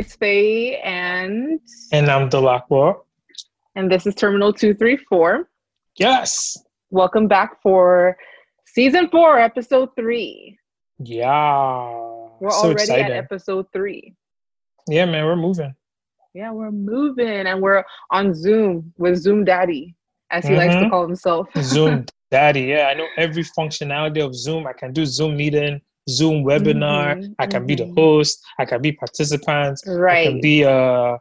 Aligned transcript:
it's 0.00 0.16
Faye 0.16 0.78
and 0.78 1.60
And 1.92 2.08
I'm 2.08 2.30
Delacroix. 2.30 2.94
and 3.76 3.92
this 3.92 4.06
is 4.06 4.14
Terminal 4.14 4.50
234. 4.50 5.46
Yes. 5.96 6.56
Welcome 6.90 7.28
back 7.28 7.60
for 7.62 8.16
season 8.64 9.10
four, 9.10 9.38
episode 9.38 9.90
three. 9.96 10.58
Yeah. 10.98 11.90
We're 12.40 12.48
so 12.50 12.70
already 12.70 12.92
at 13.02 13.10
episode 13.10 13.66
three. 13.74 14.14
yeah, 14.88 15.04
man, 15.04 15.26
we're 15.26 15.36
moving. 15.36 15.74
Yeah, 16.32 16.52
we're 16.52 16.70
moving 16.70 17.28
and 17.46 17.60
we're 17.60 17.84
on 18.10 18.32
Zoom 18.32 18.94
with 18.96 19.18
Zoom 19.18 19.44
Daddy, 19.44 19.94
as 20.30 20.46
he 20.46 20.56
likes 20.56 20.74
to 20.76 20.82
Mhm. 20.84 20.90
call 20.90 21.06
himself. 21.06 21.48
Zoom 21.58 22.06
Daddy. 22.30 22.62
Yeah, 22.62 22.86
I 22.86 22.94
know 22.94 23.06
every 23.18 23.42
functionality 23.42 24.24
of 24.24 24.34
Zoom. 24.34 24.66
I 24.66 24.72
can 24.72 24.92
do 24.94 25.04
Zoom 25.04 25.36
meeting, 25.36 25.82
Zoom 26.08 26.44
webinar. 26.44 27.16
Mhm, 27.18 27.34
I 27.38 27.46
can 27.46 27.66
be 27.66 27.74
the 27.74 27.84
mhm. 27.84 27.94
host. 27.94 28.40
I 28.58 28.64
can 28.64 28.80
be 28.80 28.92
participants. 28.92 29.86
I 29.86 29.92
right. 29.92 30.26
can 30.28 30.40
be 30.40 30.64
uh 30.64 31.18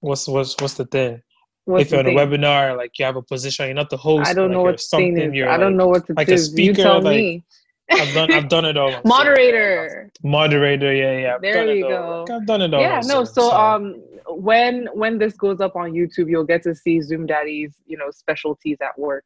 what's 0.00 0.26
what's 0.28 0.56
what's 0.60 0.74
the 0.74 0.86
thing? 0.86 1.22
What's 1.64 1.82
if 1.82 1.90
you're 1.90 2.00
on 2.00 2.06
a 2.06 2.08
thing? 2.10 2.18
webinar, 2.18 2.76
like 2.76 2.98
you 2.98 3.04
have 3.04 3.16
a 3.16 3.22
position, 3.22 3.66
you're 3.66 3.74
not 3.74 3.90
the 3.90 3.96
host. 3.96 4.28
I 4.28 4.34
don't 4.34 4.48
like, 4.48 4.52
know 4.56 4.62
what 4.62 4.76
the 4.78 4.82
thing 4.96 5.14
something, 5.16 5.30
is. 5.30 5.34
you're 5.34 5.48
I 5.48 5.56
don't 5.56 5.72
like- 5.72 5.78
know 5.78 5.88
what 5.88 6.06
to 6.06 6.14
like 6.14 6.28
a 6.28 6.32
do. 6.32 6.38
speaker, 6.38 6.78
you 6.80 6.84
tell 6.84 7.02
like, 7.02 7.16
me. 7.16 7.44
I've 7.90 8.12
done 8.12 8.32
I've 8.32 8.48
done 8.48 8.64
it 8.66 8.76
all. 8.76 8.88
myself. 9.04 9.04
Moderator. 9.04 10.10
Moderator, 10.22 10.92
yeah, 10.94 11.18
yeah. 11.18 11.34
I've 11.36 11.40
There 11.40 11.74
you 11.74 11.88
go. 11.88 12.26
I've 12.30 12.46
done 12.46 12.60
it 12.62 12.74
all. 12.74 12.80
yeah 12.80 13.00
no 13.04 13.20
myself, 13.20 13.28
so 13.28 13.50
um 13.52 14.02
when 14.28 14.88
when 14.92 15.18
this 15.18 15.34
goes 15.34 15.58
up 15.62 15.74
on 15.74 15.92
youtube 15.92 16.28
you'll 16.28 16.44
get 16.44 16.62
to 16.64 16.74
see 16.74 17.00
zoom 17.00 17.24
daddy's 17.24 17.76
you 17.86 17.96
know 17.96 18.10
specialties 18.10 18.76
at 18.82 18.98
work 18.98 19.24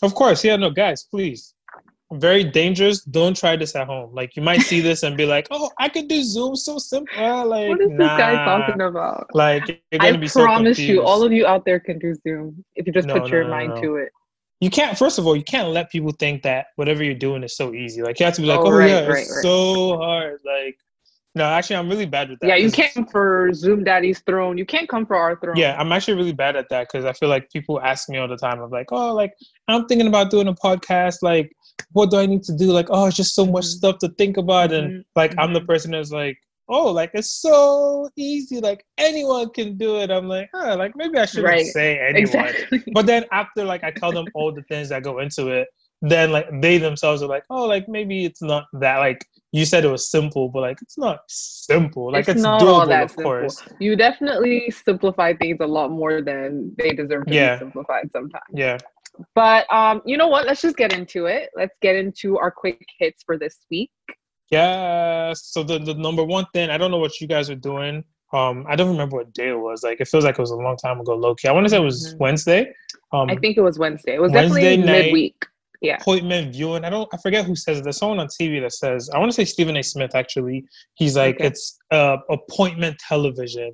Of 0.00 0.14
course, 0.14 0.42
yeah, 0.44 0.56
no, 0.56 0.70
guys, 0.70 1.04
please. 1.04 1.54
Very 2.12 2.42
dangerous. 2.42 3.02
Don't 3.04 3.36
try 3.36 3.56
this 3.56 3.76
at 3.76 3.86
home. 3.86 4.14
Like 4.14 4.34
you 4.34 4.42
might 4.42 4.62
see 4.62 4.80
this 4.80 5.02
and 5.02 5.14
be 5.16 5.26
like, 5.26 5.46
"Oh, 5.50 5.70
I 5.78 5.90
could 5.90 6.08
do 6.08 6.22
Zoom 6.22 6.56
so 6.56 6.78
simple." 6.78 7.46
Like, 7.46 7.68
what 7.68 7.80
is 7.82 7.90
nah. 7.90 7.96
this 7.98 8.08
guy 8.16 8.44
talking 8.44 8.80
about 8.80 9.26
Like 9.34 9.68
you're 9.68 9.78
i 10.02 10.06
gonna 10.06 10.18
be 10.18 10.28
so 10.28 10.42
promise 10.42 10.78
you 10.78 11.02
all 11.02 11.22
of 11.22 11.32
you 11.32 11.46
out 11.46 11.66
there 11.66 11.78
can 11.78 11.98
do 11.98 12.14
zoom 12.26 12.64
if 12.76 12.86
you 12.86 12.92
just 12.94 13.06
No, 13.06 13.14
put 13.14 13.24
no, 13.24 13.28
your 13.28 13.44
no, 13.44 13.50
mind 13.50 13.82
to 13.82 13.96
it 13.96 14.10
you 14.60 14.70
can't. 14.70 14.98
First 14.98 15.18
of 15.18 15.26
all, 15.26 15.36
you 15.36 15.44
can't 15.44 15.68
let 15.68 15.88
people 15.88 16.10
think 16.10 16.42
that 16.42 16.66
whatever 16.74 17.04
you're 17.04 17.14
doing 17.14 17.44
is 17.44 17.56
so 17.56 17.72
easy. 17.74 18.02
Like 18.02 18.18
you 18.18 18.26
have 18.26 18.34
to 18.34 18.40
be 18.40 18.48
like, 18.48 18.58
Oh, 18.58 18.66
"Oh, 18.66 18.72
right, 18.72 18.88
yeah, 18.90 19.06
right, 19.06 19.18
it's 19.20 19.30
right. 19.30 19.42
so 19.42 19.96
hard." 19.98 20.40
Like, 20.44 20.76
no, 21.36 21.44
actually, 21.44 21.76
I'm 21.76 21.88
really 21.88 22.06
bad 22.06 22.30
with 22.30 22.40
that. 22.40 22.48
yeah 22.48 22.56
you 22.56 22.70
can't 22.72 22.92
come 22.92 23.06
for 23.06 23.50
zoom 23.52 23.84
daddy's 23.84 24.18
throne 24.20 24.58
you 24.58 24.66
can't 24.66 24.88
come 24.88 25.06
for 25.06 25.14
our 25.14 25.38
throne 25.38 25.56
Yeah, 25.56 25.76
I'm 25.78 25.92
actually 25.92 26.14
really 26.14 26.32
bad 26.32 26.56
at 26.56 26.68
that 26.70 26.88
because 26.90 27.04
I 27.04 27.12
feel 27.12 27.28
like 27.28 27.48
people 27.52 27.80
ask 27.80 28.08
me 28.08 28.18
all 28.18 28.26
the 28.26 28.36
time 28.36 28.60
I'm 28.60 28.70
like, 28.70 28.90
oh, 28.90 29.14
like 29.14 29.32
I'm 29.68 29.86
thinking 29.86 30.08
about 30.08 30.30
doing 30.30 30.48
a 30.48 30.54
podcast. 30.54 31.18
Like, 31.22 31.52
what 31.92 32.10
do 32.10 32.18
I 32.18 32.26
need 32.26 32.42
to 32.44 32.56
do? 32.56 32.72
Like, 32.72 32.88
oh, 32.90 33.06
it's 33.06 33.16
just 33.16 33.34
so 33.34 33.46
much 33.46 33.64
Mhm. 33.64 33.76
stuff 33.78 33.98
to 33.98 34.08
think 34.10 34.36
about, 34.36 34.72
and 34.72 34.90
Mhm, 34.92 35.04
like 35.16 35.34
I'm 35.38 35.52
the 35.52 35.60
mhm. 35.60 35.66
person 35.66 35.90
that's 35.92 36.10
like, 36.10 36.38
oh, 36.68 36.92
like 36.92 37.10
it's 37.14 37.30
so 37.32 38.08
easy. 38.16 38.60
Like 38.60 38.84
anyone 38.98 39.50
can 39.50 39.76
do 39.78 39.98
it. 40.00 40.10
I'm 40.10 40.28
like, 40.28 40.50
huh, 40.54 40.76
like 40.76 40.92
maybe 40.96 41.18
I 41.18 41.24
shouldn't 41.26 41.46
Right. 41.46 41.66
say 41.66 41.98
anyone. 41.98 42.48
exactly 42.48 42.84
But 42.92 43.06
then 43.06 43.24
after 43.32 43.64
like 43.64 43.84
I 43.84 43.90
tell 43.90 44.12
them 44.12 44.26
all 44.34 44.52
the 44.52 44.62
things 44.64 44.88
that 44.90 45.02
go 45.02 45.18
into 45.20 45.48
it, 45.48 45.68
then 46.02 46.30
like 46.30 46.46
they 46.60 46.78
themselves 46.78 47.22
are 47.22 47.28
like, 47.28 47.44
oh, 47.50 47.66
like 47.66 47.88
maybe 47.88 48.24
it's 48.24 48.42
not 48.42 48.66
that 48.74 48.98
like 48.98 49.24
you 49.52 49.64
said 49.64 49.84
it 49.84 49.88
was 49.90 50.10
simple, 50.10 50.48
but 50.50 50.60
like 50.60 50.78
it's 50.82 50.98
not 50.98 51.20
simple. 51.28 52.12
Like 52.12 52.28
It's 52.28 52.36
it's, 52.36 52.42
not 52.42 52.60
doable, 52.60 52.68
all 52.80 52.86
that 52.86 53.02
of 53.04 53.10
simple. 53.10 53.24
course. 53.24 53.62
you 53.78 53.96
definitely 53.96 54.70
simplify 54.70 55.32
things 55.34 55.56
a 55.60 55.66
lot 55.66 55.90
more 55.90 56.20
than 56.20 56.74
they 56.76 56.90
deserve 56.90 57.26
to 57.26 57.34
Yeah. 57.34 57.54
be 57.54 57.58
simplified 57.60 58.10
sometimes 58.12 58.44
Yeah. 58.54 58.76
But 59.34 59.70
um 59.72 60.00
you 60.04 60.16
know 60.16 60.28
what 60.28 60.46
let's 60.46 60.62
just 60.62 60.76
get 60.76 60.92
into 60.92 61.26
it 61.26 61.50
let's 61.56 61.74
get 61.82 61.96
into 61.96 62.38
our 62.38 62.50
quick 62.50 62.84
hits 62.98 63.22
for 63.24 63.36
this 63.38 63.58
week 63.70 63.90
Yeah. 64.50 65.32
So 65.34 65.62
the, 65.62 65.78
the 65.78 65.94
number 65.94 66.24
one 66.24 66.46
thing, 66.54 66.70
I 66.70 66.78
don't 66.78 66.90
know 66.90 66.98
what 66.98 67.20
you 67.20 67.26
guys 67.26 67.50
are 67.50 67.54
doing. 67.72 68.02
Um, 68.32 68.64
I 68.68 68.76
don't 68.76 68.88
remember 68.88 69.16
what 69.18 69.32
day 69.34 69.48
it 69.50 69.58
was. 69.58 69.82
Like 69.82 70.00
it 70.00 70.08
feels 70.08 70.24
like 70.24 70.38
it 70.38 70.40
was 70.40 70.50
a 70.50 70.56
long 70.56 70.76
time 70.76 71.00
ago, 71.00 71.14
low 71.14 71.34
key. 71.34 71.48
I 71.48 71.52
want 71.52 71.66
to 71.66 71.70
say 71.70 71.76
it 71.76 71.80
was 71.92 72.14
Mhm. 72.14 72.18
Wednesday. 72.18 72.72
Um 73.12 73.28
I 73.30 73.36
think 73.36 73.56
it 73.56 73.62
was 73.62 73.78
Wednesday. 73.78 74.14
It 74.14 74.20
was 74.22 74.32
Wednesday 74.32 74.76
definitely 74.76 74.92
night. 74.92 75.04
midweek. 75.06 75.46
Yeah. 75.80 75.96
appointment 76.00 76.52
viewing. 76.52 76.84
I 76.84 76.90
don't 76.90 77.08
I 77.14 77.18
forget 77.18 77.44
who 77.44 77.54
says 77.54 77.78
it. 77.78 77.84
There's 77.84 77.98
someone 77.98 78.18
on 78.20 78.28
TV 78.28 78.60
that 78.62 78.72
says 78.72 79.08
I 79.14 79.18
want 79.18 79.30
to 79.30 79.36
say 79.40 79.44
Stephen 79.44 79.76
A. 79.76 79.82
Smith 79.82 80.14
actually. 80.14 80.64
He's 80.94 81.14
like 81.16 81.36
Okay. 81.36 81.46
it's 81.48 81.78
uh 81.90 82.16
appointment 82.30 82.96
television. 82.98 83.70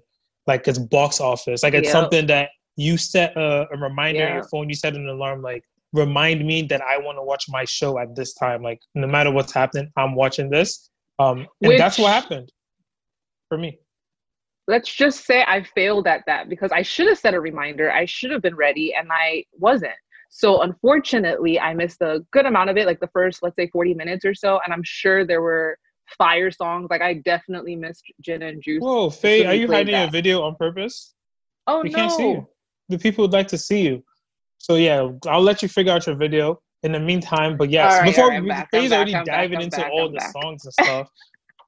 Like 0.47 0.67
it's 0.69 0.79
box 0.79 1.21
office. 1.21 1.63
Like 1.63 1.75
it's 1.75 1.87
Yep. 1.87 1.93
something 1.99 2.27
that 2.27 2.51
you 2.77 2.97
set 2.97 3.37
a, 3.37 3.67
a 3.73 3.77
reminder 3.77 4.27
on 4.27 4.35
your 4.35 4.45
phone, 4.45 4.69
you 4.69 4.75
set 4.75 4.95
an 4.95 5.09
alarm 5.09 5.43
like 5.43 5.65
remind 5.93 6.45
me 6.45 6.63
that 6.63 6.81
I 6.83 6.99
want 6.99 7.19
to 7.19 7.23
watch 7.23 7.47
my 7.49 7.65
show 7.65 7.99
at 7.99 8.17
this 8.17 8.35
time. 8.35 8.63
Like 8.63 8.81
no 8.95 9.07
matter 9.07 9.31
what's 9.31 9.53
happening, 9.53 9.91
I'm 9.97 10.15
watching 10.15 10.51
this. 10.51 10.91
Um 11.19 11.47
and 11.63 11.79
that's 11.79 11.99
what 11.99 12.13
happened 12.13 12.53
for 13.49 13.59
me. 13.59 13.79
Let's 14.67 14.93
just 14.93 15.27
say 15.27 15.45
I 15.47 15.63
failed 15.63 16.07
at 16.07 16.25
that 16.27 16.49
because 16.49 16.73
I 16.73 16.83
should 16.83 17.09
have 17.09 17.19
set 17.19 17.35
a 17.35 17.41
reminder. 17.41 17.93
I 17.93 18.07
should 18.07 18.31
have 18.31 18.43
been 18.43 18.57
ready 18.57 18.95
and 18.95 19.09
I 19.13 19.45
wasn't. 19.53 19.93
So 20.31 20.63
unfortunately, 20.63 21.61
I 21.61 21.75
missed 21.75 22.01
a 22.01 22.25
good 22.33 22.47
amount 22.47 22.71
of 22.71 22.77
it, 22.77 22.87
like 22.87 22.99
the 22.99 23.11
first, 23.13 23.43
let's 23.43 23.55
say 23.55 23.69
40 23.69 23.95
minutes 23.95 24.25
or 24.25 24.35
so. 24.35 24.59
And 24.65 24.73
I'm 24.73 24.83
sure 24.83 25.25
there 25.25 25.43
were 25.43 25.79
fire 26.19 26.51
songs. 26.51 26.89
Like 26.91 27.03
I 27.03 27.15
definitely 27.15 27.77
missed 27.77 28.03
Gin 28.21 28.43
and 28.43 28.61
Juice. 28.61 28.83
Whoa, 28.83 29.11
Faye, 29.11 29.47
are 29.47 29.55
you 29.55 29.71
hiding 29.71 29.95
a 29.95 30.11
video 30.11 30.43
on 30.43 30.57
purpose? 30.57 31.15
oh 31.67 31.83
we 31.83 31.91
no. 31.91 32.49
Can't 32.91 32.99
see 32.99 32.99
you. 32.99 32.99
The 32.99 33.03
people 33.03 33.25
would 33.25 33.33
like 33.33 33.49
to 33.49 33.59
see 33.59 33.83
you. 33.83 34.05
So 34.59 34.77
yeah, 34.77 35.09
I'll 35.27 35.43
let 35.43 35.63
you 35.63 35.69
figure 35.69 35.93
out 35.93 36.07
your 36.07 36.17
video 36.17 36.61
in 36.83 36.93
the 36.93 37.01
meantime. 37.01 37.57
But 37.57 37.71
yes, 37.71 37.93
All 37.93 37.99
right, 38.01 38.07
before 38.07 38.25
all 38.25 38.31
right, 38.31 38.37
I'm 38.39 38.43
we 38.45 38.49
back, 38.51 38.69
I'm 38.73 38.81
Faye's 38.81 38.91
back, 38.91 38.97
already 38.97 39.15
I'm 39.17 39.25
diving 39.25 39.59
I'm 39.59 39.65
into 39.65 39.77
back, 39.79 39.91
all 39.93 40.07
I'm 40.07 40.13
the 40.13 40.19
back. 40.19 40.33
songs 40.33 40.65
and 40.65 40.73
stuff. 40.75 41.09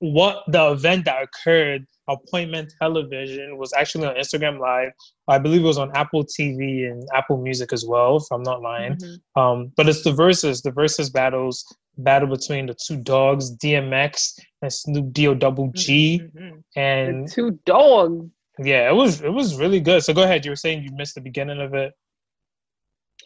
what 0.01 0.43
the 0.49 0.73
event 0.73 1.05
that 1.07 1.23
occurred, 1.23 1.87
appointment 2.09 2.73
television, 2.81 3.57
was 3.57 3.73
actually 3.73 4.07
on 4.07 4.15
Instagram 4.17 4.59
Live. 4.61 4.93
I 5.29 5.39
believe 5.39 5.63
it 5.63 5.67
was 5.67 5.79
on 5.79 5.91
Apple 5.97 6.25
TV 6.25 6.91
and 6.91 7.03
Apple 7.15 7.39
Music 7.39 7.73
as 7.73 7.85
well, 7.87 8.19
if 8.19 8.25
I'm 8.31 8.43
not 8.43 8.61
lying. 8.63 8.97
Mhm. 8.97 9.19
Um, 9.41 9.73
but 9.77 9.89
it's 9.89 10.03
the 10.05 10.13
verses, 10.13 10.61
the 10.63 10.71
verses 10.71 11.09
battles, 11.11 11.65
battle 11.99 12.29
between 12.29 12.67
the 12.67 12.75
two 12.75 12.97
dogs, 12.99 13.51
DMX 13.57 14.39
and 14.63 14.71
Snoop 14.73 15.13
D 15.15 15.29
O 15.29 15.35
Double 15.35 15.71
G. 15.75 16.21
Mhm. 16.37 16.63
And 16.77 17.27
The 17.27 17.33
two 17.33 17.59
dogs. 17.65 18.31
Yeah, 18.59 18.89
it 18.89 18.95
was 18.95 19.23
it 19.23 19.33
was 19.33 19.57
really 19.59 19.81
good. 19.81 20.03
So 20.03 20.13
go 20.15 20.25
ahead. 20.25 20.45
You 20.45 20.53
were 20.53 20.57
saying 20.57 20.83
you 20.83 20.91
missed 20.93 21.15
the 21.15 21.21
beginning 21.21 21.61
of 21.61 21.75
it. 21.75 21.93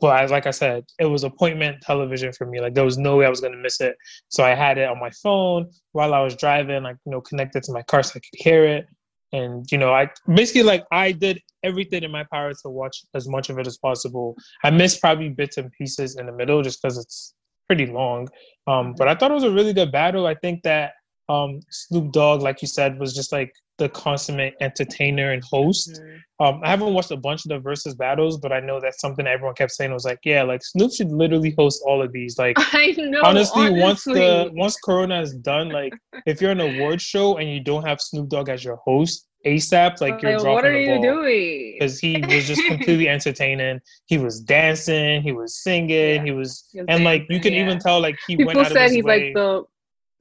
but 0.00 0.08
I, 0.08 0.26
like 0.26 0.46
I 0.46 0.50
said, 0.50 0.84
it 0.98 1.04
was 1.06 1.24
appointment 1.24 1.82
television 1.82 2.32
for 2.32 2.46
me. 2.46 2.60
Like 2.60 2.74
there 2.74 2.84
was 2.84 2.96
no 2.96 3.16
way 3.16 3.26
I 3.26 3.30
was 3.30 3.40
gonna 3.40 3.56
miss 3.56 3.80
it. 3.80 3.96
So 4.28 4.44
I 4.44 4.54
had 4.54 4.78
it 4.78 4.88
on 4.88 4.98
my 4.98 5.10
phone 5.22 5.70
while 5.92 6.14
I 6.14 6.20
was 6.20 6.36
driving, 6.36 6.82
like 6.82 6.96
you 7.04 7.12
know, 7.12 7.20
connected 7.20 7.62
to 7.64 7.72
my 7.72 7.82
car 7.82 8.02
so 8.02 8.12
I 8.16 8.20
could 8.20 8.38
hear 8.40 8.64
it. 8.64 8.86
And 9.34 9.66
you 9.72 9.78
know, 9.78 9.92
I 9.92 10.08
basically 10.32 10.62
like 10.62 10.84
I 10.92 11.10
did 11.10 11.40
everything 11.64 12.04
in 12.04 12.12
my 12.12 12.24
power 12.32 12.52
to 12.52 12.68
watch 12.68 13.04
as 13.14 13.26
much 13.28 13.50
of 13.50 13.58
it 13.58 13.66
as 13.66 13.76
possible. 13.78 14.36
I 14.62 14.70
missed 14.70 15.00
probably 15.00 15.28
bits 15.28 15.56
and 15.56 15.72
pieces 15.72 16.16
in 16.16 16.26
the 16.26 16.32
middle 16.32 16.62
just 16.62 16.80
because 16.80 16.98
it's 16.98 17.34
pretty 17.66 17.86
long. 17.86 18.28
Um, 18.68 18.94
but 18.96 19.08
I 19.08 19.14
thought 19.16 19.32
it 19.32 19.34
was 19.34 19.42
a 19.42 19.50
really 19.50 19.72
good 19.72 19.90
battle. 19.90 20.28
I 20.28 20.36
think 20.36 20.62
that 20.62 20.92
um, 21.28 21.60
Snoop 21.68 22.12
Dogg, 22.12 22.42
like 22.42 22.62
you 22.62 22.68
said, 22.68 23.00
was 23.00 23.12
just 23.12 23.32
like 23.32 23.52
the 23.78 23.88
consummate 23.88 24.54
entertainer 24.60 25.32
and 25.32 25.42
host. 25.44 26.00
Mhm. 26.00 26.18
Um, 26.40 26.60
I 26.64 26.70
haven't 26.70 26.92
watched 26.94 27.10
a 27.10 27.16
bunch 27.16 27.44
of 27.44 27.48
the 27.50 27.58
versus 27.58 27.94
battles, 27.94 28.38
but 28.38 28.52
I 28.52 28.60
know 28.60 28.80
that's 28.80 29.00
something 29.00 29.26
everyone 29.26 29.54
kept 29.54 29.72
saying 29.72 29.92
was 29.92 30.04
like, 30.04 30.18
yeah, 30.24 30.42
like 30.42 30.64
Snoop 30.64 30.92
should 30.92 31.10
literally 31.12 31.54
host 31.56 31.82
all 31.86 32.02
of 32.02 32.12
these. 32.12 32.38
Like 32.38 32.56
I 32.72 32.94
know. 32.98 33.20
honestly, 33.24 33.70
once 33.70 34.04
the 34.04 34.50
once 34.54 34.76
Corona 34.84 35.20
is 35.20 35.34
done, 35.34 35.68
like 35.70 35.92
if 36.26 36.40
you're 36.40 36.50
an 36.52 36.60
award 36.60 37.00
show 37.00 37.36
and 37.38 37.48
you 37.50 37.60
don't 37.60 37.84
have 37.86 38.00
Snoop 38.00 38.28
Dogg 38.28 38.48
as 38.48 38.64
your 38.64 38.76
host, 38.76 39.26
ASAP, 39.46 40.00
like 40.00 40.22
you're 40.22 40.32
dropping 40.38 40.52
what 40.52 40.64
are 40.64 40.72
the 40.72 40.80
you 40.80 40.86
ball. 40.94 41.02
doing? 41.02 41.76
Because 41.78 41.98
he 41.98 42.20
was 42.28 42.46
just 42.48 42.64
completely 42.66 43.08
entertaining. 43.08 43.80
He 44.06 44.18
was 44.18 44.40
dancing, 44.40 45.20
he 45.22 45.32
was 45.32 45.62
singing, 45.62 45.90
Yeah. 45.90 46.24
he 46.24 46.30
was, 46.30 46.68
He 46.72 46.80
was 46.80 46.86
and 46.88 47.04
like 47.04 47.22
you 47.22 47.38
dancing, 47.38 47.52
can 47.52 47.60
even 47.60 47.78
tell 47.78 48.00
like 48.00 48.16
he 48.26 48.36
went 48.36 48.50
People 48.50 48.60
out 48.62 48.66
of 48.68 48.72
said 48.72 48.90
he's 48.90 49.04
way. 49.04 49.26
like 49.26 49.34
the. 49.34 49.64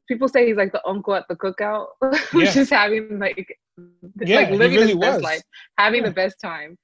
People 0.07 0.27
say 0.27 0.45
he's 0.47 0.57
like 0.57 0.71
the 0.71 0.85
uncle 0.87 1.13
at 1.15 1.25
the 1.29 1.35
cookout, 1.35 1.87
Yeah. 2.33 2.51
just 2.51 2.71
having 2.71 3.19
like, 3.19 3.57
Yeah, 4.21 4.37
like 4.37 4.49
living 4.51 4.77
really 4.77 4.87
his 4.93 4.97
best 4.97 5.23
life, 5.23 5.41
having 5.77 6.01
Yeah. 6.03 6.09
the 6.09 6.13
best 6.15 6.35
time. 6.41 6.77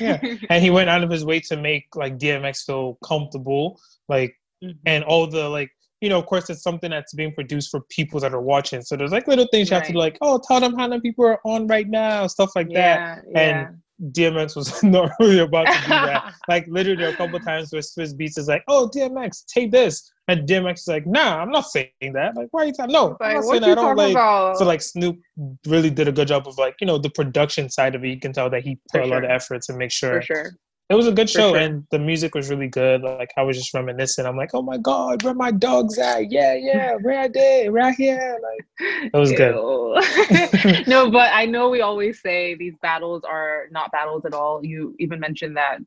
Yeah. 0.00 0.20
and 0.50 0.62
he 0.62 0.70
went 0.70 0.88
out 0.88 1.02
of 1.02 1.10
his 1.10 1.24
way 1.24 1.40
to 1.40 1.56
make 1.56 1.84
like 1.96 2.18
DMX 2.18 2.64
feel 2.64 2.98
comfortable, 3.04 3.78
like 4.08 4.34
Mhm. 4.64 4.78
and 4.86 5.02
all 5.04 5.26
the 5.26 5.48
like 5.48 5.70
you 6.00 6.08
know 6.08 6.20
of 6.20 6.26
course 6.26 6.48
it's 6.48 6.62
something 6.62 6.90
that's 6.92 7.12
being 7.14 7.34
produced 7.34 7.68
for 7.70 7.80
people 7.90 8.20
that 8.20 8.32
are 8.32 8.40
watching 8.40 8.80
so 8.80 8.96
there's 8.96 9.10
like 9.10 9.26
little 9.26 9.48
things 9.50 9.68
you 9.70 9.74
have 9.74 9.82
to 9.88 9.92
Right. 9.92 9.98
like 9.98 10.18
oh 10.20 10.40
tell 10.46 10.60
them 10.60 10.76
how 10.78 10.86
many 10.86 11.00
people 11.00 11.24
are 11.26 11.40
on 11.44 11.66
right 11.66 11.88
now 11.88 12.28
stuff 12.28 12.52
like 12.54 12.68
that 12.74 13.24
yeah, 13.28 13.40
yeah. 13.40 13.68
Dmx 14.10 14.56
was 14.56 14.82
not 14.82 15.10
really 15.20 15.38
about 15.38 15.66
to 15.66 15.82
do 15.82 15.88
that 15.88 16.34
like 16.48 16.66
literally 16.68 17.04
a 17.04 17.14
couple 17.14 17.38
times 17.40 17.72
where 17.72 17.82
Swizz 17.82 18.14
Beatz 18.14 18.38
is 18.38 18.48
like, 18.48 18.64
"Oh, 18.68 18.90
DMX, 18.94 19.44
take 19.46 19.70
this," 19.70 20.10
and 20.28 20.48
DMX 20.48 20.80
is 20.80 20.88
like, 20.88 21.06
"Nah, 21.06 21.40
I'm 21.40 21.50
not 21.50 21.66
saying 21.66 21.90
that. 22.00 22.36
Like, 22.36 22.48
why 22.50 22.62
are 22.62 22.66
you 22.66 22.72
talking? 22.72 22.92
No, 22.92 23.16
I'm 23.20 23.34
not 23.34 23.44
saying 23.44 23.60
that. 23.62 23.70
I 23.70 23.74
don't 23.74 23.96
like." 23.96 24.12
about? 24.12 24.56
So 24.58 24.64
like 24.64 24.82
Snoop 24.82 25.18
really 25.66 25.90
did 25.90 26.08
a 26.08 26.12
good 26.12 26.28
job 26.28 26.48
of 26.48 26.58
like 26.58 26.74
you 26.80 26.86
know 26.86 26.98
the 26.98 27.10
production 27.10 27.70
side 27.70 27.94
of 27.94 28.04
it. 28.04 28.08
You 28.08 28.20
can 28.20 28.32
tell 28.32 28.50
that 28.50 28.62
he 28.62 28.76
put 28.90 28.98
For 28.98 29.00
a 29.00 29.06
lot 29.06 29.24
of 29.24 29.30
effort 29.30 29.62
to 29.62 29.74
make 29.74 29.92
sure 29.92 30.20
for 30.20 30.26
sure. 30.26 30.52
It 30.92 30.96
was 30.96 31.06
a 31.08 31.12
good 31.12 31.30
show 31.30 31.52
sure. 31.52 31.58
and 31.58 31.86
the 31.90 31.98
music 31.98 32.34
was 32.34 32.50
really 32.50 32.68
good. 32.68 33.02
Like 33.02 33.30
I 33.36 33.42
was 33.42 33.56
just 33.56 33.72
reminiscing. 33.74 34.26
I'm 34.26 34.36
like, 34.36 34.50
"Oh 34.54 34.62
my 34.62 34.76
god, 34.76 35.22
where 35.22 35.34
my 35.34 35.50
dogs 35.50 35.98
at? 35.98 36.30
Yeah, 36.30 36.54
yeah, 36.54 36.96
right 37.02 37.32
there, 37.32 37.72
right 37.72 37.94
here." 37.94 38.38
Like 38.42 38.66
it 39.14 39.16
was 39.18 39.32
good. 39.32 39.54
No, 40.86 41.10
but 41.10 41.30
I 41.32 41.46
know 41.46 41.70
we 41.70 41.80
always 41.80 42.20
say 42.20 42.54
these 42.54 42.74
battles 42.82 43.22
are 43.24 43.66
not 43.70 43.90
battles 43.92 44.24
at 44.26 44.34
all. 44.34 44.64
You 44.64 44.94
even 44.98 45.20
mentioned 45.20 45.56
that 45.56 45.78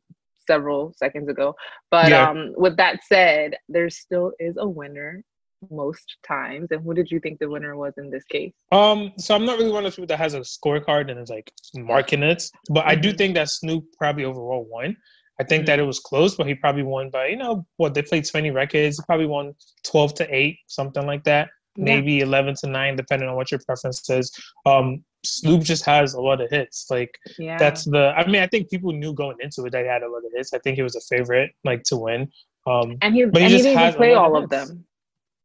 several 0.48 0.94
seconds 0.98 1.30
ago. 1.30 1.56
But 1.92 2.10
Yeah. 2.12 2.30
um, 2.30 2.54
with 2.58 2.78
that 2.78 3.04
said, 3.04 3.58
there 3.70 3.90
still 3.90 4.32
is 4.40 4.56
a 4.58 4.68
winner 4.68 5.24
most 5.72 6.18
times. 6.28 6.68
And 6.72 6.84
who 6.84 6.94
did 6.94 7.10
you 7.12 7.20
think 7.20 7.40
the 7.40 7.50
winner 7.50 7.76
was 7.76 7.94
in 7.98 8.10
this 8.10 8.24
case? 8.26 8.54
Um, 8.72 9.14
so 9.18 9.36
I'm 9.36 9.46
not 9.46 9.58
really 9.58 9.72
one 9.72 9.80
of 9.80 9.84
those 9.86 9.96
people 9.96 10.08
that 10.08 10.18
has 10.20 10.34
a 10.34 10.42
scorecard 10.42 11.10
and 11.12 11.20
is 11.20 11.30
like 11.30 11.52
marking 11.76 12.24
it, 12.24 12.44
but 12.70 12.86
I 12.86 12.96
do 12.96 13.14
Mhm. 13.14 13.18
think 13.18 13.36
that 13.36 13.50
Snoop 13.50 13.86
probably 13.98 14.26
overall 14.26 14.66
won. 14.70 14.98
I 15.40 15.44
think 15.44 15.66
that 15.66 15.74
Mm-hmm. 15.80 15.84
it 15.84 15.88
was 15.88 16.00
close, 16.00 16.36
but 16.36 16.48
he 16.48 16.56
probably 16.56 16.84
won 16.84 17.10
by 17.10 17.28
you 17.28 17.36
know 17.36 17.66
what 17.78 17.94
they 17.94 18.02
played 18.02 18.26
20 18.26 18.52
records. 18.52 18.98
He 18.98 19.04
probably 19.06 19.26
won 19.28 19.54
12 19.84 20.14
to 20.16 20.36
eight, 20.36 20.60
something 20.68 21.06
like 21.06 21.24
that. 21.26 21.50
Maybe 21.78 22.22
11 22.22 22.56
to 22.62 22.68
nine, 22.68 22.96
depending 22.96 23.28
on 23.28 23.36
what 23.36 23.52
your 23.52 23.60
preference 23.66 24.10
is. 24.10 24.32
Um, 24.66 25.04
Snoop 25.26 25.62
just 25.64 25.84
has 25.84 26.14
a 26.14 26.22
lot 26.22 26.40
of 26.40 26.50
hits. 26.50 26.86
Like 26.90 27.12
Yeah. 27.38 27.58
that's 27.58 27.84
the. 27.84 28.14
I 28.16 28.26
mean, 28.28 28.42
I 28.42 28.48
think 28.48 28.70
people 28.70 28.94
knew 28.94 29.12
going 29.14 29.36
into 29.42 29.66
it 29.66 29.72
that 29.72 29.82
he 29.84 29.88
had 29.90 30.04
a 30.04 30.08
lot 30.10 30.20
of 30.20 30.32
hits. 30.34 30.54
I 30.54 30.60
think 30.60 30.78
he 30.78 30.84
was 30.84 30.96
a 30.96 31.02
favorite, 31.02 31.52
like 31.66 31.84
to 31.86 31.98
win. 31.98 32.32
Um, 32.66 32.98
and 33.02 33.14
he, 33.14 33.26
but 33.26 33.42
he 33.42 33.46
and 33.46 33.52
he 33.52 33.58
just 33.58 33.64
didn't 33.66 33.96
play 33.98 34.16
lot 34.16 34.26
of 34.28 34.34
all 34.36 34.44
of 34.44 34.50
them. 34.50 34.86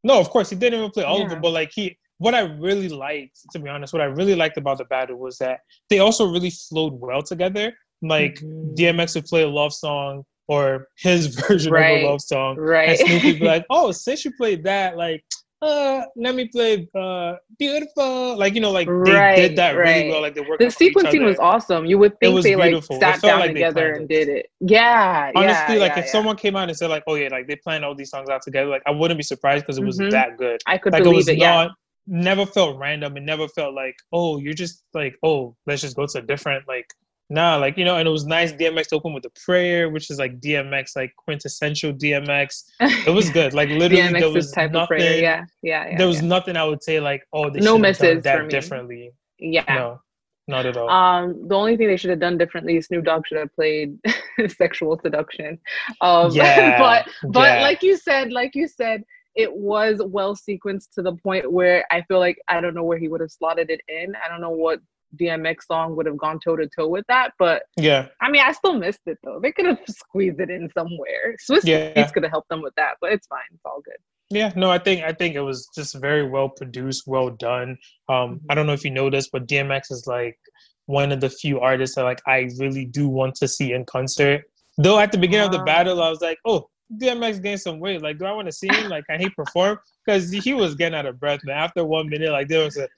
No, 0.05 0.19
of 0.19 0.31
course 0.31 0.51
he 0.51 0.57
didn't 0.57 0.79
even 0.79 0.91
play 0.91 1.05
all 1.05 1.23
of 1.23 1.31
them, 1.31 1.41
but 1.41 1.51
like 1.53 1.71
he 1.73 1.97
what 2.19 2.35
I 2.35 2.41
really 2.41 2.91
liked, 2.91 3.39
to 3.53 3.59
be 3.59 3.71
honest, 3.71 3.95
what 3.95 4.03
I 4.03 4.07
really 4.07 4.35
liked 4.35 4.59
about 4.59 4.77
the 4.77 4.85
battle 4.85 5.17
was 5.17 5.39
that 5.39 5.61
they 5.89 6.01
also 6.01 6.31
really 6.31 6.51
flowed 6.51 6.93
well 7.01 7.23
together. 7.23 7.73
Like 8.03 8.35
Mhm. 8.41 8.77
DMX 8.77 9.15
would 9.15 9.25
play 9.25 9.43
a 9.43 9.49
love 9.49 9.73
song 9.73 10.25
or 10.47 10.89
his 10.99 11.27
version 11.49 11.75
of 11.75 11.83
a 11.83 12.07
love 12.07 12.21
song. 12.21 12.57
And 12.59 12.69
Right. 12.69 12.99
Snoop 12.99 13.25
would 13.25 13.41
be 13.41 13.47
like, 13.55 13.65
Oh, 13.71 13.91
since 13.93 14.25
you 14.25 14.33
played 14.33 14.65
that, 14.65 14.97
like 14.99 15.25
uh 15.63 16.03
let 16.17 16.35
me 16.35 16.49
play 16.49 16.89
uh 16.95 17.35
beautiful. 17.59 18.37
Like, 18.39 18.55
you 18.55 18.61
know, 18.61 18.71
like 18.71 18.95
they 19.05 19.13
Right, 19.13 19.35
did 19.35 19.57
that 19.57 19.73
really 19.77 20.05
right. 20.05 20.09
well. 20.09 20.21
Like 20.23 20.35
they 20.35 20.41
worked 20.41 20.61
the 20.61 20.67
off 20.67 20.77
of 20.81 20.83
each 20.83 20.95
sequencing 20.95 21.23
was 21.25 21.39
awesome. 21.39 21.85
You 21.87 21.99
would 21.99 22.19
think 22.19 22.43
they 22.43 22.57
like 22.57 22.71
beautiful. 22.71 22.97
It 22.97 23.01
sat 23.01 23.23
down 23.23 23.41
like 23.41 23.53
together 23.53 23.93
and 23.93 24.09
did 24.09 24.29
it. 24.29 24.51
Yeah. 24.61 25.31
Honestly, 25.35 25.75
yeah, 25.75 25.81
like 25.81 25.97
yeah, 25.97 25.99
if 25.99 26.05
yeah. 26.07 26.11
someone 26.11 26.37
came 26.37 26.57
out 26.57 26.69
and 26.69 26.77
said 26.77 26.91
like, 26.91 27.05
"Oh 27.07 27.15
yeah, 27.15 27.29
like 27.29 27.47
they 27.47 27.57
planned 27.57 27.85
all 27.85 27.95
these 27.95 28.11
songs 28.11 28.29
out 28.31 28.43
together," 28.43 28.69
like 28.71 28.83
I 28.87 28.91
wouldn't 28.91 29.19
be 29.19 29.23
surprised 29.25 29.65
because 29.65 29.79
it 29.79 29.85
was 29.85 29.99
Mhm. 29.99 30.11
that 30.11 30.37
good. 30.39 30.61
I 30.67 30.79
could 30.79 30.93
like 30.93 31.03
it 31.03 31.05
believe 31.05 31.17
was 31.17 31.29
it. 31.29 31.39
Yeah. 31.39 31.53
not 31.65 31.71
never 32.07 32.45
felt 32.47 32.79
random 32.79 33.17
it 33.17 33.23
never 33.23 33.47
felt 33.49 33.75
like 33.75 33.95
oh 34.13 34.39
you're 34.39 34.55
just 34.55 34.83
like 34.95 35.15
oh 35.23 35.55
let's 35.67 35.83
just 35.83 35.95
go 35.95 36.07
to 36.07 36.19
a 36.19 36.23
different 36.23 36.67
like 36.67 36.87
nah 37.31 37.57
like 37.57 37.79
you 37.79 37.85
know 37.85 37.97
and 37.97 38.07
it 38.07 38.11
was 38.11 38.27
nice 38.27 38.53
dmx 38.53 38.89
to 38.89 38.97
open 38.97 39.15
with 39.15 39.25
a 39.25 39.31
prayer 39.45 39.89
which 39.89 40.11
is 40.11 40.19
like 40.19 40.39
dmx 40.41 40.97
like 40.97 41.13
quintessential 41.17 41.93
dmx 41.93 42.65
it 42.81 43.15
was 43.15 43.31
good 43.31 43.55
like 43.55 43.69
literally 43.83 44.13
there 44.13 44.31
was 44.31 44.51
type 44.51 44.73
nothing 44.73 44.83
of 44.83 44.89
prayer. 44.89 45.23
Yeah. 45.23 45.45
Yeah. 45.63 45.89
yeah 45.89 45.99
there 45.99 46.07
was 46.09 46.21
yeah. 46.21 46.29
nothing 46.29 46.57
i 46.57 46.65
would 46.65 46.83
say 46.83 47.01
like 47.01 47.23
oh 47.33 47.49
they 47.49 47.61
No 47.61 47.77
should 47.77 47.85
have 47.87 47.97
done 47.97 48.09
misses 48.11 48.17
for 48.17 48.23
that 48.23 48.49
differently 48.51 49.13
Yeah. 49.39 49.65
no 49.69 50.01
not 50.49 50.67
at 50.67 50.77
all 50.77 50.91
Um, 50.91 51.49
the 51.49 51.55
only 51.55 51.77
thing 51.77 51.87
they 51.87 51.97
should 51.97 52.11
have 52.11 52.19
done 52.21 52.37
differently 52.37 52.77
is 52.77 52.87
Snoop 52.87 53.05
Dogg 53.05 53.27
should 53.27 53.39
have 53.39 53.55
played 53.55 53.97
sexual 54.59 54.99
seduction. 55.01 55.59
Um, 56.01 56.33
yeah 56.33 56.79
but 56.85 57.09
but 57.31 57.55
yeah. 57.55 57.63
like 57.63 57.83
you 57.83 57.97
said, 57.97 58.33
like 58.33 58.55
you 58.55 58.67
said, 58.67 59.05
it 59.37 59.55
was 59.55 60.03
well 60.05 60.35
sequenced 60.35 60.91
to 60.95 61.03
the 61.03 61.15
point 61.15 61.51
where 61.51 61.85
I 61.93 62.03
feel 62.03 62.19
like 62.19 62.39
I 62.49 62.61
don't 62.61 62.75
know 62.75 62.83
where 62.83 62.99
he 62.99 63.09
would 63.09 63.21
have 63.21 63.31
slotted 63.31 63.71
it 63.71 63.81
in. 63.89 64.13
I 64.17 64.29
don't 64.29 64.41
know 64.41 64.51
what 64.51 64.81
DMX 65.17 65.67
song 65.67 65.97
would 65.97 66.07
have 66.07 66.17
gone 66.17 66.39
toe 66.43 66.57
to 66.57 66.69
toe 66.69 66.89
with 66.89 67.05
that, 67.09 67.33
but 67.39 67.63
yeah 67.77 68.07
I 68.21 68.31
mean, 68.31 68.43
I 68.45 68.53
still 68.53 68.75
missed 68.75 69.01
it 69.07 69.19
though. 69.25 69.41
They 69.41 69.53
could 69.53 69.67
have 69.67 69.79
squeezed 69.89 70.41
it 70.41 70.51
in 70.51 70.71
somewhere. 70.77 71.37
Swizz 71.49 71.63
Yeah. 71.65 71.93
Beatz 71.93 72.13
could 72.13 72.23
have 72.23 72.33
helped 72.33 72.49
them 72.49 72.63
with 72.63 72.75
that, 72.77 72.95
but 73.01 73.13
it's 73.13 73.27
fine. 73.27 73.41
It's 73.53 73.65
all 73.65 73.81
good. 73.85 73.97
Yeah, 74.33 74.53
no, 74.55 74.71
I 74.71 74.79
think 74.79 75.03
I 75.03 75.13
think 75.13 75.35
it 75.35 75.41
was 75.41 75.69
just 75.75 75.97
very 75.97 76.29
well 76.29 76.49
produced, 76.49 77.05
well 77.07 77.31
done. 77.31 77.77
Um, 78.09 78.41
I 78.49 78.55
don't 78.55 78.67
know 78.67 78.73
if 78.73 78.85
you 78.85 78.93
know 78.93 79.11
this, 79.11 79.29
but 79.29 79.49
DMX 79.49 79.91
is 79.91 80.07
like 80.07 80.39
one 80.87 81.11
of 81.11 81.21
the 81.21 81.29
few 81.29 81.59
artists 81.59 81.97
that 81.97 82.05
like 82.05 82.23
I 82.29 82.49
really 82.59 82.85
do 82.85 83.09
want 83.09 83.35
to 83.37 83.49
see 83.49 83.73
in 83.73 83.85
concert. 83.87 84.45
Though 84.79 85.01
at 85.01 85.11
the 85.11 85.19
beginning 85.19 85.47
of 85.47 85.53
the 85.53 85.65
battle, 85.65 86.01
I 86.01 86.09
was 86.09 86.21
like, 86.21 86.39
oh, 86.45 86.69
DMX 86.97 87.43
gained 87.43 87.61
some 87.61 87.81
weight. 87.81 88.03
Like, 88.03 88.19
do 88.19 88.25
I 88.25 88.33
want 88.33 88.47
to 88.47 88.53
see 88.53 88.69
him? 88.69 88.89
Like, 88.89 89.05
can 89.09 89.21
he 89.21 89.31
perform? 89.31 89.79
Because 90.05 90.31
he 90.31 90.55
was 90.55 90.75
getting 90.75 90.97
out 90.97 91.07
of 91.07 91.21
breath, 91.21 91.41
man. 91.45 91.57
After 91.57 91.85
one 91.85 92.09
minute, 92.09 92.31
like 92.31 92.49
there 92.49 92.65
was 92.65 92.77
a 92.77 92.89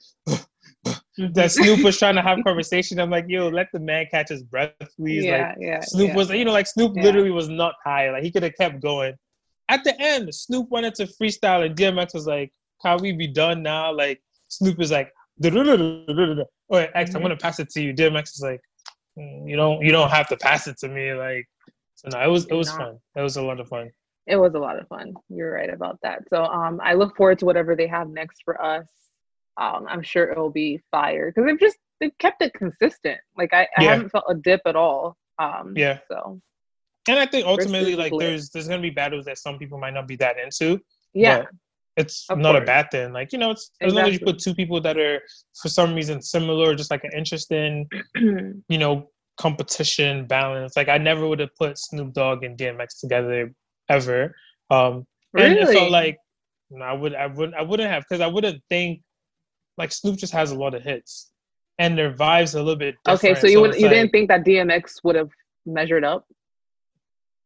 that 1.33 1.51
Snoop 1.51 1.83
was 1.83 1.97
trying 1.97 2.15
to 2.15 2.21
have 2.21 2.39
conversation. 2.45 2.99
I'm 2.99 3.09
like, 3.09 3.25
yo, 3.27 3.47
let 3.49 3.67
the 3.73 3.79
man 3.79 4.07
catch 4.09 4.29
his 4.29 4.43
breath, 4.43 4.73
please. 4.97 5.23
Like, 5.23 5.31
yeah, 5.31 5.55
yeah. 5.59 5.79
Snoop 5.81 6.09
yeah. 6.09 6.15
was, 6.15 6.29
you 6.31 6.45
know, 6.45 6.51
like 6.51 6.67
Snoop 6.67 6.93
Yeah. 6.95 7.03
literally 7.03 7.31
was 7.31 7.49
not 7.49 7.75
high. 7.83 8.09
Like 8.11 8.23
he 8.23 8.31
could 8.31 8.43
have 8.43 8.55
kept 8.55 8.81
going. 8.81 9.13
At 9.69 9.83
the 9.83 9.99
end, 10.01 10.33
Snoop 10.33 10.69
wanted 10.69 10.95
to 10.95 11.05
freestyle, 11.05 11.65
and 11.65 11.75
DMX 11.75 12.13
was 12.13 12.27
like, 12.27 12.51
"Can 12.81 12.99
we 13.01 13.11
be 13.13 13.27
done 13.27 13.63
now?" 13.63 13.93
Like 13.93 14.21
Snoop 14.49 14.79
is 14.81 14.91
like, 14.91 15.11
"Oh, 15.43 16.77
X, 16.77 17.15
I'm 17.15 17.19
Mhm. 17.19 17.21
gonna 17.21 17.37
pass 17.37 17.59
it 17.59 17.69
to 17.71 17.81
you." 17.81 17.93
DMX 17.93 18.33
is 18.35 18.41
like, 18.43 18.61
"Mm, 19.17 19.49
"You 19.49 19.55
don't, 19.55 19.81
you 19.81 19.91
don't 19.91 20.09
have 20.09 20.27
to 20.29 20.37
pass 20.37 20.67
it 20.67 20.77
to 20.79 20.89
me." 20.89 21.13
Like, 21.13 21.47
so 21.95 22.09
no, 22.11 22.19
it 22.21 22.27
was, 22.27 22.45
it 22.47 22.53
was 22.55 22.71
fun. 22.71 22.97
It 23.15 23.21
was 23.21 23.37
a 23.37 23.41
lot 23.41 23.59
of 23.59 23.67
fun. 23.67 23.89
it 24.25 24.35
was 24.37 24.53
a 24.55 24.59
lot 24.59 24.79
of 24.79 24.87
fun. 24.87 25.13
You're 25.29 25.51
right 25.53 25.73
about 25.73 25.99
that. 26.03 26.23
So 26.29 26.43
um, 26.45 26.79
I 26.83 26.93
look 26.93 27.15
forward 27.15 27.39
to 27.39 27.45
whatever 27.45 27.75
they 27.75 27.87
have 27.87 28.09
next 28.09 28.41
for 28.45 28.61
us. 28.63 28.85
Um, 29.57 29.85
I'm 29.87 30.01
sure 30.01 30.31
it'll 30.31 30.49
be 30.49 30.81
fire 30.91 31.31
because 31.31 31.45
they've 31.47 31.59
just 31.59 31.77
they've 31.99 32.17
kept 32.17 32.41
it 32.41 32.53
consistent. 32.53 33.19
Like 33.37 33.53
I, 33.53 33.67
I 33.77 33.83
Yeah. 33.83 33.89
haven't 33.91 34.09
felt 34.09 34.25
a 34.29 34.35
dip 34.35 34.61
at 34.65 34.75
all. 34.75 35.17
Um, 35.39 35.73
Yeah. 35.75 35.99
So 36.09 36.41
And 37.07 37.19
I 37.19 37.25
think 37.25 37.45
ultimately, 37.45 37.95
like, 37.95 38.13
there's 38.17 38.49
there's 38.49 38.67
gonna 38.67 38.81
be 38.81 38.89
battles 38.89 39.25
that 39.25 39.37
some 39.37 39.57
people 39.59 39.77
might 39.77 39.93
not 39.93 40.07
be 40.07 40.15
that 40.17 40.37
into. 40.39 40.79
yeah, 41.13 41.39
but 41.43 41.47
it's 41.97 42.25
Of 42.29 42.39
not 42.39 42.55
a 42.55 42.61
bad 42.61 42.89
thing. 42.91 43.13
Like 43.13 43.31
you 43.33 43.37
know, 43.39 43.51
it's 43.51 43.69
as 43.81 43.93
long 43.93 44.07
as 44.07 44.13
you 44.13 44.19
put 44.19 44.39
two 44.39 44.55
people 44.55 44.81
that 44.81 44.97
are 44.97 45.21
for 45.61 45.69
some 45.69 45.93
reason 45.93 46.21
similar, 46.21 46.73
just 46.75 46.89
like 46.89 47.03
an 47.03 47.11
interesting, 47.15 47.87
you 48.15 48.77
know, 48.79 49.11
competition 49.37 50.25
balance. 50.25 50.75
Like 50.75 50.89
I 50.89 50.97
never 50.97 51.27
would 51.27 51.39
have 51.39 51.55
put 51.55 51.77
Snoop 51.77 52.13
Dogg 52.13 52.43
and 52.43 52.57
DMX 52.57 52.99
together 52.99 53.53
ever. 53.89 54.35
Um, 54.71 55.05
and 55.37 55.53
it 55.53 55.59
Really? 55.59 55.73
felt 55.75 55.91
like 55.91 56.17
I 56.81 56.93
would 56.93 57.13
I 57.13 57.27
wouldn't 57.27 57.55
I 57.55 57.61
wouldn't 57.61 57.89
have 57.89 58.03
because 58.09 58.21
I 58.21 58.27
wouldn't 58.27 58.63
think 58.69 59.01
like 59.77 59.91
Snoop 59.91 60.17
just 60.17 60.33
has 60.33 60.51
a 60.51 60.55
lot 60.55 60.73
of 60.73 60.83
hits 60.83 61.31
and 61.79 61.97
their 61.97 62.13
vibes 62.13 62.55
a 62.55 62.59
little 62.59 62.75
bit 62.75 62.95
different. 63.05 63.23
okay. 63.35 63.39
So 63.39 63.47
you 63.47 63.61
would, 63.61 63.75
you 63.75 63.87
like, 63.87 63.91
didn't 63.91 64.11
think 64.11 64.27
that 64.29 64.45
DMX 64.45 65.03
would 65.03 65.15
have 65.15 65.29
measured 65.65 66.03
up? 66.03 66.25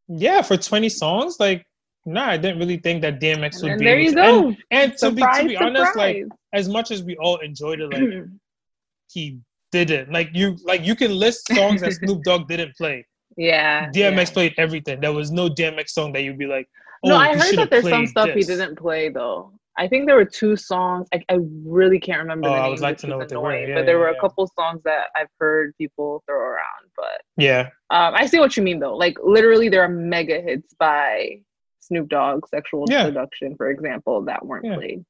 yeah 0.07 0.41
for 0.41 0.57
20 0.57 0.89
songs 0.89 1.37
like 1.39 1.65
no 2.05 2.21
I 2.21 2.37
didn't 2.37 2.59
really 2.59 2.77
think 2.77 3.01
that 3.01 3.19
DMX 3.19 3.61
would 3.61 3.71
And 3.73 3.79
be 3.79 3.85
there 3.85 3.99
you 3.99 4.13
to- 4.13 4.21
and, 4.21 4.55
go. 4.55 4.61
and 4.71 4.97
to 4.97 5.11
be 5.11 5.21
to 5.21 5.27
surprise, 5.27 5.47
be 5.47 5.57
honest 5.57 5.95
like 5.95 6.23
as 6.53 6.69
much 6.69 6.91
as 6.91 7.03
we 7.03 7.17
all 7.17 7.37
enjoyed 7.37 7.81
it 7.81 7.91
like 7.91 8.23
he 9.11 9.39
didn't 9.71 10.11
like 10.11 10.29
you 10.33 10.55
like 10.63 10.85
you 10.85 10.95
can 10.95 11.11
list 11.11 11.47
songs 11.53 11.81
that 11.81 11.93
Snoop 11.93 12.23
Dogg 12.23 12.47
didn't 12.47 12.75
play 12.77 13.05
yeah. 13.35 13.89
DMX 13.91 14.27
yeah. 14.27 14.33
played 14.33 14.53
everything 14.57 15.01
there 15.01 15.11
was 15.11 15.31
no 15.31 15.49
DMX 15.49 15.89
song 15.89 16.13
that 16.13 16.21
you'd 16.23 16.37
be 16.37 16.47
like 16.47 16.69
oh, 17.03 17.09
no, 17.09 17.17
I 17.17 17.35
heard 17.35 17.55
that 17.57 17.69
there's 17.69 17.89
some 17.89 18.07
stuff 18.07 18.29
he 18.29 18.43
didn't 18.43 18.77
play 18.77 19.09
though. 19.09 19.51
I 19.77 19.87
think 19.87 20.07
there 20.07 20.15
were 20.15 20.25
two 20.25 20.55
songs. 20.55 21.07
I, 21.13 21.23
I 21.29 21.37
really 21.65 21.99
can't 21.99 22.19
remember 22.19 22.47
Oh, 22.49 22.51
the 22.51 22.57
I 22.57 22.61
names. 22.67 22.79
would 22.81 22.83
like 22.83 22.97
to 22.99 23.07
know 23.07 23.17
what 23.17 23.29
they 23.29 23.35
were. 23.37 23.51
annoying, 23.51 23.69
Yeah, 23.69 23.75
but 23.75 23.85
there 23.85 23.95
yeah, 23.97 24.01
were 24.05 24.11
yeah. 24.11 24.17
a 24.17 24.21
couple 24.21 24.49
songs 24.59 24.81
that 24.85 25.07
I've 25.15 25.27
heard 25.39 25.73
people 25.77 26.23
throw 26.25 26.37
around. 26.37 26.83
But 26.95 27.21
yeah 27.37 27.69
um, 27.91 28.13
I 28.15 28.25
see 28.25 28.39
what 28.39 28.57
you 28.57 28.63
mean 28.63 28.79
though. 28.79 28.95
Like 28.95 29.17
literally, 29.23 29.69
there 29.69 29.83
are 29.83 29.89
mega 29.89 30.41
hits 30.41 30.73
by 30.79 31.41
Snoop 31.79 32.09
Dogg, 32.09 32.47
"Sexual 32.47 32.85
Yeah. 32.89 33.05
Seduction," 33.05 33.55
for 33.55 33.69
example, 33.69 34.23
that 34.25 34.45
weren't 34.45 34.65
Yeah. 34.65 34.75
played. 34.75 35.05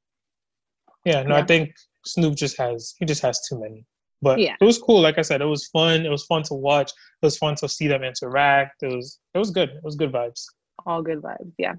Yeah, 1.04 1.22
no, 1.22 1.34
I 1.36 1.44
think 1.44 1.72
Snoop 2.04 2.34
just 2.36 2.58
has 2.58 2.94
he 2.98 3.04
just 3.06 3.22
has 3.22 3.40
too 3.48 3.58
many. 3.58 3.84
But 4.20 4.38
yeah. 4.40 4.56
it 4.60 4.64
was 4.64 4.78
cool. 4.78 5.00
Like 5.00 5.16
I 5.16 5.22
said, 5.22 5.40
it 5.40 5.46
was 5.46 5.68
fun. 5.68 6.04
It 6.04 6.10
was 6.10 6.24
fun 6.26 6.42
to 6.44 6.54
watch. 6.54 6.90
It 6.90 7.26
was 7.26 7.38
fun 7.38 7.54
to 7.56 7.68
see 7.68 7.86
them 7.88 8.02
interact. 8.02 8.82
It 8.82 8.94
was 8.94 9.18
it 9.34 9.38
was 9.38 9.50
good. 9.50 9.70
It 9.70 9.82
was 9.84 9.96
good 9.96 10.12
vibes. 10.12 10.44
All 10.86 11.02
good 11.02 11.22
vibes. 11.22 11.52
Yeah. 11.56 11.74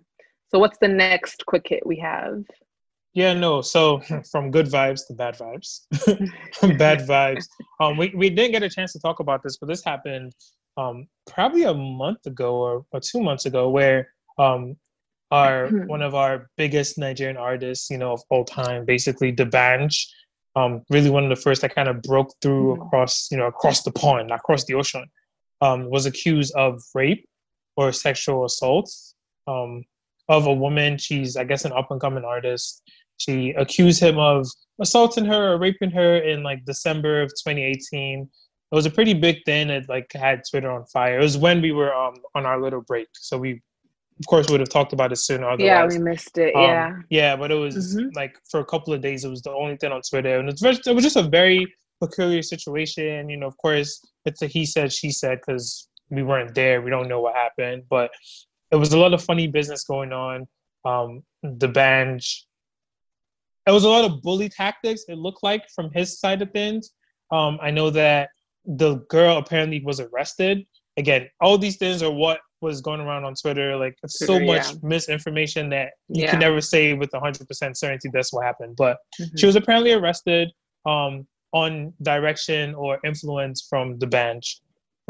So 0.51 0.57
what's 0.57 0.77
the 0.79 0.87
next 0.87 1.45
quick 1.45 1.67
hit 1.67 1.85
we 1.85 1.97
have? 1.99 2.43
Yeah, 3.13 3.33
no. 3.33 3.61
So 3.61 3.99
from 4.31 4.51
good 4.51 4.67
vibes 4.67 5.07
to 5.07 5.13
bad 5.13 5.37
vibes, 5.37 5.81
bad 6.77 6.99
vibes. 7.07 7.45
Um, 7.79 7.97
we, 7.97 8.13
we 8.15 8.29
didn't 8.29 8.51
get 8.51 8.63
a 8.63 8.69
chance 8.69 8.93
to 8.93 8.99
talk 8.99 9.19
about 9.19 9.43
this, 9.43 9.57
but 9.57 9.67
this 9.67 9.83
happened 9.83 10.33
um, 10.77 11.07
probably 11.27 11.63
a 11.63 11.73
month 11.73 12.25
ago 12.25 12.55
or, 12.55 12.85
or 12.91 12.99
two 12.99 13.21
months 13.21 13.45
ago, 13.45 13.69
where 13.69 14.09
um, 14.37 14.77
our 15.31 15.67
one 15.87 16.01
of 16.01 16.15
our 16.15 16.49
biggest 16.57 16.97
Nigerian 16.97 17.37
artists, 17.37 17.89
you 17.89 17.97
know, 17.97 18.13
of 18.13 18.21
all 18.29 18.45
time, 18.45 18.85
basically 18.85 19.31
D'banj, 19.31 20.07
um, 20.55 20.83
really 20.89 21.09
one 21.09 21.23
of 21.23 21.29
the 21.29 21.41
first 21.41 21.61
that 21.61 21.75
kind 21.75 21.87
of 21.87 22.01
broke 22.01 22.33
through 22.41 22.73
mm-hmm. 22.73 22.81
across, 22.83 23.29
you 23.31 23.37
know, 23.37 23.47
across 23.47 23.83
the 23.83 23.91
pond, 23.91 24.31
across 24.31 24.65
the 24.65 24.73
ocean, 24.73 25.05
um, 25.61 25.89
was 25.89 26.05
accused 26.05 26.53
of 26.55 26.81
rape 26.95 27.27
or 27.75 27.91
sexual 27.91 28.45
assault 28.45 28.91
um, 29.47 29.83
of 30.27 30.47
a 30.47 30.53
woman. 30.53 30.97
She's, 30.97 31.35
I 31.35 31.43
guess, 31.43 31.65
an 31.65 31.73
up 31.73 31.91
and 31.91 32.01
coming 32.01 32.23
artist. 32.23 32.81
She 33.19 33.51
accused 33.51 34.01
him 34.01 34.17
of 34.17 34.47
assaulting 34.79 35.25
her 35.25 35.53
or 35.53 35.57
raping 35.57 35.91
her 35.91 36.17
in 36.17 36.41
like 36.41 36.65
December 36.65 37.21
of 37.21 37.29
2018. 37.29 38.21
It 38.71 38.75
was 38.75 38.85
a 38.85 38.89
pretty 38.89 39.13
big 39.13 39.43
thing. 39.45 39.69
It 39.69 39.89
like 39.89 40.11
had 40.13 40.43
Twitter 40.49 40.71
on 40.71 40.85
fire. 40.85 41.19
It 41.19 41.23
was 41.23 41.37
when 41.37 41.61
we 41.61 41.71
were 41.71 41.93
um, 41.93 42.15
on 42.33 42.45
our 42.45 42.61
little 42.61 42.81
break, 42.81 43.07
so 43.13 43.37
we 43.37 43.61
of 44.19 44.27
course 44.27 44.49
would 44.49 44.59
have 44.59 44.69
talked 44.69 44.93
about 44.93 45.11
it 45.11 45.17
sooner. 45.17 45.49
Otherwise. 45.49 45.65
Yeah, 45.65 45.85
we 45.85 45.97
missed 45.97 46.37
it. 46.37 46.55
Um, 46.55 46.63
yeah, 46.63 46.95
yeah, 47.09 47.35
but 47.35 47.51
it 47.51 47.55
was 47.55 47.95
mm-hmm. 47.95 48.09
like 48.15 48.37
for 48.49 48.59
a 48.59 48.65
couple 48.65 48.93
of 48.93 49.01
days, 49.01 49.25
it 49.25 49.29
was 49.29 49.41
the 49.41 49.51
only 49.51 49.75
thing 49.77 49.91
on 49.91 50.01
Twitter, 50.01 50.39
and 50.39 50.49
it 50.49 50.59
was, 50.61 50.79
it 50.85 50.93
was 50.93 51.03
just 51.03 51.15
a 51.15 51.23
very 51.23 51.65
peculiar 51.99 52.41
situation. 52.41 53.29
You 53.29 53.37
know, 53.37 53.47
of 53.47 53.57
course, 53.57 54.05
it's 54.25 54.41
a 54.41 54.47
he 54.47 54.65
said 54.65 54.93
she 54.93 55.11
said 55.11 55.39
because 55.39 55.89
we 56.09 56.23
weren't 56.23 56.53
there. 56.53 56.81
We 56.81 56.89
don't 56.89 57.07
know 57.07 57.21
what 57.21 57.35
happened, 57.35 57.83
but 57.89 58.11
it 58.71 58.75
was 58.75 58.93
a 58.93 58.99
lot 58.99 59.13
of 59.13 59.23
funny 59.23 59.47
business 59.47 59.83
going 59.83 60.13
on. 60.13 60.47
Um, 60.85 61.23
D'banj 61.57 62.43
it 63.67 63.71
was 63.71 63.83
a 63.83 63.89
lot 63.89 64.05
of 64.05 64.21
bully 64.21 64.49
tactics. 64.49 65.03
It 65.07 65.17
looked 65.17 65.43
like 65.43 65.63
from 65.75 65.91
his 65.93 66.19
side 66.19 66.41
of 66.41 66.51
things. 66.51 66.91
Um, 67.31 67.59
I 67.61 67.71
know 67.71 67.89
that 67.91 68.29
the 68.65 68.97
girl 69.09 69.37
apparently 69.37 69.81
was 69.83 69.99
arrested. 69.99 70.65
Again, 70.97 71.29
all 71.41 71.57
these 71.57 71.77
things 71.77 72.03
are 72.03 72.11
what 72.11 72.39
was 72.61 72.81
going 72.81 72.99
around 72.99 73.23
on 73.23 73.35
Twitter. 73.35 73.77
Like 73.77 73.95
so 74.07 74.39
much 74.39 74.67
misinformation 74.83 75.69
that 75.69 75.91
you 76.09 76.23
yeah. 76.23 76.31
can 76.31 76.39
never 76.39 76.61
say 76.61 76.93
with 76.93 77.11
100% 77.11 77.77
certainty 77.77 78.09
that's 78.11 78.33
what 78.33 78.45
happened. 78.45 78.75
But 78.75 78.97
mm-hmm. 79.19 79.37
she 79.37 79.45
was 79.45 79.55
apparently 79.55 79.93
arrested 79.93 80.51
um, 80.85 81.27
on 81.53 81.93
direction 82.01 82.75
or 82.75 82.99
influence 83.03 83.65
from 83.69 83.97
D'banj 83.97 84.59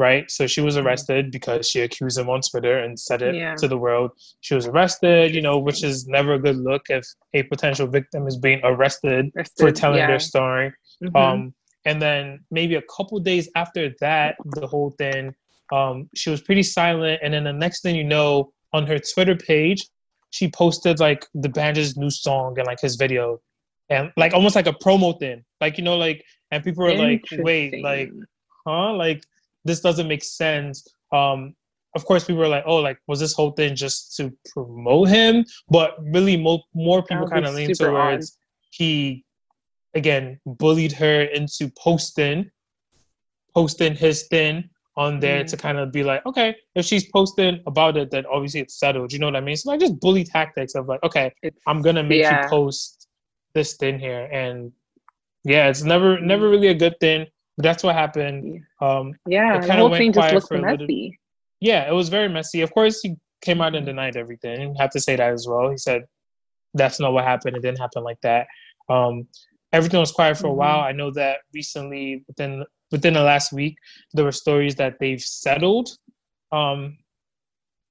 right? 0.00 0.30
So 0.30 0.46
she 0.46 0.62
was 0.62 0.74
mm-hmm. 0.74 0.86
arrested 0.86 1.30
because 1.30 1.68
she 1.68 1.80
accused 1.82 2.18
him 2.18 2.30
on 2.30 2.40
Twitter 2.40 2.78
and 2.78 2.98
said 2.98 3.20
it 3.20 3.34
yeah. 3.34 3.54
to 3.56 3.68
the 3.68 3.76
world. 3.76 4.12
She 4.40 4.54
was 4.54 4.66
arrested, 4.66 5.34
you 5.34 5.42
know, 5.42 5.58
which 5.58 5.84
is 5.84 6.08
never 6.08 6.32
a 6.34 6.38
good 6.38 6.56
look 6.56 6.86
if 6.88 7.06
a 7.34 7.42
potential 7.44 7.86
victim 7.86 8.26
is 8.26 8.38
being 8.38 8.60
arrested, 8.64 9.30
arrested 9.36 9.60
for 9.60 9.70
telling 9.70 9.98
yeah. 9.98 10.06
their 10.08 10.18
story. 10.18 10.72
Mm-hmm. 11.04 11.16
Um, 11.16 11.54
and 11.84 12.00
then 12.00 12.40
maybe 12.50 12.76
a 12.76 12.82
couple 12.96 13.20
days 13.20 13.50
after 13.54 13.94
that, 14.00 14.36
the 14.56 14.66
whole 14.66 14.90
thing, 14.98 15.34
um, 15.70 16.08
she 16.14 16.30
was 16.30 16.40
pretty 16.40 16.62
silent. 16.62 17.20
And 17.22 17.34
then 17.34 17.44
the 17.44 17.52
next 17.52 17.82
thing 17.82 17.94
you 17.94 18.04
know, 18.04 18.52
on 18.72 18.86
her 18.86 18.98
Twitter 18.98 19.36
page, 19.36 19.86
she 20.30 20.48
posted 20.48 20.98
like 20.98 21.26
D'banj's 21.38 21.96
new 21.96 22.10
song 22.10 22.58
and 22.58 22.66
like 22.66 22.80
his 22.80 22.96
video, 22.96 23.40
and 23.90 24.12
like 24.16 24.32
almost 24.32 24.54
like 24.54 24.68
a 24.68 24.72
promo 24.72 25.18
thing, 25.18 25.44
like 25.60 25.76
you 25.76 25.84
know, 25.84 25.96
like 25.96 26.24
and 26.50 26.62
people 26.62 26.84
were 26.84 26.94
like, 26.94 27.22
"Wait, 27.32 27.82
like, 27.82 28.10
huh?" 28.66 28.92
Like 28.94 29.24
this 29.64 29.80
doesn't 29.80 30.08
make 30.08 30.24
sense. 30.24 30.86
Um, 31.12 31.54
of 31.94 32.04
course, 32.04 32.24
people 32.24 32.40
were 32.40 32.48
like, 32.48 32.64
oh, 32.66 32.76
like, 32.76 32.98
was 33.08 33.18
this 33.20 33.32
whole 33.32 33.50
thing 33.52 33.74
just 33.74 34.16
to 34.16 34.32
promote 34.52 35.08
him? 35.08 35.44
But 35.68 35.96
really, 36.00 36.36
mo- 36.36 36.62
more 36.74 37.02
people 37.02 37.28
kind 37.28 37.46
of 37.46 37.54
lean 37.54 37.74
towards 37.74 38.30
odd. 38.30 38.36
he, 38.70 39.24
again, 39.94 40.38
bullied 40.46 40.92
her 40.92 41.22
into 41.22 41.68
posting, 41.70 42.50
posting 43.54 43.94
his 43.94 44.28
thing 44.28 44.70
on 44.96 45.18
there 45.18 45.44
mm. 45.44 45.48
to 45.48 45.56
kind 45.56 45.78
of 45.78 45.90
be 45.90 46.04
like, 46.04 46.24
okay, 46.26 46.54
if 46.74 46.84
she's 46.84 47.08
posting 47.10 47.62
about 47.66 47.96
it, 47.96 48.10
then 48.10 48.24
obviously 48.26 48.60
it's 48.60 48.78
settled. 48.78 49.12
You 49.12 49.18
know 49.18 49.26
what 49.26 49.36
I 49.36 49.40
mean? 49.40 49.56
So 49.56 49.70
like 49.70 49.80
just 49.80 49.98
bully 49.98 50.24
tactics 50.24 50.74
of 50.74 50.88
like, 50.88 51.02
okay, 51.02 51.32
it's, 51.42 51.58
I'm 51.66 51.82
gonna 51.82 52.02
make 52.02 52.20
yeah. 52.20 52.42
you 52.42 52.48
post 52.48 53.08
this 53.54 53.76
thing 53.76 53.98
here, 53.98 54.28
and 54.30 54.72
yeah, 55.44 55.68
it's 55.68 55.82
never 55.82 56.20
never 56.20 56.48
mm. 56.48 56.50
really 56.50 56.68
a 56.68 56.74
good 56.74 56.98
thing. 57.00 57.26
But 57.56 57.64
that's 57.64 57.82
what 57.82 57.94
happened. 57.94 58.62
Um, 58.80 59.14
yeah, 59.26 59.60
the 59.60 59.74
whole 59.74 59.94
thing 59.94 60.12
just 60.12 60.50
looked 60.50 60.50
messy. 60.50 61.18
yeah, 61.60 61.88
it 61.88 61.92
was 61.92 62.08
very 62.08 62.28
messy. 62.28 62.62
Of 62.62 62.72
course, 62.72 63.00
he 63.00 63.16
came 63.42 63.60
out 63.60 63.74
and 63.74 63.86
denied 63.86 64.16
everything. 64.16 64.74
have 64.76 64.90
to 64.90 65.00
say 65.00 65.16
that 65.16 65.32
as 65.32 65.46
well. 65.48 65.70
He 65.70 65.76
said 65.76 66.04
that's 66.74 67.00
not 67.00 67.12
what 67.12 67.24
happened. 67.24 67.56
It 67.56 67.62
didn't 67.62 67.80
happen 67.80 68.02
like 68.02 68.20
that. 68.22 68.46
Um, 68.88 69.26
everything 69.72 70.00
was 70.00 70.12
quiet 70.12 70.36
for 70.36 70.46
a 70.46 70.50
mm-hmm. 70.50 70.58
while. 70.58 70.80
I 70.80 70.92
know 70.92 71.10
that 71.12 71.38
recently, 71.52 72.24
within 72.26 72.64
within 72.90 73.14
the 73.14 73.22
last 73.22 73.52
week, 73.52 73.76
there 74.12 74.24
were 74.24 74.32
stories 74.32 74.74
that 74.76 74.98
they've 74.98 75.20
settled. 75.20 75.90
Um, 76.52 76.98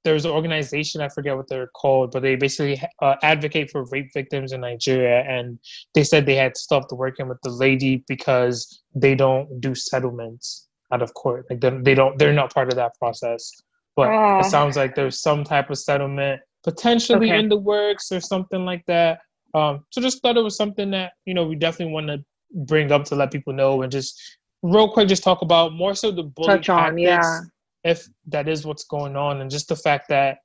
there's 0.03 0.25
an 0.25 0.31
organization 0.31 1.01
I 1.01 1.09
forget 1.09 1.35
what 1.35 1.47
they're 1.47 1.67
called, 1.67 2.11
but 2.11 2.21
they 2.21 2.35
basically 2.35 2.81
uh, 3.01 3.15
advocate 3.21 3.69
for 3.69 3.85
rape 3.85 4.11
victims 4.13 4.53
in 4.53 4.61
Nigeria, 4.61 5.21
and 5.21 5.59
they 5.93 6.03
said 6.03 6.25
they 6.25 6.35
had 6.35 6.55
stopped 6.57 6.91
working 6.91 7.27
with 7.27 7.39
the 7.43 7.49
lady 7.49 8.03
because 8.07 8.81
they 8.95 9.15
don't 9.15 9.59
do 9.59 9.75
settlements 9.75 10.67
out 10.91 11.01
of 11.01 11.13
court. 11.13 11.45
Like 11.49 11.59
they, 11.59 11.69
they 11.69 11.95
don't, 11.95 12.17
they're 12.17 12.33
not 12.33 12.53
part 12.53 12.69
of 12.69 12.75
that 12.75 12.93
process. 12.97 13.51
But 13.95 14.09
uh, 14.09 14.39
it 14.39 14.45
sounds 14.45 14.77
like 14.77 14.95
there's 14.95 15.21
some 15.21 15.43
type 15.43 15.69
of 15.69 15.77
settlement 15.77 16.41
potentially 16.63 17.31
okay. 17.31 17.39
in 17.39 17.49
the 17.49 17.57
works 17.57 18.11
or 18.11 18.21
something 18.21 18.63
like 18.65 18.85
that. 18.85 19.19
Um, 19.53 19.85
so 19.89 20.01
just 20.01 20.21
thought 20.21 20.37
it 20.37 20.43
was 20.43 20.55
something 20.55 20.91
that 20.91 21.13
you 21.25 21.33
know 21.33 21.45
we 21.45 21.55
definitely 21.55 21.93
want 21.93 22.07
to 22.07 22.23
bring 22.53 22.91
up 22.91 23.03
to 23.05 23.15
let 23.15 23.31
people 23.31 23.51
know 23.51 23.81
and 23.81 23.91
just 23.91 24.37
real 24.61 24.89
quick 24.89 25.07
just 25.07 25.23
talk 25.23 25.41
about 25.41 25.73
more 25.73 25.95
so 25.95 26.11
the 26.11 26.23
bully 26.23 26.47
Touch 26.47 26.69
on, 26.69 26.77
tactics. 26.77 27.01
Yeah 27.01 27.39
if 27.83 28.07
that 28.27 28.47
is 28.47 28.65
what's 28.65 28.83
going 28.83 29.15
on 29.15 29.41
and 29.41 29.49
just 29.49 29.69
the 29.69 29.75
fact 29.75 30.09
that 30.09 30.39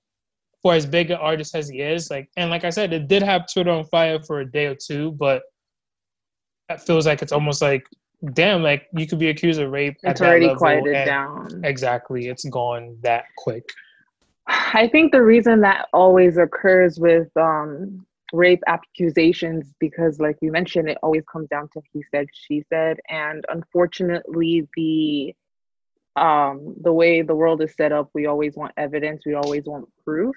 for 0.62 0.74
as 0.74 0.86
big 0.86 1.10
an 1.10 1.18
artist 1.18 1.54
as 1.54 1.68
he 1.68 1.80
is 1.80 2.10
like 2.10 2.28
and 2.36 2.50
like 2.50 2.64
i 2.64 2.70
said 2.70 2.92
it 2.92 3.08
did 3.08 3.22
have 3.22 3.46
twitter 3.52 3.70
on 3.70 3.84
fire 3.86 4.20
for 4.22 4.40
a 4.40 4.50
day 4.50 4.66
or 4.66 4.74
two 4.74 5.12
but 5.12 5.42
that 6.68 6.80
feels 6.84 7.06
like 7.06 7.22
it's 7.22 7.32
almost 7.32 7.60
like 7.60 7.84
damn 8.32 8.62
like 8.62 8.86
you 8.94 9.06
could 9.06 9.18
be 9.18 9.28
accused 9.28 9.60
of 9.60 9.70
rape 9.70 9.96
it's 10.02 10.20
already 10.20 10.54
quieted 10.54 11.04
down. 11.04 11.60
Exactly 11.64 12.28
it's 12.28 12.44
gone 12.46 12.96
that 13.02 13.24
quick. 13.36 13.68
I 14.46 14.88
think 14.90 15.12
the 15.12 15.22
reason 15.22 15.60
that 15.62 15.88
always 15.92 16.38
occurs 16.38 16.98
with 16.98 17.28
um 17.36 18.06
rape 18.32 18.62
accusations 18.66 19.72
because 19.78 20.18
like 20.18 20.36
you 20.40 20.50
mentioned 20.50 20.88
it 20.88 20.98
always 21.02 21.22
comes 21.30 21.48
down 21.48 21.68
to 21.72 21.80
he 21.92 22.02
said 22.10 22.26
she 22.32 22.64
said 22.68 22.98
and 23.08 23.44
unfortunately 23.50 24.66
the 24.76 25.34
um, 26.16 26.74
the 26.80 26.92
way 26.92 27.22
the 27.22 27.34
world 27.34 27.62
is 27.62 27.74
set 27.74 27.92
up, 27.92 28.10
we 28.14 28.26
always 28.26 28.56
want 28.56 28.72
evidence, 28.76 29.22
we 29.26 29.34
always 29.34 29.64
want 29.64 29.88
proof. 30.04 30.36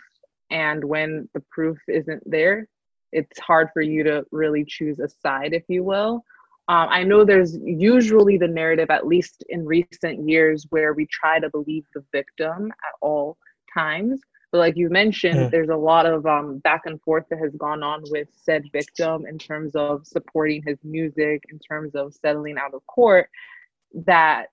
And 0.49 0.83
when 0.83 1.29
the 1.33 1.43
proof 1.51 1.77
isn't 1.87 2.23
there, 2.29 2.67
it's 3.11 3.39
hard 3.39 3.69
for 3.73 3.81
you 3.81 4.03
to 4.03 4.25
really 4.31 4.65
choose 4.65 4.99
a 4.99 5.09
side, 5.09 5.53
if 5.53 5.63
you 5.67 5.83
will. 5.83 6.23
Um, 6.69 6.89
I 6.89 7.03
know 7.03 7.23
there's 7.23 7.57
usually 7.63 8.37
the 8.37 8.47
narrative, 8.47 8.89
at 8.89 9.07
least 9.07 9.43
in 9.47 9.65
recent 9.65 10.27
years, 10.27 10.65
where 10.69 10.93
we 10.93 11.05
try 11.05 11.39
to 11.39 11.49
believe 11.49 11.85
the 11.93 12.03
victim 12.11 12.71
at 12.71 12.93
all 13.01 13.37
times. 13.73 14.19
But 14.51 14.59
like 14.59 14.77
you 14.77 14.89
mentioned, 14.89 15.35
yeah. 15.35 15.49
there's 15.49 15.69
a 15.69 15.75
lot 15.75 16.05
of 16.05 16.25
um, 16.25 16.57
back 16.59 16.85
and 16.85 17.01
forth 17.01 17.25
that 17.29 17.39
has 17.39 17.53
gone 17.55 17.83
on 17.83 18.03
with 18.09 18.27
said 18.33 18.63
victim 18.73 19.25
in 19.25 19.37
terms 19.37 19.75
of 19.75 20.05
supporting 20.05 20.61
his 20.65 20.77
music, 20.83 21.43
in 21.49 21.59
terms 21.59 21.95
of 21.95 22.13
settling 22.13 22.57
out 22.57 22.73
of 22.73 22.85
court, 22.87 23.29
that 24.05 24.47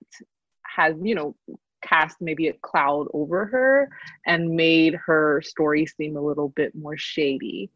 has 0.75 0.95
you 1.01 1.15
know 1.15 1.35
cast 1.81 2.17
maybe 2.19 2.47
a 2.47 2.53
cloud 2.53 3.07
over 3.13 3.45
her 3.45 3.89
and 4.25 4.55
made 4.55 4.95
her 5.05 5.41
story 5.43 5.85
seem 5.85 6.17
a 6.17 6.21
little 6.21 6.49
bit 6.49 6.73
more 6.75 6.97
shady. 6.97 7.69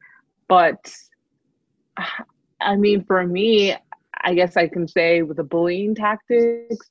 But 0.47 0.93
i 2.61 2.75
mean 2.75 3.03
for 3.05 3.25
me 3.25 3.73
i 4.21 4.33
guess 4.33 4.57
i 4.57 4.67
can 4.67 4.87
say 4.87 5.21
with 5.21 5.37
the 5.37 5.43
bullying 5.43 5.95
tactics 5.95 6.89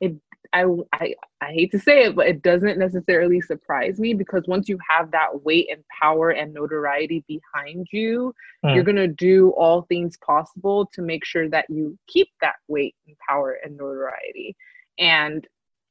it 0.00 0.16
I, 0.52 0.64
I 0.92 1.14
I 1.40 1.52
hate 1.52 1.70
to 1.72 1.78
say 1.78 2.04
it, 2.04 2.14
but 2.14 2.26
it 2.26 2.42
doesn't 2.42 2.78
necessarily 2.78 3.40
surprise 3.40 3.98
me 3.98 4.14
because 4.14 4.44
once 4.46 4.68
you 4.68 4.78
have 4.88 5.10
that 5.12 5.42
weight 5.44 5.68
and 5.70 5.82
power 6.00 6.30
and 6.30 6.52
notoriety 6.52 7.24
behind 7.26 7.86
you, 7.92 8.34
mm. 8.64 8.74
you're 8.74 8.84
gonna 8.84 9.08
do 9.08 9.50
all 9.50 9.82
things 9.82 10.16
possible 10.24 10.88
to 10.94 11.02
make 11.02 11.24
sure 11.24 11.48
that 11.48 11.66
you 11.68 11.98
keep 12.06 12.28
that 12.40 12.56
weight 12.68 12.94
and 13.06 13.16
power 13.28 13.58
and 13.64 13.76
notoriety. 13.76 14.56
And 14.98 15.46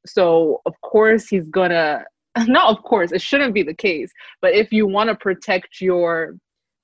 so, 0.06 0.62
of 0.66 0.74
course, 0.80 1.28
he's 1.28 1.48
gonna 1.48 2.04
not 2.46 2.76
of 2.76 2.82
course 2.82 3.12
it 3.12 3.20
shouldn't 3.20 3.52
be 3.52 3.62
the 3.62 3.74
case 3.74 4.10
but 4.40 4.54
if 4.54 4.72
you 4.72 4.86
want 4.86 5.10
to 5.10 5.14
protect 5.14 5.82
your 5.82 6.34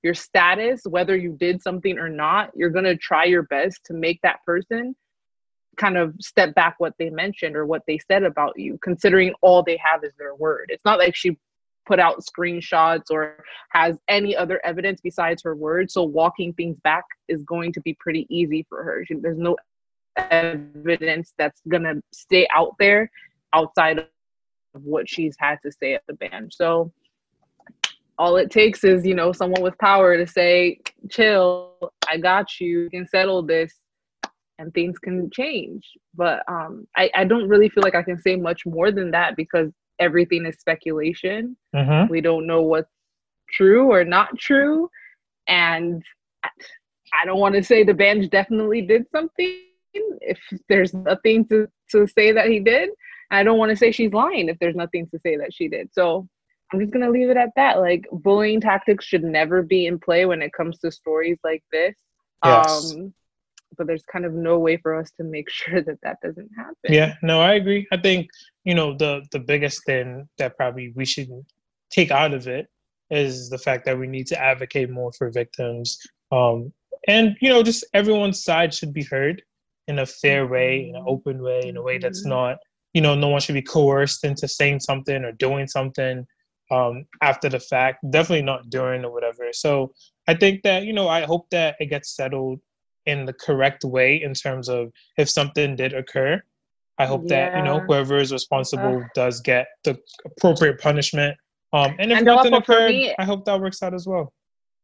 your 0.03 0.13
status, 0.13 0.81
whether 0.87 1.15
you 1.15 1.35
did 1.39 1.61
something 1.61 1.97
or 1.97 2.09
not, 2.09 2.51
you're 2.55 2.69
going 2.69 2.85
to 2.85 2.95
try 2.95 3.25
your 3.25 3.43
best 3.43 3.83
to 3.85 3.93
make 3.93 4.19
that 4.21 4.43
person 4.45 4.95
kind 5.79 5.97
of 5.97 6.13
step 6.19 6.53
back 6.53 6.75
what 6.77 6.93
they 6.99 7.09
mentioned 7.09 7.55
or 7.55 7.65
what 7.65 7.81
they 7.87 7.97
said 7.97 8.23
about 8.23 8.59
you, 8.59 8.77
considering 8.83 9.33
all 9.41 9.63
they 9.63 9.77
have 9.77 10.03
is 10.03 10.11
their 10.19 10.35
word. 10.35 10.69
It's 10.69 10.85
not 10.85 10.99
like 10.99 11.15
she 11.15 11.37
put 11.87 11.99
out 11.99 12.21
screenshots 12.21 13.05
or 13.09 13.43
has 13.69 13.97
any 14.07 14.35
other 14.35 14.63
evidence 14.63 14.99
besides 15.01 15.41
her 15.41 15.55
word. 15.55 15.89
So 15.89 16.03
walking 16.03 16.53
things 16.53 16.77
back 16.83 17.05
is 17.27 17.43
going 17.43 17.73
to 17.73 17.81
be 17.81 17.95
pretty 17.99 18.27
easy 18.29 18.65
for 18.69 18.83
her. 18.83 19.03
She, 19.07 19.15
there's 19.15 19.39
no 19.39 19.57
evidence 20.17 21.33
that's 21.37 21.61
going 21.67 21.83
to 21.83 22.01
stay 22.11 22.47
out 22.53 22.75
there 22.77 23.09
outside 23.53 23.99
of 23.99 24.83
what 24.83 25.09
she's 25.09 25.35
had 25.39 25.57
to 25.63 25.71
say 25.71 25.95
at 25.95 26.03
D'banj. 26.07 26.53
So 26.53 26.91
all 28.19 28.35
it 28.35 28.51
takes 28.51 28.83
is, 28.83 29.07
you 29.07 29.15
know, 29.15 29.31
someone 29.31 29.63
with 29.63 29.77
power 29.77 30.17
to 30.17 30.27
say, 30.27 30.81
chill, 31.09 31.73
I 32.07 32.17
got 32.17 32.59
you, 32.59 32.81
you 32.81 32.89
can 32.89 33.07
settle 33.07 33.41
this 33.41 33.73
and 34.59 34.73
things 34.73 34.99
can 34.99 35.29
change. 35.31 35.87
But 36.13 36.43
um, 36.47 36.85
I, 36.95 37.09
I 37.15 37.23
don't 37.23 37.47
really 37.47 37.69
feel 37.69 37.81
like 37.81 37.95
I 37.95 38.03
can 38.03 38.21
say 38.21 38.35
much 38.35 38.65
more 38.65 38.91
than 38.91 39.09
that 39.11 39.35
because 39.35 39.71
everything 39.99 40.45
is 40.45 40.57
speculation. 40.59 41.57
Mm-hmm. 41.75 42.11
We 42.11 42.21
don't 42.21 42.45
know 42.45 42.61
what's 42.61 42.91
true 43.51 43.91
or 43.91 44.03
not 44.03 44.37
true. 44.37 44.89
And 45.47 46.03
I, 46.43 46.49
I 47.19 47.25
don't 47.25 47.39
want 47.39 47.55
to 47.55 47.63
say 47.63 47.83
D'banj 47.83 48.29
definitely 48.29 48.81
did 48.81 49.05
something 49.11 49.61
if 49.93 50.39
there's 50.67 50.93
nothing 50.93 51.47
to, 51.47 51.67
to 51.91 52.05
say 52.05 52.31
that 52.33 52.47
he 52.47 52.59
did. 52.59 52.89
I 53.31 53.43
don't 53.43 53.57
want 53.57 53.69
to 53.71 53.75
say 53.75 53.91
she's 53.91 54.13
lying 54.13 54.49
if 54.49 54.59
there's 54.59 54.75
nothing 54.75 55.07
to 55.07 55.19
say 55.19 55.37
that 55.37 55.53
she 55.53 55.67
did. 55.67 55.89
So 55.93 56.27
I'm 56.71 56.79
just 56.79 56.93
gonna 56.93 57.09
leave 57.09 57.29
it 57.29 57.37
at 57.37 57.49
that. 57.55 57.79
Like 57.79 58.05
bullying 58.11 58.61
tactics 58.61 59.05
should 59.05 59.23
never 59.23 59.63
be 59.63 59.87
in 59.87 59.99
play 59.99 60.25
when 60.25 60.41
it 60.41 60.53
comes 60.53 60.79
to 60.79 60.91
stories 60.91 61.37
like 61.43 61.63
this. 61.71 61.95
Yes. 62.43 62.93
Um, 62.93 63.13
but 63.79 63.87
there's 63.87 64.03
kind 64.03 64.25
of 64.25 64.33
no 64.33 64.59
way 64.59 64.77
for 64.77 64.95
us 64.95 65.09
to 65.17 65.23
make 65.23 65.49
sure 65.59 65.81
that 65.81 65.97
that 66.03 66.17
doesn't 66.21 66.49
happen. 66.55 66.75
Yeah, 66.87 67.15
no, 67.23 67.41
I 67.41 67.53
agree. 67.53 67.87
I 67.91 67.97
think 67.97 68.29
you 68.65 68.75
know 68.75 68.95
the 68.95 69.25
the 69.31 69.39
biggest 69.39 69.83
thing 69.85 70.29
that 70.37 70.55
probably 70.55 70.93
we 70.95 71.05
should 71.05 71.29
take 71.89 72.11
out 72.11 72.35
of 72.35 72.47
it 72.47 72.67
is 73.09 73.49
the 73.49 73.57
fact 73.57 73.85
that 73.85 73.97
we 73.97 74.05
need 74.05 74.27
to 74.27 74.39
advocate 74.39 74.91
more 74.91 75.11
for 75.13 75.31
victims. 75.31 75.97
Um, 76.31 76.71
and 77.07 77.35
you 77.41 77.49
know, 77.49 77.63
just 77.63 77.83
everyone's 77.95 78.43
side 78.43 78.71
should 78.71 78.93
be 78.93 79.03
heard 79.03 79.41
in 79.87 79.99
a 79.99 80.05
fair 80.05 80.45
way, 80.45 80.87
in 80.87 80.95
an 80.95 81.03
open 81.07 81.41
way, 81.41 81.61
in 81.65 81.77
a 81.77 81.81
way 81.81 81.97
that's 81.97 82.21
mm-hmm. 82.21 82.29
not, 82.29 82.57
you 82.93 83.01
know, 83.01 83.15
no 83.15 83.29
one 83.29 83.41
should 83.41 83.55
be 83.55 83.61
coerced 83.61 84.23
into 84.23 84.47
saying 84.47 84.81
something 84.81 85.23
or 85.23 85.31
doing 85.31 85.67
something 85.67 86.27
um, 86.71 87.05
after 87.23 87.49
the 87.49 87.59
fact, 87.59 88.05
definitely 88.11 88.43
not 88.43 88.69
during 88.69 89.03
or 89.03 89.11
whatever. 89.11 89.49
So 89.51 89.91
I 90.27 90.35
think 90.35 90.61
that, 90.61 90.83
you 90.83 90.93
know, 90.93 91.07
I 91.07 91.21
hope 91.21 91.49
that 91.49 91.75
it 91.79 91.87
gets 91.87 92.15
settled 92.15 92.59
in 93.05 93.25
the 93.25 93.33
correct 93.33 93.83
way 93.83 94.21
in 94.21 94.33
terms 94.33 94.69
of 94.69 94.91
if 95.17 95.29
something 95.29 95.75
did 95.75 95.93
occur. 95.93 96.41
I 96.97 97.05
hope 97.05 97.23
yeah. 97.25 97.51
that, 97.51 97.57
you 97.57 97.63
know, 97.63 97.79
whoever 97.79 98.17
is 98.17 98.33
responsible 98.33 98.97
uh, 98.97 99.07
does 99.15 99.39
get 99.39 99.67
the 99.83 99.97
appropriate 100.25 100.81
punishment. 100.81 101.37
Um, 101.71 101.95
and 101.97 102.11
if 102.11 102.17
and 102.17 102.25
nothing 102.25 102.53
occurred, 102.53 102.89
me, 102.89 103.15
I 103.17 103.23
hope 103.23 103.45
that 103.45 103.61
works 103.61 103.81
out 103.81 103.93
as 103.93 104.05
well. 104.05 104.33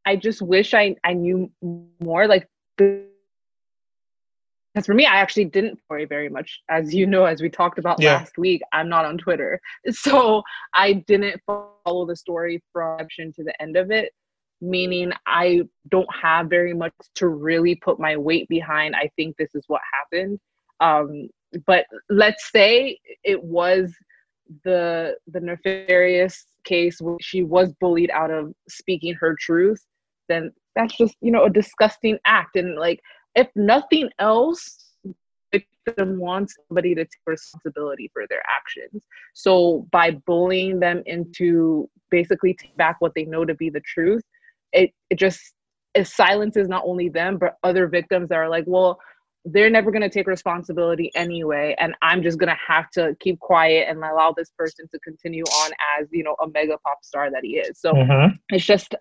I 0.06 0.16
just 0.16 0.42
wish 0.42 0.74
I, 0.74 0.96
I 1.04 1.14
knew 1.14 1.52
more. 2.00 2.28
Like, 2.28 2.48
because 2.78 3.02
for 4.86 4.94
me, 4.94 5.06
I 5.06 5.16
actually 5.16 5.46
didn't 5.46 5.80
worry 5.90 6.06
very 6.06 6.30
much. 6.30 6.62
As 6.70 6.94
you 6.94 7.06
know, 7.06 7.26
as 7.26 7.42
we 7.42 7.50
talked 7.50 7.80
about 7.80 8.02
yeah. 8.02 8.18
last 8.18 8.38
week, 8.38 8.62
I'm 8.72 8.88
not 8.88 9.06
on 9.06 9.18
Twitter. 9.18 9.60
So 9.92 10.44
I 10.74 10.94
didn't 10.94 11.42
follow 11.46 12.06
the 12.06 12.16
story 12.16 12.64
from 12.72 13.08
to 13.18 13.44
the 13.44 13.62
end 13.62 13.78
of 13.78 13.92
it 13.92 14.14
meaning 14.62 15.12
I 15.28 15.62
don't 15.90 16.10
have 16.14 16.50
very 16.50 16.74
much 16.74 16.94
to 17.16 17.28
really 17.28 17.76
put 17.76 18.00
my 18.00 18.18
weight 18.18 18.48
behind. 18.48 18.96
I 18.96 19.10
think 19.16 19.38
this 19.38 19.54
is 19.56 19.64
what 19.68 19.82
happened. 19.94 20.40
Um, 20.80 21.30
but 21.66 21.86
let's 22.10 22.52
say 22.52 22.98
it 23.24 23.42
was 23.44 23.94
the 24.64 25.16
the 25.28 25.40
nefarious 25.40 26.46
case 26.64 27.02
where 27.02 27.18
she 27.20 27.44
was 27.44 27.74
bullied 27.80 28.12
out 28.12 28.32
of 28.32 28.54
speaking 28.70 29.14
her 29.14 29.36
truth 29.40 29.84
then 30.28 30.52
that's 30.76 30.96
just 30.98 31.16
you 31.22 31.32
know 31.32 31.46
a 31.46 31.50
disgusting 31.50 32.18
act 32.26 32.56
and 32.56 32.78
like 32.78 33.00
if 33.36 33.48
nothing 33.56 34.10
else 34.20 34.92
victim 35.52 36.20
wants 36.20 36.56
somebody 36.68 36.94
to 36.94 37.04
take 37.04 37.22
responsibility 37.26 38.10
for 38.14 38.28
their 38.30 38.42
actions 38.56 39.04
so 39.34 39.88
by 39.92 40.12
bullying 40.12 40.80
them 40.80 41.02
into 41.06 41.90
basically 42.12 42.54
take 42.54 42.76
back 42.78 42.98
what 43.00 43.14
they 43.16 43.26
know 43.26 43.46
to 43.46 43.56
be 43.56 43.70
the 43.70 43.82
truth 43.82 44.24
it, 44.76 44.92
it 45.10 45.18
just 45.18 45.40
it 45.96 46.08
silences 46.08 46.68
not 46.68 46.84
only 46.86 47.10
them 47.10 47.38
but 47.38 47.58
other 47.64 47.88
victims 47.88 48.30
that 48.30 48.36
are 48.36 48.50
like 48.50 48.66
well 48.68 49.00
they're 49.46 49.70
never 49.70 49.92
going 49.92 50.02
to 50.02 50.10
take 50.10 50.28
responsibility 50.28 51.12
anyway 51.16 51.76
and 51.80 51.94
i'm 52.02 52.22
just 52.22 52.38
going 52.38 52.50
to 52.50 52.58
have 52.68 52.90
to 52.90 53.16
keep 53.20 53.40
quiet 53.40 53.88
and 53.88 54.00
allow 54.00 54.34
this 54.36 54.52
person 54.58 54.88
to 54.92 55.00
continue 55.00 55.44
on 55.44 55.72
as 56.00 56.08
you 56.12 56.24
know 56.24 56.36
a 56.44 56.48
mega 56.50 56.78
pop 56.86 56.98
star 57.04 57.32
that 57.32 57.44
he 57.44 57.58
is 57.58 57.80
so 57.80 57.94
mm-hmm. 57.94 58.36
it's 58.50 58.66
just 58.66 58.96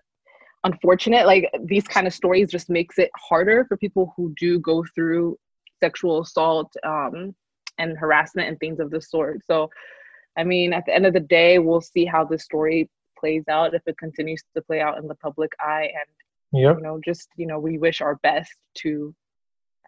unfortunate 0.63 1.25
like 1.25 1.49
these 1.65 1.87
kind 1.87 2.07
of 2.07 2.13
stories 2.13 2.49
just 2.49 2.69
makes 2.69 2.97
it 2.97 3.09
harder 3.15 3.65
for 3.65 3.77
people 3.77 4.13
who 4.15 4.33
do 4.39 4.59
go 4.59 4.83
through 4.95 5.37
sexual 5.79 6.21
assault 6.21 6.73
um, 6.83 7.35
and 7.77 7.97
harassment 7.97 8.47
and 8.47 8.59
things 8.59 8.79
of 8.79 8.89
the 8.89 9.01
sort 9.01 9.41
so 9.45 9.69
i 10.37 10.43
mean 10.43 10.73
at 10.73 10.85
the 10.85 10.93
end 10.93 11.05
of 11.05 11.13
the 11.13 11.19
day 11.19 11.59
we'll 11.59 11.81
see 11.81 12.05
how 12.05 12.23
this 12.23 12.43
story 12.43 12.89
plays 13.19 13.43
out 13.49 13.73
if 13.73 13.81
it 13.85 13.97
continues 13.97 14.43
to 14.55 14.61
play 14.61 14.81
out 14.81 14.97
in 14.97 15.07
the 15.07 15.15
public 15.15 15.51
eye 15.59 15.89
and 15.93 16.61
yep. 16.61 16.77
you 16.77 16.83
know 16.83 16.99
just 17.03 17.29
you 17.35 17.45
know 17.45 17.59
we 17.59 17.77
wish 17.77 18.01
our 18.01 18.15
best 18.23 18.53
to 18.75 19.13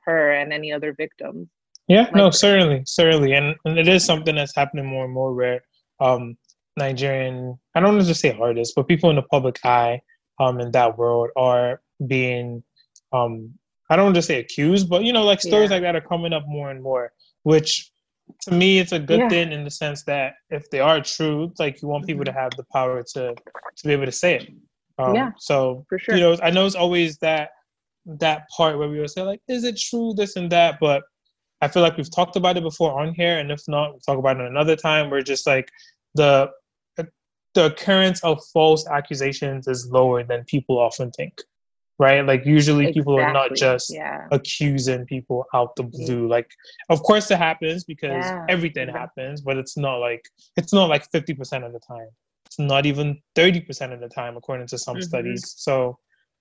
her 0.05 0.31
and 0.31 0.53
any 0.53 0.71
other 0.71 0.93
victims 0.93 1.47
yeah 1.87 2.03
like 2.03 2.15
no 2.15 2.25
her. 2.25 2.31
certainly 2.31 2.83
certainly 2.85 3.33
and, 3.33 3.55
and 3.65 3.77
it 3.77 3.87
is 3.87 4.03
something 4.05 4.35
that's 4.35 4.55
happening 4.55 4.85
more 4.85 5.05
and 5.05 5.13
more 5.13 5.33
where 5.33 5.63
um 5.99 6.37
nigerian 6.77 7.57
i 7.75 7.79
don't 7.79 7.93
want 7.93 8.01
to 8.01 8.07
just 8.07 8.21
say 8.21 8.37
artists 8.39 8.73
but 8.75 8.87
people 8.87 9.09
in 9.09 9.15
the 9.15 9.21
public 9.23 9.59
eye 9.65 9.99
um 10.39 10.59
in 10.59 10.71
that 10.71 10.97
world 10.97 11.29
are 11.35 11.81
being 12.05 12.63
um 13.13 13.51
i 13.89 13.95
don't 13.95 14.05
want 14.05 14.15
to 14.15 14.21
say 14.21 14.39
accused 14.39 14.89
but 14.89 15.03
you 15.03 15.11
know 15.11 15.23
like 15.23 15.41
stories 15.41 15.69
yeah. 15.69 15.75
like 15.75 15.83
that 15.83 15.95
are 15.95 16.01
coming 16.01 16.33
up 16.33 16.43
more 16.47 16.69
and 16.69 16.81
more 16.83 17.11
which 17.43 17.91
to 18.41 18.51
me 18.51 18.79
it's 18.79 18.91
a 18.91 18.99
good 18.99 19.19
yeah. 19.19 19.29
thing 19.29 19.51
in 19.51 19.63
the 19.63 19.71
sense 19.71 20.03
that 20.03 20.35
if 20.49 20.69
they 20.69 20.79
are 20.79 21.01
true 21.01 21.51
like 21.59 21.81
you 21.81 21.87
want 21.87 22.05
people 22.05 22.23
to 22.23 22.31
mm-hmm. 22.31 22.39
have 22.39 22.51
the 22.57 22.65
power 22.71 23.03
to 23.03 23.33
to 23.75 23.87
be 23.87 23.93
able 23.93 24.05
to 24.05 24.11
say 24.11 24.35
it 24.35 24.49
um, 24.99 25.15
yeah 25.15 25.31
so 25.37 25.85
for 25.89 25.99
sure 25.99 26.15
you 26.15 26.21
know 26.21 26.37
i 26.43 26.49
know 26.49 26.65
it's 26.65 26.75
always 26.75 27.17
that 27.17 27.51
that 28.05 28.47
part 28.55 28.77
where 28.77 28.89
we 28.89 28.99
will 28.99 29.07
say 29.07 29.21
like 29.21 29.41
is 29.47 29.63
it 29.63 29.77
true 29.77 30.13
this 30.15 30.35
and 30.35 30.51
that 30.51 30.77
but 30.79 31.03
i 31.61 31.67
feel 31.67 31.83
like 31.83 31.97
we've 31.97 32.13
talked 32.13 32.35
about 32.35 32.57
it 32.57 32.63
before 32.63 32.99
on 32.99 33.13
here 33.13 33.39
and 33.39 33.51
if 33.51 33.61
not 33.67 33.91
we'll 33.91 33.99
talk 33.99 34.17
about 34.17 34.39
it 34.39 34.47
another 34.47 34.75
time 34.75 35.09
where 35.09 35.21
just 35.21 35.45
like 35.45 35.69
the 36.15 36.49
the 37.57 37.65
occurrence 37.65 38.23
of 38.23 38.39
false 38.53 38.87
accusations 38.87 39.67
is 39.67 39.89
lower 39.89 40.23
than 40.23 40.43
people 40.43 40.77
often 40.77 41.09
think 41.09 41.41
right? 41.99 42.25
Like 42.25 42.45
usually 42.45 42.85
exactly. 42.85 43.01
people 43.01 43.19
are 43.19 43.33
not 43.33 43.55
just 43.55 43.93
yeah. 43.93 44.27
accusing 44.31 45.05
people 45.05 45.45
out 45.53 45.75
the 45.75 45.83
blue. 45.83 46.27
Like 46.27 46.49
of 46.89 47.01
course 47.03 47.29
it 47.31 47.37
happens 47.37 47.83
because 47.83 48.25
yeah. 48.25 48.45
everything 48.49 48.87
yeah. 48.87 48.97
happens, 48.97 49.41
but 49.41 49.57
it's 49.57 49.77
not 49.77 49.97
like 49.97 50.27
it's 50.55 50.73
not 50.73 50.89
like 50.89 51.09
50% 51.11 51.65
of 51.65 51.73
the 51.73 51.79
time. 51.79 52.07
It's 52.45 52.59
not 52.59 52.85
even 52.85 53.21
30% 53.35 53.93
of 53.93 53.99
the 53.99 54.09
time 54.09 54.37
according 54.37 54.67
to 54.67 54.77
some 54.77 54.95
mm-hmm. 54.95 55.03
studies. 55.03 55.53
So, 55.57 55.97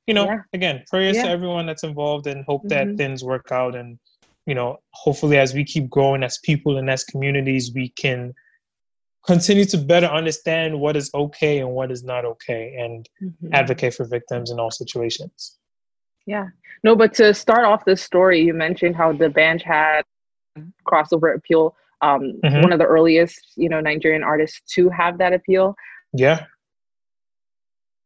you 0.06 0.14
know, 0.14 0.38
again, 0.52 0.84
prayers 0.88 1.16
to 1.16 1.28
everyone 1.28 1.66
that's 1.66 1.82
involved 1.82 2.26
and 2.26 2.44
hope 2.44 2.62
mm-hmm. 2.62 2.90
that 2.90 2.96
things 2.96 3.24
work 3.24 3.50
out 3.50 3.74
and 3.74 3.98
you 4.46 4.54
know, 4.54 4.78
hopefully 4.92 5.38
as 5.38 5.54
we 5.54 5.64
keep 5.64 5.90
growing 5.90 6.22
as 6.22 6.38
people 6.38 6.78
and 6.78 6.88
as 6.88 7.02
communities, 7.02 7.72
we 7.74 7.88
can 7.90 8.32
continue 9.26 9.64
to 9.66 9.78
better 9.78 10.06
understand 10.06 10.78
what 10.78 10.96
is 10.96 11.10
okay 11.14 11.58
and 11.58 11.70
what 11.70 11.90
is 11.90 12.04
not 12.04 12.24
okay 12.24 12.76
and 12.78 13.08
mm-hmm. 13.22 13.52
advocate 13.52 13.94
for 13.94 14.04
victims 14.04 14.50
in 14.50 14.60
all 14.60 14.70
situations. 14.70 15.58
Yeah. 16.26 16.46
No, 16.84 16.94
but 16.94 17.14
to 17.14 17.34
start 17.34 17.64
off 17.64 17.84
this 17.84 18.02
story, 18.02 18.40
you 18.40 18.54
mentioned 18.54 18.96
how 18.96 19.12
D'banj 19.12 19.62
had 19.62 20.02
crossover 20.86 21.34
appeal. 21.34 21.76
Um, 22.02 22.40
mm-hmm. 22.44 22.62
One 22.62 22.72
of 22.72 22.78
the 22.78 22.84
earliest, 22.84 23.40
you 23.56 23.68
know, 23.68 23.80
Nigerian 23.80 24.22
artists 24.22 24.60
to 24.74 24.88
have 24.90 25.18
that 25.18 25.32
appeal. 25.32 25.74
Yeah. 26.12 26.44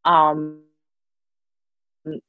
Um, 0.05 0.63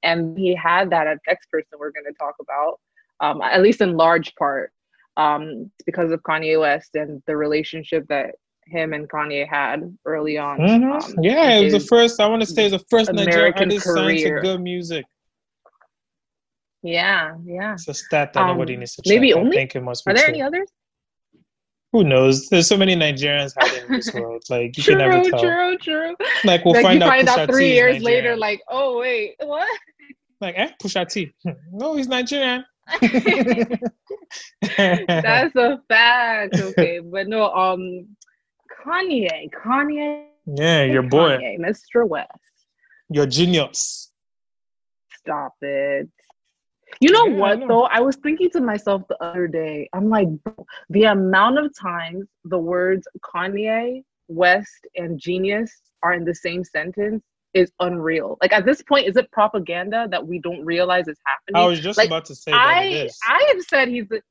and 0.04 0.38
he 0.38 0.56
had 0.56 0.90
that 0.90 1.08
next 1.28 1.50
person 1.50 1.78
we're 1.80 1.92
going 1.92 2.06
to 2.06 2.14
talk 2.14 2.36
about, 2.42 2.80
um, 3.22 3.42
at 3.42 3.62
least 3.62 3.80
in 3.82 3.96
large 3.96 4.36
part, 4.36 4.74
um, 5.18 5.72
because 5.86 6.12
of 6.12 6.22
Kanye 6.24 6.60
West 6.60 6.96
and 6.96 7.22
the 7.28 7.38
relationship 7.38 8.06
that 8.10 8.36
him 8.72 8.94
and 8.94 9.10
Kanye 9.10 9.48
had 9.48 9.96
early 10.06 10.38
on. 10.38 10.60
Mm-hmm. 10.60 10.92
Um, 10.92 11.24
yeah, 11.24 11.52
it 11.52 11.66
was 11.66 11.74
the 11.74 11.80
first. 11.80 12.20
I 12.20 12.28
want 12.28 12.42
to 12.42 12.46
say, 12.46 12.66
it 12.66 12.72
was 12.72 12.82
the 12.82 12.88
first 12.90 13.10
American 13.10 13.30
Nigerian 13.34 13.54
artist 13.58 13.86
signed 13.86 14.20
to 14.20 14.42
G.O.O.D. 14.42 14.64
Music. 14.64 15.06
Yeah, 16.84 17.36
yeah. 17.46 17.74
It's 17.74 17.88
a 17.88 17.94
stat 17.94 18.34
that 18.34 18.42
um, 18.42 18.48
nobody 18.48 18.76
needs 18.76 18.96
to 18.96 19.04
check. 19.04 19.14
Maybe 19.14 19.34
only. 19.34 19.58
I 19.58 19.62
think 19.62 19.76
it 19.76 19.84
must 19.84 20.04
be 20.04 20.12
Are 20.12 20.16
there 20.16 20.26
true. 20.26 20.34
any 20.34 20.42
others? 20.42 20.68
who 21.92 22.04
knows? 22.04 22.48
There's 22.50 22.68
so 22.68 22.78
many 22.78 22.96
Nigerians 22.96 23.54
hiding 23.58 23.86
in 23.86 23.92
this 23.94 24.14
world. 24.14 24.44
Like 24.50 24.78
you 24.78 24.84
true, 24.84 24.96
can 24.96 25.10
never 25.10 25.30
tell. 25.30 25.40
True, 25.40 25.78
true, 25.78 26.16
Like 26.44 26.64
we'll 26.64 26.76
like 26.76 26.84
find 26.84 27.04
out. 27.04 27.10
find 27.10 27.28
out 27.28 27.50
three 27.50 27.70
T 27.70 27.76
years 27.76 28.02
later, 28.02 28.36
like, 28.36 28.62
oh 28.70 29.00
wait, 29.00 29.36
what? 29.40 29.68
like 30.40 30.56
eh, 30.58 30.70
Pusha 30.82 31.08
T. 31.08 31.34
no, 31.72 31.96
he's 31.96 32.08
Nigerian. 32.08 32.66
That's 33.02 33.14
a 35.56 35.82
fact. 35.88 36.60
Okay, 36.60 37.00
but 37.00 37.28
no, 37.28 37.52
um, 37.52 38.08
Kanye, 38.84 39.50
Kanye, 39.52 40.26
yeah, 40.46 40.84
your 40.84 41.04
boy, 41.04 41.38
Kanye, 41.38 41.60
Mr. 41.60 42.08
West. 42.08 42.30
your 43.10 43.26
genius. 43.26 44.12
Stop 45.20 45.54
it. 45.62 46.10
You 47.00 47.12
know 47.12 47.26
Yeah, 47.26 47.34
I 47.36 47.38
what 47.38 47.60
know. 47.60 47.67
though? 47.67 47.84
I 47.84 48.00
was 48.02 48.15
thinking 48.17 48.50
to 48.52 48.60
myself 48.62 49.04
the 49.08 49.22
other 49.24 49.48
day. 49.48 49.89
I'm 49.94 50.10
like, 50.10 50.28
the 50.89 51.04
amount 51.06 51.58
of 51.60 51.72
times 51.80 52.26
the 52.46 52.58
words 52.58 53.08
Kanye, 53.24 54.04
West, 54.28 54.88
and 54.96 55.20
genius 55.20 55.72
are 56.04 56.13
in 56.13 56.26
the 56.26 56.36
same 56.36 56.63
sentence 56.63 57.24
is 57.54 57.72
unreal. 57.80 58.38
Like 58.41 58.54
at 58.54 58.65
this 58.65 58.82
point, 58.82 59.08
is 59.08 59.15
it 59.17 59.32
propaganda 59.32 60.08
that 60.10 60.26
we 60.26 60.39
don't 60.39 60.65
realize 60.65 61.08
is 61.08 61.20
happening? 61.26 61.62
I 61.62 61.65
was 61.67 61.80
just 61.80 61.98
Like, 61.98 62.08
about 62.08 62.26
to 62.26 62.36
say 62.36 62.52
that 62.52 62.58
I. 62.60 63.10
I 63.28 63.46
have 63.54 63.62
said 63.63 63.88
he's 63.89 64.10
a 64.12 64.22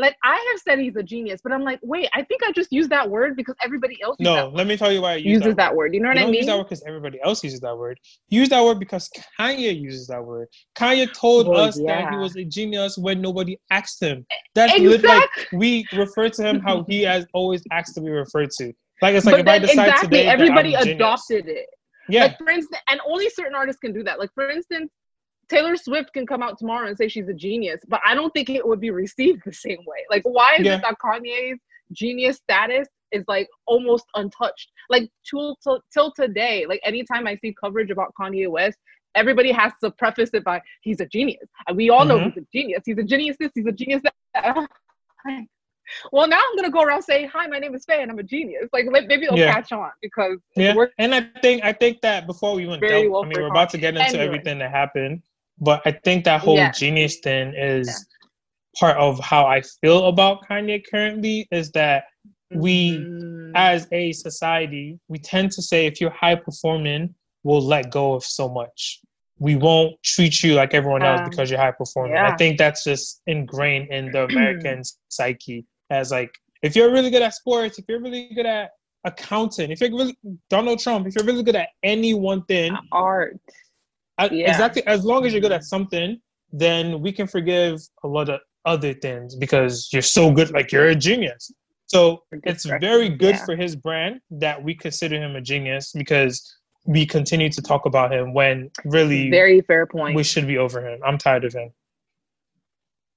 like 0.00 0.16
I 0.24 0.34
have 0.52 0.60
said 0.60 0.78
he's 0.78 0.96
a 0.96 1.02
genius, 1.02 1.40
but 1.42 1.52
I'm 1.52 1.62
like, 1.62 1.78
wait, 1.82 2.08
I 2.14 2.22
think 2.22 2.42
I 2.42 2.52
just 2.52 2.72
used 2.72 2.90
that 2.90 3.08
word 3.08 3.36
because 3.36 3.54
everybody 3.62 3.98
else 4.02 4.16
used 4.18 4.32
no, 4.32 4.48
let 4.48 4.66
me 4.66 4.76
tell 4.76 4.90
you 4.90 5.02
why 5.02 5.12
I 5.12 5.16
use 5.16 5.26
uses 5.26 5.46
that. 5.48 5.56
that 5.56 5.70
word. 5.76 5.76
word. 5.90 5.94
You 5.94 6.00
know 6.00 6.08
what 6.08 6.18
You 6.18 6.24
I 6.24 6.26
mean? 6.26 6.34
use 6.36 6.46
that 6.46 6.56
word 6.56 6.64
because 6.64 6.82
everybody 6.86 7.20
else 7.22 7.44
uses 7.44 7.60
that 7.60 7.76
word. 7.76 7.98
Use 8.28 8.48
that 8.48 8.64
word 8.64 8.78
because 8.78 9.08
Kanye 9.38 9.78
uses 9.78 10.06
that 10.08 10.24
word. 10.24 10.48
Kanye 10.76 11.12
told 11.12 11.48
Well, 11.48 11.64
us 11.64 11.76
that 11.86 12.10
he 12.10 12.16
was 12.16 12.36
a 12.36 12.44
genius 12.44 12.96
when 12.98 13.20
nobody 13.20 13.58
asked 13.70 14.02
him. 14.02 14.26
That's 14.54 14.76
lit- 14.78 15.04
like 15.04 15.22
Exactly. 15.22 15.58
we 15.58 15.88
refer 15.92 16.28
to 16.28 16.42
him 16.42 16.60
how 16.60 16.84
he 16.88 17.02
has 17.02 17.26
always 17.34 17.62
asked 17.70 17.94
to 17.94 18.00
be 18.00 18.10
referred 18.10 18.50
to. 18.58 18.72
Like 19.02 19.14
it's 19.14 19.26
like 19.26 19.36
but 19.36 19.40
if 19.40 19.48
I 19.48 19.58
decide 19.58 19.86
exactly, 19.90 20.18
today 20.18 20.24
that 20.24 20.32
everybody 20.32 20.74
I'm 20.74 20.82
a 20.82 20.84
genius. 20.84 20.96
adopted 20.96 21.48
it. 21.48 21.66
Yeah, 22.08 22.22
Like 22.24 22.38
for 22.38 22.50
instance, 22.50 22.82
and 22.88 23.00
only 23.06 23.30
certain 23.30 23.54
artists 23.54 23.80
can 23.80 23.92
do 23.92 24.02
that. 24.04 24.18
Like 24.18 24.30
for 24.34 24.50
instance, 24.50 24.90
Taylor 25.50 25.76
Swift 25.76 26.12
can 26.12 26.26
come 26.26 26.42
out 26.42 26.58
tomorrow 26.58 26.86
and 26.88 26.96
say 26.96 27.08
she's 27.08 27.28
a 27.28 27.34
genius, 27.34 27.80
but 27.88 28.00
I 28.06 28.14
don't 28.14 28.32
think 28.32 28.48
it 28.48 28.66
would 28.66 28.80
be 28.80 28.90
received 28.90 29.42
the 29.44 29.52
same 29.52 29.80
way. 29.86 29.98
Like 30.08 30.22
why 30.22 30.56
is 30.58 30.66
Yeah. 30.66 30.76
it 30.76 30.82
that 30.82 30.96
Kanye's 31.04 31.58
genius 31.92 32.36
status 32.36 32.86
is 33.10 33.24
like 33.26 33.48
almost 33.66 34.06
untouched? 34.14 34.70
Like 34.88 35.10
till, 35.28 35.56
till 35.62 35.82
till 35.92 36.12
today, 36.12 36.66
like 36.66 36.80
anytime 36.84 37.26
I 37.26 37.36
see 37.36 37.52
coverage 37.60 37.90
about 37.90 38.14
Kanye 38.18 38.48
West, 38.48 38.78
everybody 39.16 39.50
has 39.50 39.72
to 39.82 39.90
preface 39.90 40.30
it 40.34 40.44
by 40.44 40.62
he's 40.82 41.00
a 41.00 41.06
genius. 41.06 41.48
And 41.66 41.76
we 41.76 41.90
all 41.90 42.04
know 42.04 42.18
Mhm. 42.20 42.32
he's 42.32 42.36
a 42.44 42.46
genius. 42.52 42.82
He's 42.86 42.98
a 42.98 43.02
genius 43.02 43.36
this, 43.40 43.50
he's 43.54 43.66
a 43.66 43.72
genius 43.72 44.02
that. 44.34 44.68
Well, 46.12 46.28
now 46.28 46.38
I'm 46.38 46.54
gonna 46.54 46.70
go 46.70 46.82
around 46.82 47.02
saying, 47.02 47.30
"Hi, 47.30 47.48
my 47.48 47.58
name 47.58 47.74
is 47.74 47.84
Faye, 47.84 48.00
and 48.00 48.12
I'm 48.12 48.18
a 48.20 48.22
genius." 48.22 48.68
Like, 48.72 48.84
maybe 48.86 49.24
it'll 49.24 49.36
Yeah. 49.36 49.52
catch 49.52 49.72
on 49.72 49.90
because 50.00 50.38
yeah. 50.54 50.72
And 50.98 51.12
I 51.12 51.22
think 51.42 51.64
I 51.64 51.72
think 51.72 52.00
that 52.02 52.28
before 52.28 52.54
we 52.54 52.64
went 52.68 52.80
delve, 52.80 53.10
well 53.10 53.24
I 53.24 53.26
mean 53.26 53.40
we're 53.40 53.48
about 53.48 53.70
to 53.70 53.78
get 53.78 53.96
into 53.96 54.10
Anyway. 54.10 54.24
everything 54.24 54.58
that 54.60 54.70
happened, 54.70 55.20
but 55.60 55.82
I 55.84 55.92
think 55.92 56.24
that 56.24 56.40
whole 56.40 56.56
Yeah. 56.56 56.70
genius 56.72 57.18
thing 57.20 57.54
is 57.56 58.06
part 58.78 58.96
of 58.96 59.18
how 59.20 59.46
I 59.46 59.62
feel 59.80 60.06
about 60.06 60.46
Kanye 60.48 60.82
currently. 60.90 61.46
Is 61.50 61.70
that 61.72 62.04
we 62.52 62.98
Mm. 62.98 63.52
as 63.54 63.86
a 63.92 64.12
society, 64.12 64.98
we 65.08 65.18
tend 65.18 65.50
to 65.52 65.62
say 65.62 65.86
if 65.86 66.00
you're 66.00 66.10
high 66.10 66.36
performing, 66.36 67.14
we'll 67.42 67.62
let 67.62 67.90
go 67.90 68.12
of 68.14 68.24
so 68.24 68.48
much. 68.48 69.00
We 69.38 69.56
won't 69.56 70.00
treat 70.02 70.42
you 70.42 70.54
like 70.54 70.74
everyone 70.74 71.02
else 71.02 71.20
Um, 71.20 71.30
because 71.30 71.50
you're 71.50 71.58
high 71.60 71.72
performing. 71.72 72.16
I 72.18 72.36
think 72.36 72.58
that's 72.58 72.84
just 72.84 73.22
ingrained 73.26 73.88
in 73.90 74.10
the 74.12 74.24
American 74.30 74.82
psyche 75.08 75.64
as 75.90 76.10
like 76.10 76.30
if 76.62 76.76
you're 76.76 76.92
really 76.92 77.10
good 77.10 77.22
at 77.22 77.34
sports, 77.34 77.78
if 77.78 77.86
you're 77.88 78.00
really 78.00 78.28
good 78.34 78.46
at 78.46 78.72
accounting, 79.04 79.70
if 79.70 79.80
you're 79.80 79.90
really 79.90 80.16
Donald 80.50 80.78
Trump, 80.78 81.06
if 81.06 81.14
you're 81.16 81.24
really 81.24 81.42
good 81.42 81.56
at 81.56 81.70
any 81.82 82.12
one 82.14 82.44
thing, 82.44 82.76
art. 82.92 83.40
Yeah. 84.30 84.50
exactly 84.50 84.86
as 84.86 85.04
long 85.04 85.24
as 85.26 85.32
you're 85.32 85.40
good 85.40 85.52
at 85.52 85.64
something, 85.64 86.20
then 86.52 87.00
we 87.00 87.12
can 87.12 87.26
forgive 87.26 87.80
a 88.02 88.08
lot 88.08 88.28
of 88.28 88.40
other 88.64 88.92
things 88.92 89.34
because 89.36 89.88
you're 89.92 90.02
so 90.02 90.30
good, 90.32 90.50
like 90.52 90.72
you're 90.72 90.86
a 90.86 90.94
genius. 90.94 91.50
So 91.86 92.22
it's 92.44 92.64
very 92.64 93.08
good 93.08 93.34
yeah. 93.34 93.44
for 93.44 93.56
his 93.56 93.74
brand 93.74 94.20
that 94.30 94.62
we 94.62 94.74
consider 94.74 95.16
him 95.16 95.34
a 95.34 95.40
genius 95.40 95.92
because 95.92 96.56
we 96.86 97.04
continue 97.04 97.50
to 97.50 97.62
talk 97.62 97.84
about 97.86 98.12
him 98.12 98.32
when 98.32 98.70
really 98.84 99.28
Very 99.30 99.60
fair 99.60 99.86
point. 99.86 100.14
we 100.14 100.22
should 100.22 100.46
be 100.46 100.56
over 100.56 100.86
him. 100.86 101.00
I'm 101.04 101.18
tired 101.18 101.44
of 101.44 101.52
him. 101.52 101.70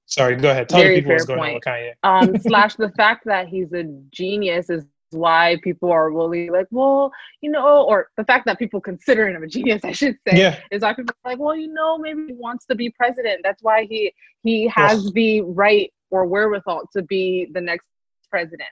Sorry, 0.06 0.36
go 0.36 0.50
ahead. 0.50 0.68
Tell 0.68 0.80
Very 0.80 0.96
the 0.96 1.00
people 1.00 1.12
what's 1.12 1.24
going 1.24 1.40
on 1.40 1.46
point. 1.46 1.54
with 1.54 1.64
Kanye. 1.64 1.92
um, 2.02 2.38
slash 2.40 2.74
the 2.74 2.90
fact 2.90 3.24
that 3.26 3.48
he's 3.48 3.72
a 3.72 3.84
genius 4.10 4.68
is 4.70 4.84
why 5.14 5.56
people 5.62 5.90
are 5.90 6.10
really 6.10 6.50
like, 6.50 6.66
well, 6.70 7.12
you 7.40 7.50
know, 7.50 7.84
or 7.84 8.08
the 8.16 8.24
fact 8.24 8.46
that 8.46 8.58
people 8.58 8.80
consider 8.80 9.28
him 9.28 9.42
a 9.42 9.46
genius, 9.46 9.84
I 9.84 9.92
should 9.92 10.16
say, 10.26 10.38
Yeah. 10.38 10.58
is 10.70 10.82
why 10.82 10.94
people 10.94 11.14
are 11.24 11.32
like, 11.32 11.38
well, 11.38 11.56
you 11.56 11.68
know, 11.72 11.98
maybe 11.98 12.26
he 12.26 12.32
wants 12.34 12.66
to 12.66 12.74
be 12.74 12.90
president. 12.90 13.40
That's 13.42 13.62
why 13.62 13.84
he 13.84 14.12
he 14.42 14.68
has 14.68 15.10
the 15.12 15.40
right 15.42 15.92
or 16.10 16.26
wherewithal 16.26 16.88
to 16.92 17.02
be 17.02 17.48
the 17.52 17.60
next 17.60 17.86
president. 18.30 18.68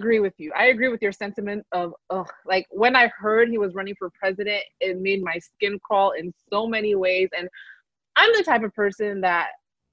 Agree 0.00 0.20
with 0.20 0.34
you. 0.38 0.52
I 0.56 0.66
agree 0.66 0.88
with 0.88 1.02
your 1.02 1.10
sentiment 1.12 1.66
of 1.72 1.92
ugh, 2.10 2.28
like 2.46 2.66
when 2.70 2.94
I 2.94 3.08
heard 3.08 3.48
he 3.48 3.58
was 3.58 3.74
running 3.74 3.96
for 3.98 4.10
president, 4.10 4.62
it 4.80 5.00
made 5.00 5.22
my 5.22 5.38
skin 5.38 5.78
crawl 5.82 6.12
in 6.12 6.32
so 6.52 6.68
many 6.68 6.94
ways. 6.94 7.28
And 7.36 7.48
I'm 8.14 8.32
the 8.36 8.44
type 8.44 8.62
of 8.62 8.72
person 8.74 9.20
that 9.22 9.48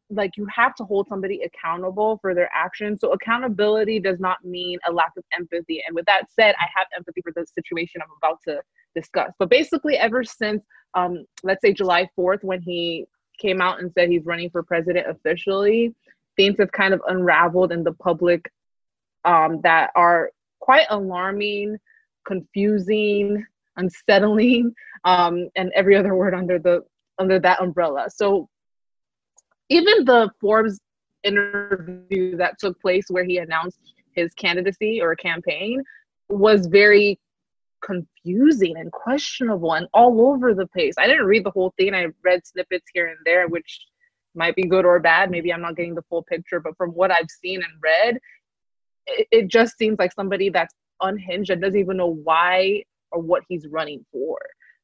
like 0.10 0.38
you 0.38 0.46
have 0.54 0.76
to 0.76 0.84
hold 0.84 1.08
somebody 1.08 1.42
accountable 1.42 2.20
for 2.22 2.36
their 2.36 2.50
actions. 2.54 3.00
So 3.02 3.12
accountability 3.12 4.00
does 4.00 4.20
not 4.20 4.44
mean 4.46 4.78
a 4.88 4.92
lack 4.92 5.12
of 5.18 5.24
empathy. 5.38 5.84
And 5.86 5.96
with 5.96 6.06
that 6.06 6.32
said, 6.32 6.56
I 6.60 6.68
have 6.76 6.88
empathy 6.96 7.22
for 7.22 7.32
the 7.36 7.46
situation 7.46 8.02
I'm 8.02 8.10
about 8.18 8.40
to 8.48 8.62
discuss. 8.94 9.32
But 9.40 9.50
basically, 9.50 9.98
ever 9.98 10.24
since 10.24 10.64
um, 10.96 11.26
let's 11.44 11.62
say 11.62 11.74
July 11.74 12.10
4th, 12.18 12.44
when 12.44 12.62
he 12.62 13.06
came 13.38 13.62
out 13.62 13.80
and 13.80 13.92
said 13.94 14.10
he's 14.10 14.26
running 14.26 14.50
for 14.50 14.64
president 14.64 15.08
officially, 15.10 15.94
things 16.38 16.56
have 16.60 16.72
kind 16.72 16.94
of 16.94 17.02
unraveled 17.08 17.72
in 17.72 17.84
the 17.84 17.94
public 17.94 18.50
um, 19.26 19.60
that 19.62 19.92
are 19.96 20.32
quite 20.60 20.88
alarming, 20.90 21.78
confusing, 22.26 23.46
unsettling, 23.76 24.74
um, 25.04 25.50
and 25.56 25.72
every 25.76 25.96
other 25.96 26.16
word 26.16 26.34
under 26.34 26.58
the 26.58 26.84
under 27.18 27.40
that 27.40 27.62
umbrella. 27.62 28.10
So 28.10 28.50
even 29.70 30.06
the 30.06 30.30
Forbes 30.40 30.80
interview 31.24 32.38
that 32.38 32.60
took 32.60 32.80
place 32.80 33.06
where 33.10 33.24
he 33.24 33.38
announced 33.38 33.80
his 34.12 34.34
candidacy 34.36 35.02
or 35.02 35.16
campaign 35.16 35.84
was 36.30 36.68
very 36.68 37.20
confusing 37.82 38.78
and 38.78 38.92
questionable 38.92 39.74
and 39.74 39.88
all 39.94 40.28
over 40.28 40.54
the 40.54 40.68
place. 40.68 40.96
I 40.98 41.08
didn't 41.08 41.26
read 41.26 41.44
the 41.44 41.52
whole 41.52 41.74
thing. 41.78 41.94
I 41.94 42.08
read 42.24 42.46
snippets 42.46 42.86
here 42.94 43.08
and 43.08 43.18
there, 43.26 43.48
which 43.48 43.80
might 44.34 44.56
be 44.56 44.64
good 44.64 44.86
or 44.86 45.00
bad. 45.00 45.32
Maybe 45.32 45.54
I'm 45.54 45.62
not 45.62 45.76
getting 45.76 45.96
the 45.96 46.02
full 46.04 46.24
picture, 46.24 46.60
but 46.60 46.78
from 46.78 46.92
what 46.92 47.12
I've 47.12 47.30
seen 47.30 47.62
and 47.62 47.74
read, 47.82 48.20
it, 49.08 49.28
it 49.32 49.48
just 49.48 49.78
seems 49.78 49.98
like 50.00 50.14
somebody 50.14 50.50
that's 50.50 50.74
unhinged 51.02 51.52
and 51.52 51.62
doesn't 51.62 51.80
even 51.80 51.98
know 51.98 52.16
why 52.24 52.84
or 53.12 53.22
what 53.22 53.44
he's 53.48 53.68
running 53.68 54.06
for 54.12 54.38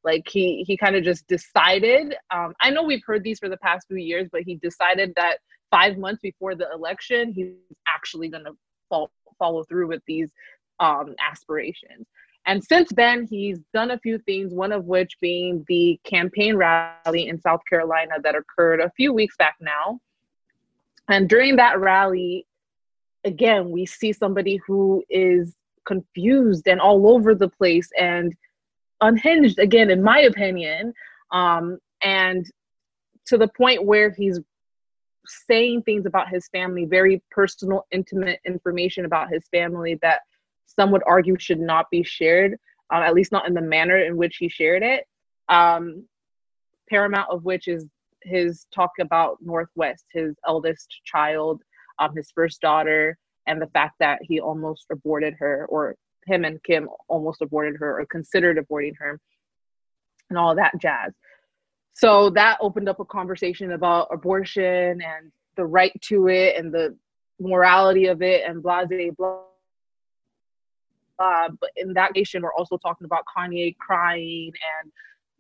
like 0.04 0.28
he 0.28 0.64
he 0.68 0.76
kind 0.76 0.96
of 0.96 1.04
just 1.04 1.28
decided 1.28 2.16
um, 2.32 2.54
i 2.60 2.70
know 2.70 2.84
we've 2.84 3.04
heard 3.06 3.24
these 3.24 3.40
for 3.40 3.50
the 3.50 3.58
past 3.58 3.88
few 3.88 3.98
years 3.98 4.28
but 4.32 4.42
he 4.42 4.56
decided 4.56 5.14
that 5.16 5.38
five 5.70 5.98
months 5.98 6.22
before 6.22 6.56
the 6.56 6.70
election 6.74 7.32
he's 7.32 7.54
actually 7.88 8.28
going 8.28 8.44
to 8.44 8.54
fo- 8.90 9.12
follow 9.40 9.64
through 9.64 9.88
with 9.88 10.04
these 10.06 10.32
um, 10.80 11.16
aspirations. 11.20 12.06
And 12.46 12.64
since 12.64 12.90
then 12.96 13.28
he's 13.30 13.60
done 13.74 13.92
a 13.92 14.00
few 14.00 14.18
things 14.20 14.54
one 14.54 14.72
of 14.72 14.86
which 14.86 15.14
being 15.22 15.64
the 15.68 16.00
campaign 16.04 16.56
rally 16.56 17.28
in 17.28 17.40
south 17.40 17.62
carolina 17.70 18.16
that 18.24 18.36
occurred 18.36 18.82
a 18.82 18.92
few 18.92 19.14
weeks 19.14 19.36
back 19.38 19.56
now. 19.62 20.00
And 21.08 21.30
during 21.30 21.56
that 21.58 21.80
rally 21.80 22.46
again 23.24 23.70
we 23.70 23.86
see 23.86 24.12
somebody 24.12 24.60
who 24.66 25.04
is 25.10 25.56
confused 25.86 26.68
and 26.68 26.82
all 26.82 27.08
over 27.08 27.36
the 27.36 27.50
place 27.50 27.90
and 27.98 28.34
unhinged 29.02 29.60
again 29.60 29.90
in 29.90 30.02
my 30.02 30.20
opinion 30.22 30.94
um 31.32 31.78
and 32.04 32.46
to 33.26 33.38
the 33.38 33.48
point 33.48 33.84
where 33.86 34.10
he's 34.12 34.40
saying 35.26 35.82
things 35.84 36.06
about 36.06 36.30
his 36.30 36.48
family 36.50 36.86
very 36.86 37.22
personal 37.32 37.86
intimate 37.92 38.40
information 38.46 39.06
about 39.06 39.30
his 39.30 39.48
family 39.52 39.98
that 40.02 40.22
some 40.66 40.92
would 40.92 41.04
argue 41.06 41.38
should 41.38 41.60
not 41.60 41.90
be 41.92 42.04
shared 42.04 42.58
um, 42.92 43.04
at 43.04 43.14
least 43.14 43.32
not 43.32 43.48
in 43.48 43.54
the 43.54 43.62
manner 43.62 43.98
in 43.98 44.18
which 44.18 44.38
he 44.38 44.50
shared 44.50 44.84
it 44.84 45.06
um 45.50 46.04
paramount 46.90 47.30
of 47.30 47.44
which 47.44 47.68
is 47.68 47.86
his 48.24 48.68
talk 48.74 48.92
about 49.00 49.38
North 49.42 49.70
West 49.76 50.06
his 50.12 50.36
eldest 50.48 51.02
child 51.06 51.62
um 52.00 52.16
his 52.16 52.32
first 52.34 52.62
daughter 52.62 53.18
and 53.48 53.62
the 53.62 53.68
fact 53.68 53.96
that 54.00 54.20
he 54.22 54.40
almost 54.40 54.86
aborted 54.92 55.36
her 55.40 55.66
or 55.70 55.96
him 56.26 56.46
and 56.46 56.62
Kim 56.64 56.90
almost 57.08 57.42
aborted 57.42 57.78
her 57.80 58.00
or 58.00 58.06
considered 58.06 58.58
aborting 58.58 58.94
her 59.00 59.20
and 60.30 60.38
all 60.38 60.56
that 60.56 60.74
jazz. 60.80 61.14
So 61.94 62.30
that 62.32 62.58
opened 62.62 62.90
up 62.90 63.00
a 63.00 63.06
conversation 63.06 63.72
about 63.72 64.08
abortion 64.12 65.02
and 65.02 65.32
the 65.56 65.66
right 65.66 65.92
to 66.04 66.28
it 66.28 66.56
and 66.58 66.74
the 66.74 66.96
morality 67.40 68.08
of 68.08 68.22
it 68.22 68.44
and 68.48 68.64
blah 68.64 68.86
blah 68.86 69.10
blah. 69.18 69.42
Uh, 71.20 71.50
but 71.60 71.70
in 71.76 71.94
that 71.94 72.16
nation, 72.16 72.42
we're 72.42 72.54
also 72.54 72.78
talking 72.78 73.06
about 73.06 73.24
Kanye 73.38 73.78
crying 73.78 74.52
and 74.82 74.92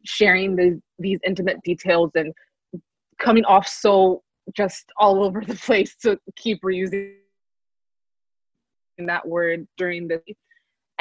sharing 0.03 0.55
the, 0.55 0.79
these 0.99 1.19
intimate 1.25 1.61
details 1.63 2.11
and 2.15 2.33
coming 3.17 3.45
off 3.45 3.67
so 3.67 4.21
just 4.55 4.85
all 4.97 5.23
over 5.23 5.41
the 5.41 5.55
place 5.65 5.95
to 5.95 6.19
keep 6.35 6.61
reusing 6.61 7.15
that 8.99 9.27
word 9.27 9.67
during 9.77 10.07
this. 10.07 10.21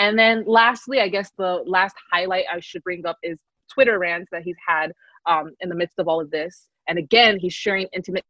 And 0.00 0.18
then 0.18 0.44
lastly, 0.46 1.02
I 1.02 1.08
guess 1.08 1.30
the 1.36 1.62
last 1.66 1.94
highlight 2.10 2.46
I 2.50 2.58
should 2.60 2.82
bring 2.82 3.04
up 3.04 3.18
is 3.22 3.38
Twitter 3.70 3.98
rants 3.98 4.30
that 4.32 4.42
he's 4.42 4.56
had 4.66 4.92
um, 5.26 5.52
in 5.60 5.68
the 5.68 5.74
midst 5.74 5.98
of 5.98 6.08
all 6.08 6.22
of 6.22 6.30
this. 6.30 6.68
And 6.88 6.98
again, 6.98 7.38
he's 7.38 7.52
sharing 7.52 7.86
intimate 7.92 8.24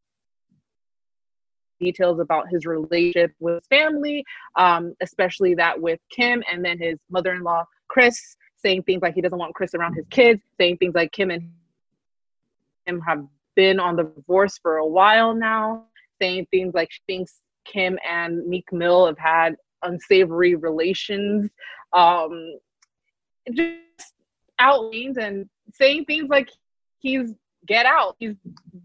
details 1.78 2.18
about 2.18 2.48
his 2.50 2.66
relationship 2.66 3.33
with 3.38 3.54
his 3.54 3.66
family, 3.68 4.24
um, 4.56 4.94
especially 5.00 5.54
that 5.54 5.80
with 5.80 6.00
Kim 6.11 6.42
and 6.50 6.64
then 6.64 6.76
his 6.76 6.98
mother 7.09 7.35
in 7.35 7.44
law, 7.44 7.64
Kris, 7.87 8.37
saying 8.56 8.83
things 8.83 9.00
like 9.00 9.14
he 9.14 9.20
doesn't 9.20 9.38
want 9.38 9.54
Kris 9.54 9.72
around 9.72 9.94
his 9.94 10.06
kids, 10.11 10.42
saying 10.59 10.78
things 10.78 10.96
like 10.96 11.12
Kim 11.12 11.30
and 11.30 11.52
him 12.85 13.00
have 13.00 13.24
been 13.54 13.78
on 13.78 13.94
the 13.94 14.02
divorce 14.02 14.59
for 14.59 14.78
a 14.78 14.87
while 14.87 15.35
now, 15.35 15.85
saying 16.20 16.48
things 16.50 16.74
like 16.74 16.90
she 16.90 17.00
thinks 17.06 17.40
Kim 17.64 17.96
and 18.06 18.44
Meek 18.48 18.72
Mill 18.72 19.06
have 19.06 19.18
had 19.18 19.54
unsavory 19.83 20.55
relations. 20.55 21.51
Um, 21.93 22.59
just 23.53 24.14
outlanes 24.59 25.16
and 25.16 25.49
saying 25.73 26.05
things 26.05 26.29
like 26.29 26.51
he's 26.99 27.35
Get 27.66 27.87
Out. 27.87 28.16
He's 28.19 28.35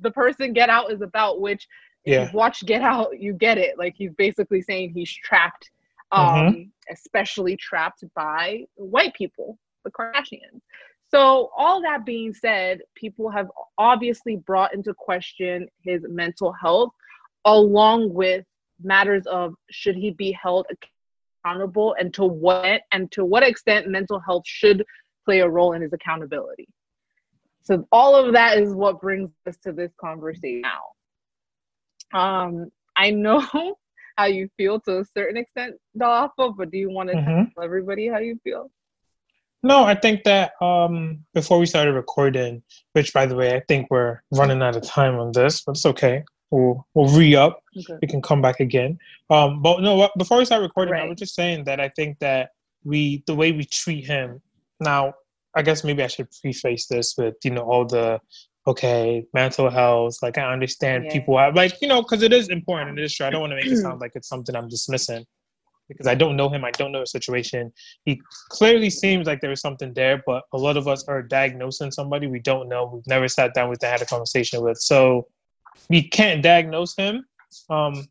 the 0.01 0.11
person 0.11 0.53
Get 0.53 0.69
Out 0.69 0.91
is 0.91 1.01
about, 1.01 1.41
which 1.41 1.67
yeah. 2.05 2.31
watched 2.33 2.65
Get 2.65 2.81
Out, 2.81 3.19
you 3.19 3.33
get 3.33 3.57
it. 3.57 3.77
Like 3.77 3.95
he's 3.97 4.13
basically 4.13 4.61
saying 4.61 4.91
he's 4.93 5.11
trapped, 5.11 5.69
um, 6.11 6.25
mm-hmm. 6.27 6.61
especially 6.91 7.57
trapped 7.57 8.03
by 8.15 8.65
white 8.75 9.13
people, 9.13 9.57
the 9.83 9.91
Kardashians. 9.91 10.61
So, 11.11 11.51
all 11.55 11.81
that 11.83 12.05
being 12.05 12.33
said, 12.33 12.81
people 12.95 13.29
have 13.29 13.47
obviously 13.77 14.37
brought 14.37 14.73
into 14.73 14.93
question 14.93 15.67
his 15.81 16.01
mental 16.07 16.51
health, 16.51 16.93
along 17.45 18.13
with 18.13 18.45
matters 18.81 19.25
of 19.27 19.53
should 19.69 19.95
he 19.95 20.11
be 20.11 20.31
held 20.31 20.67
accountable 21.43 21.95
and 21.99 22.13
to 22.13 22.25
what 22.25 22.81
and 22.91 23.11
to 23.11 23.23
what 23.23 23.43
extent 23.43 23.87
mental 23.87 24.19
health 24.19 24.43
should 24.45 24.85
play 25.25 25.39
a 25.39 25.49
role 25.49 25.73
in 25.73 25.81
his 25.81 25.93
accountability. 25.93 26.67
So 27.63 27.87
all 27.91 28.15
of 28.15 28.33
that 28.33 28.57
is 28.57 28.73
what 28.73 29.01
brings 29.01 29.31
us 29.47 29.57
to 29.63 29.71
this 29.71 29.91
conversation 29.99 30.61
now. 30.61 32.19
Um, 32.19 32.71
I 32.95 33.09
know 33.09 33.39
how 34.17 34.25
you 34.25 34.49
feel 34.55 34.79
to 34.81 34.99
a 34.99 35.05
certain 35.05 35.37
extent, 35.37 35.75
Dalafa, 35.99 36.55
but 36.55 36.71
do 36.71 36.77
you 36.77 36.89
want 36.89 37.09
to 37.09 37.15
mm-hmm. 37.15 37.43
tell 37.53 37.63
everybody 37.63 38.07
how 38.07 38.19
you 38.19 38.39
feel? 38.43 38.69
No, 39.63 39.83
I 39.83 39.95
think 39.95 40.23
that 40.25 40.51
um, 40.61 41.25
before 41.33 41.57
we 41.57 41.65
started 41.65 41.93
recording, 41.93 42.61
which 42.93 43.11
by 43.13 43.25
the 43.25 43.35
way, 43.35 43.55
I 43.55 43.61
think 43.67 43.87
we're 43.89 44.21
running 44.31 44.61
out 44.61 44.75
of 44.75 44.83
time 44.83 45.17
on 45.17 45.31
this, 45.31 45.63
but 45.63 45.71
it's 45.71 45.87
okay. 45.87 46.23
We'll 46.51 46.85
we'll 46.93 47.15
re 47.17 47.35
up. 47.35 47.61
Okay. 47.77 47.97
We 48.01 48.07
can 48.07 48.21
come 48.21 48.41
back 48.41 48.59
again. 48.59 48.97
Um, 49.29 49.61
but 49.61 49.81
no, 49.81 50.09
before 50.17 50.37
we 50.37 50.45
start 50.45 50.61
recording, 50.61 50.93
right. 50.93 51.03
I 51.03 51.07
was 51.07 51.17
just 51.17 51.35
saying 51.35 51.65
that 51.65 51.79
I 51.79 51.89
think 51.89 52.19
that 52.19 52.49
we 52.83 53.23
the 53.27 53.35
way 53.35 53.51
we 53.51 53.65
treat 53.65 54.05
him 54.05 54.41
now. 54.79 55.13
I 55.57 55.61
guess 55.61 55.85
maybe 55.85 56.03
I 56.03 56.07
should 56.07 56.27
preface 56.41 56.87
this 56.87 57.15
with 57.17 57.35
you 57.43 57.51
know 57.51 57.63
all 57.63 57.85
the 57.85 58.19
okay 58.67 59.25
mental 59.33 59.69
health. 59.69 60.17
Like 60.21 60.37
I 60.37 60.51
understand 60.51 61.05
yeah. 61.05 61.11
people 61.13 61.37
have 61.37 61.55
like 61.55 61.81
you 61.81 61.87
know 61.87 62.01
because 62.01 62.23
it 62.23 62.33
is 62.33 62.49
important. 62.49 62.99
It 62.99 63.05
is 63.05 63.13
true. 63.13 63.25
I 63.25 63.29
don't 63.29 63.41
want 63.41 63.51
to 63.51 63.55
make 63.55 63.65
it 63.65 63.77
sound 63.77 63.99
like 64.01 64.11
it's 64.15 64.27
something 64.27 64.55
I'm 64.55 64.67
dismissing 64.67 65.25
because 65.87 66.07
I 66.07 66.15
don't 66.15 66.35
know 66.35 66.49
him. 66.49 66.65
I 66.65 66.71
don't 66.71 66.91
know 66.91 67.01
the 67.01 67.07
situation. 67.07 67.71
He 68.05 68.19
clearly 68.49 68.89
seems 68.89 69.27
like 69.27 69.41
there 69.41 69.51
is 69.51 69.61
something 69.61 69.93
there, 69.93 70.23
but 70.25 70.43
a 70.53 70.57
lot 70.57 70.77
of 70.77 70.87
us 70.87 71.03
are 71.07 71.21
diagnosing 71.21 71.91
somebody 71.91 72.27
we 72.27 72.39
don't 72.39 72.67
know. 72.67 72.89
We've 72.93 73.07
never 73.07 73.27
sat 73.27 73.53
down 73.53 73.69
with 73.69 73.83
and 73.83 73.91
had 73.91 74.01
a 74.01 74.05
conversation 74.05 74.61
with. 74.61 74.77
So 74.77 75.27
we 75.89 76.07
can't 76.07 76.41
diagnose 76.41 76.95
him. 76.95 77.25
Um, 77.69 78.05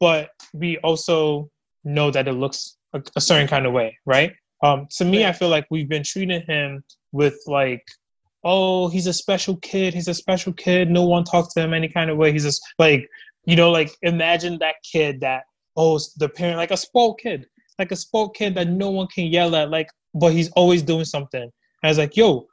but 0.00 0.30
we 0.52 0.78
also 0.78 1.50
know 1.84 2.10
that 2.10 2.28
it 2.28 2.32
looks 2.32 2.76
a, 2.92 3.02
a 3.16 3.20
certain 3.20 3.48
kind 3.48 3.66
of 3.66 3.72
way, 3.72 3.98
right? 4.06 4.32
Um, 4.62 4.86
to 4.96 5.04
me, 5.04 5.26
I 5.26 5.32
feel 5.32 5.48
like 5.48 5.66
we've 5.70 5.88
been 5.88 6.02
treating 6.02 6.42
him 6.42 6.82
with 7.12 7.38
like, 7.46 7.84
oh, 8.44 8.88
he's 8.88 9.06
a 9.06 9.12
special 9.12 9.56
kid. 9.56 9.94
He's 9.94 10.08
a 10.08 10.14
special 10.14 10.52
kid. 10.52 10.90
No 10.90 11.04
one 11.04 11.24
talks 11.24 11.54
to 11.54 11.60
him 11.60 11.74
any 11.74 11.88
kind 11.88 12.10
of 12.10 12.16
way. 12.16 12.32
He's 12.32 12.44
just 12.44 12.62
like, 12.78 13.08
you 13.44 13.56
know, 13.56 13.70
like 13.70 13.94
imagine 14.02 14.58
that 14.58 14.76
kid 14.82 15.20
that 15.20 15.44
oh, 15.76 16.00
the 16.16 16.28
parent, 16.28 16.56
like 16.56 16.70
a 16.70 16.76
spoiled 16.76 17.18
kid, 17.18 17.46
like 17.78 17.92
a 17.92 17.96
spoiled 17.96 18.34
kid 18.34 18.54
that 18.54 18.68
no 18.68 18.90
one 18.90 19.06
can 19.08 19.26
yell 19.26 19.54
at, 19.54 19.70
like, 19.70 19.88
but 20.14 20.32
he's 20.32 20.50
always 20.52 20.82
doing 20.82 21.04
something. 21.04 21.42
And 21.42 21.52
I 21.82 21.88
was 21.88 21.98
like, 21.98 22.16
yo, 22.16 22.46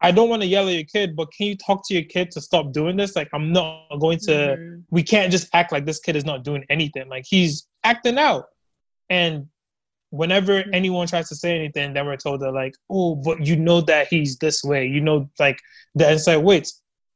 I 0.00 0.12
don't 0.12 0.28
want 0.28 0.42
to 0.42 0.48
yell 0.48 0.68
at 0.68 0.74
your 0.74 0.84
kid, 0.84 1.16
but 1.16 1.32
can 1.32 1.46
you 1.46 1.56
talk 1.56 1.86
to 1.88 1.94
your 1.94 2.04
kid 2.04 2.30
to 2.32 2.40
stop 2.40 2.72
doing 2.72 2.96
this? 2.96 3.16
Like, 3.16 3.28
I'm 3.32 3.52
not 3.52 3.88
going 4.00 4.18
to, 4.20 4.32
mm-hmm. 4.32 4.80
we 4.90 5.02
can't 5.02 5.32
just 5.32 5.48
act 5.52 5.72
like 5.72 5.86
this 5.86 5.98
kid 5.98 6.14
is 6.14 6.24
not 6.24 6.44
doing 6.44 6.64
anything. 6.70 7.08
Like, 7.08 7.24
he's 7.26 7.66
acting 7.82 8.18
out. 8.18 8.46
And 9.10 9.46
whenever 10.10 10.62
mm-hmm. 10.62 10.74
anyone 10.74 11.08
tries 11.08 11.28
to 11.30 11.34
say 11.34 11.56
anything, 11.56 11.94
then 11.94 12.06
we're 12.06 12.16
told 12.16 12.40
that, 12.40 12.52
like, 12.52 12.74
oh, 12.88 13.16
but 13.16 13.44
you 13.44 13.56
know 13.56 13.80
that 13.82 14.06
he's 14.08 14.38
this 14.38 14.62
way. 14.62 14.86
You 14.86 15.00
know, 15.00 15.28
like, 15.40 15.58
that 15.96 16.12
it's 16.12 16.28
like, 16.28 16.42
wait, 16.42 16.72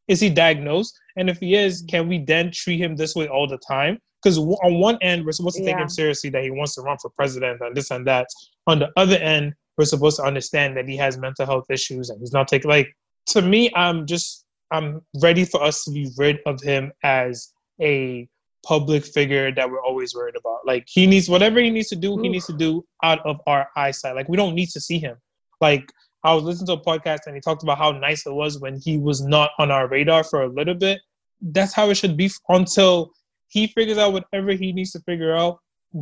is 0.08 0.18
he 0.18 0.28
diagnosed? 0.28 0.98
And 1.16 1.30
if 1.30 1.38
he 1.38 1.54
is, 1.54 1.84
can 1.88 2.08
we 2.08 2.18
then 2.18 2.50
treat 2.50 2.80
him 2.80 2.96
this 2.96 3.14
way 3.14 3.28
all 3.28 3.46
the 3.46 3.58
time? 3.58 3.98
because 4.22 4.38
on 4.38 4.78
one 4.78 4.98
end 5.02 5.24
we're 5.24 5.32
supposed 5.32 5.56
to 5.56 5.64
take 5.64 5.76
him 5.76 5.88
seriously 5.88 6.30
that 6.30 6.42
he 6.42 6.50
wants 6.50 6.74
to 6.74 6.80
run 6.82 6.96
for 6.98 7.10
president 7.10 7.60
and 7.60 7.74
this 7.76 7.90
and 7.90 8.06
that. 8.06 8.26
On 8.66 8.78
the 8.78 8.90
other 8.96 9.16
end, 9.16 9.54
we're 9.76 9.84
supposed 9.84 10.16
to 10.18 10.22
understand 10.22 10.76
that 10.76 10.88
he 10.88 10.96
has 10.96 11.18
mental 11.18 11.46
health 11.46 11.66
issues 11.70 12.10
and 12.10 12.20
he's 12.20 12.32
not 12.32 12.48
taking 12.48 12.70
like 12.70 12.94
to 13.26 13.42
me. 13.42 13.70
I'm 13.74 14.06
just 14.06 14.44
I'm 14.70 15.02
ready 15.20 15.44
for 15.44 15.62
us 15.62 15.84
to 15.84 15.90
be 15.90 16.10
rid 16.16 16.38
of 16.46 16.60
him 16.60 16.92
as 17.02 17.52
a 17.80 18.28
public 18.64 19.04
figure 19.04 19.52
that 19.52 19.68
we're 19.68 19.82
always 19.82 20.14
worried 20.14 20.36
about. 20.36 20.60
Like 20.66 20.84
he 20.88 21.06
needs 21.06 21.28
whatever 21.28 21.60
he 21.60 21.70
needs 21.70 21.88
to 21.88 21.96
do, 21.96 22.20
he 22.22 22.28
needs 22.28 22.46
to 22.46 22.52
do 22.52 22.84
out 23.02 23.24
of 23.26 23.40
our 23.46 23.68
eyesight. 23.76 24.14
Like 24.14 24.28
we 24.28 24.36
don't 24.36 24.54
need 24.54 24.70
to 24.70 24.80
see 24.80 24.98
him. 24.98 25.16
Like 25.60 25.90
I 26.24 26.34
was 26.34 26.44
listening 26.44 26.68
to 26.68 26.72
a 26.74 26.80
podcast 26.80 27.26
and 27.26 27.34
he 27.34 27.40
talked 27.40 27.62
about 27.62 27.78
how 27.78 27.90
nice 27.90 28.26
it 28.26 28.32
was 28.32 28.60
when 28.60 28.78
he 28.80 28.98
was 28.98 29.20
not 29.20 29.50
on 29.58 29.70
our 29.70 29.88
radar 29.88 30.24
for 30.24 30.42
a 30.42 30.48
little 30.48 30.74
bit. 30.74 31.00
That's 31.40 31.74
how 31.74 31.90
it 31.90 31.96
should 31.96 32.16
be 32.16 32.30
until 32.48 33.12
he 33.48 33.66
figures 33.66 33.98
out 33.98 34.12
whatever 34.12 34.52
he 34.52 34.72
needs 34.72 34.92
to 34.92 35.00
figure 35.00 35.36
out. 35.36 35.58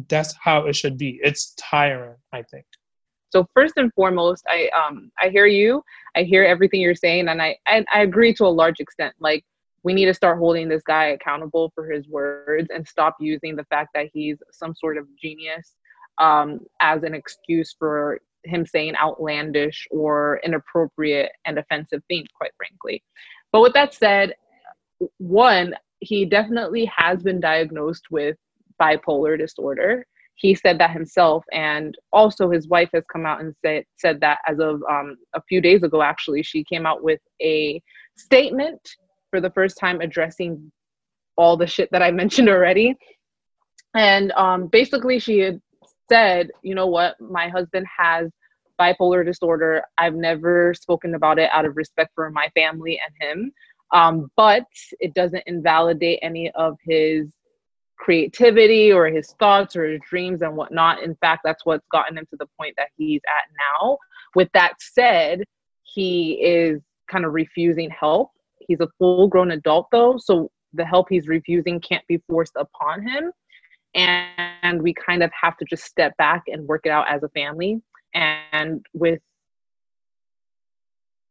That's 0.09 0.35
how 0.41 0.67
it 0.67 0.77
should 0.77 0.99
be. 0.99 1.19
It's 1.23 1.55
tiring, 1.59 2.17
I 2.33 2.43
think. 2.43 2.67
So 3.31 3.47
first 3.55 3.75
and 3.77 3.93
foremost, 3.95 4.45
I 4.49 4.69
um 4.77 5.11
I 5.21 5.29
hear 5.29 5.47
you. 5.47 5.83
I 6.17 6.23
hear 6.23 6.45
everything 6.45 6.81
you're 6.81 6.95
saying, 6.95 7.29
and 7.29 7.41
I 7.41 7.57
I, 7.67 7.85
I 7.93 8.03
agree 8.03 8.35
to 8.35 8.45
a 8.45 8.49
large 8.49 8.81
extent. 8.81 9.15
Like 9.21 9.45
we 9.83 9.95
need 9.95 10.07
to 10.07 10.15
start 10.15 10.39
holding 10.39 10.69
this 10.69 10.83
guy 10.83 11.07
accountable 11.07 11.73
for 11.75 11.91
his 11.91 12.07
words 12.09 12.69
and 12.75 12.87
stop 12.87 13.17
using 13.19 13.57
the 13.57 13.65
fact 13.65 13.91
that 13.95 14.11
he's 14.13 14.37
some 14.53 14.75
sort 14.75 14.99
of 14.99 15.07
genius 15.17 15.75
um, 16.19 16.61
as 16.81 17.03
an 17.03 17.15
excuse 17.15 17.75
for 17.79 18.21
him 18.45 18.67
saying 18.67 18.95
outlandish 18.97 19.87
or 19.91 20.41
inappropriate 20.45 21.33
and 21.47 21.59
offensive 21.59 22.03
things, 22.09 22.29
quite 22.35 22.53
frankly. 22.57 23.03
But 23.53 23.63
with 23.63 23.73
that 23.75 23.95
said, 23.95 24.35
one, 25.19 25.75
he 26.01 26.25
definitely 26.25 26.91
has 26.95 27.23
been 27.23 27.41
diagnosed 27.41 28.11
with 28.11 28.37
bipolar 28.81 29.39
disorder. 29.39 30.07
He 30.41 30.55
said 30.55 30.79
that 30.79 30.93
himself, 30.93 31.45
and 31.53 31.95
also 32.13 32.49
his 32.49 32.67
wife 32.67 32.89
has 32.95 33.05
come 33.13 33.27
out 33.27 33.41
and 33.41 33.55
said 33.63 33.85
said 33.97 34.21
that 34.21 34.39
as 34.47 34.59
of 34.59 34.83
um, 34.91 35.17
a 35.35 35.43
few 35.43 35.61
days 35.61 35.83
ago. 35.83 36.01
Actually, 36.01 36.43
she 36.43 36.65
came 36.65 36.87
out 36.87 37.03
with 37.03 37.21
a 37.43 37.83
statement 38.17 38.81
for 39.31 39.41
the 39.41 39.51
first 39.51 39.77
time 39.79 40.01
addressing 40.01 40.73
all 41.37 41.59
the 41.59 41.67
shit 41.67 41.91
that 41.93 42.03
I 42.03 42.11
mentioned 42.23 42.49
already, 42.49 42.97
and 43.95 44.33
um, 44.33 44.69
basically 44.69 45.19
she 45.19 45.41
had 45.41 45.61
said, 46.09 46.51
you 46.63 46.75
know 46.75 46.87
what, 46.87 47.21
my 47.21 47.49
husband 47.49 47.87
has 47.99 48.31
bipolar 48.81 49.25
disorder. 49.25 49.83
I've 49.99 50.15
never 50.15 50.73
spoken 50.73 51.15
about 51.15 51.39
it 51.39 51.51
out 51.53 51.67
of 51.67 51.77
respect 51.77 52.13
for 52.15 52.31
my 52.31 52.49
family 52.55 52.99
and 52.99 53.15
him. 53.21 53.53
Um, 53.93 54.31
but 54.37 54.65
it 55.01 55.13
doesn't 55.15 55.43
invalidate 55.47 56.21
any 56.23 56.51
of 56.53 56.79
his 56.83 57.29
creativity 58.01 58.91
or 58.91 59.07
his 59.07 59.33
thoughts 59.39 59.77
or 59.77 59.87
his 59.87 60.01
dreams 60.09 60.41
and 60.43 60.57
whatnot. 60.57 61.03
In 61.03 61.15
fact, 61.17 61.43
that's 61.45 61.65
what's 61.67 61.87
gotten 61.93 62.17
him 62.17 62.27
to 62.31 62.37
the 62.39 62.47
point 62.59 62.75
that 62.77 62.89
he's 62.97 63.21
at 63.29 63.45
now. 63.79 63.99
With 64.35 64.49
that 64.55 64.75
said, 64.81 65.45
he 65.83 66.33
is 66.43 66.81
kind 67.09 67.25
of 67.25 67.35
refusing 67.35 67.91
help. 67.91 68.31
He's 68.59 68.81
a 68.81 68.89
full 68.99 69.29
grown 69.29 69.51
adult 69.51 69.89
though, 69.93 70.17
so 70.17 70.51
the 70.73 70.85
help 70.85 71.09
he's 71.11 71.29
refusing 71.29 71.81
can't 71.81 72.07
be 72.07 72.23
forced 72.29 72.57
upon 72.57 73.07
him. 73.07 73.33
And 73.95 74.81
we 74.81 74.95
kind 74.95 75.23
of 75.23 75.31
have 75.39 75.57
to 75.59 75.65
just 75.65 75.85
step 75.85 76.17
back 76.17 76.45
and 76.47 76.67
work 76.67 76.87
it 76.87 76.91
out 76.91 77.07
as 77.09 77.23
a 77.23 77.29
family. 77.31 77.83
And 78.15 78.87
with, 78.95 79.21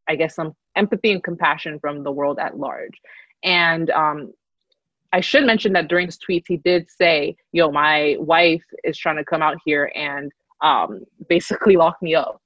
I 0.07 0.15
guess, 0.15 0.35
some 0.35 0.55
empathy 0.75 1.13
and 1.13 1.23
compassion 1.23 1.79
from 1.79 2.03
the 2.03 2.11
world 2.11 2.37
at 2.37 2.57
large. 2.57 2.99
And 3.43 3.89
um, 3.91 4.33
I 5.11 5.21
should 5.21 5.45
mention 5.45 5.73
that 5.73 5.87
during 5.87 6.07
his 6.07 6.17
tweets, 6.17 6.45
he 6.47 6.57
did 6.57 6.89
say, 6.89 7.35
"Yo, 7.51 7.71
my 7.71 8.15
wife 8.19 8.63
is 8.83 8.97
trying 8.97 9.17
to 9.17 9.25
come 9.25 9.41
out 9.41 9.57
here 9.65 9.91
and 9.95 10.31
um, 10.61 11.05
basically 11.27 11.75
lock 11.75 12.01
me 12.01 12.15
up," 12.15 12.41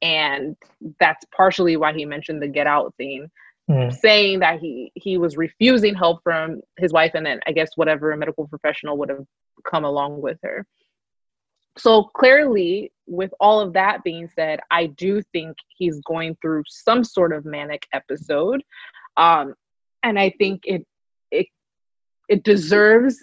and 0.00 0.56
that's 1.00 1.24
partially 1.34 1.76
why 1.76 1.92
he 1.92 2.04
mentioned 2.04 2.42
the 2.42 2.48
"get 2.48 2.66
out" 2.66 2.94
thing, 2.96 3.30
mm. 3.70 3.92
saying 3.92 4.40
that 4.40 4.60
he 4.60 4.92
he 4.94 5.18
was 5.18 5.36
refusing 5.36 5.94
help 5.94 6.22
from 6.22 6.60
his 6.78 6.92
wife, 6.92 7.12
and 7.14 7.26
then 7.26 7.40
I 7.46 7.52
guess 7.52 7.70
whatever 7.76 8.16
medical 8.16 8.48
professional 8.48 8.96
would 8.98 9.10
have 9.10 9.26
come 9.64 9.84
along 9.84 10.20
with 10.22 10.38
her. 10.42 10.66
So 11.76 12.04
clearly, 12.04 12.92
with 13.06 13.32
all 13.38 13.60
of 13.60 13.72
that 13.74 14.02
being 14.02 14.28
said, 14.34 14.60
I 14.70 14.86
do 14.86 15.22
think 15.32 15.56
he's 15.76 16.00
going 16.00 16.36
through 16.42 16.64
some 16.66 17.04
sort 17.04 17.32
of 17.32 17.44
manic 17.44 17.86
episode. 17.92 18.62
Um, 19.16 19.54
and 20.02 20.18
I 20.18 20.30
think 20.38 20.62
it 20.64 20.86
it 22.28 22.44
deserves 22.44 23.22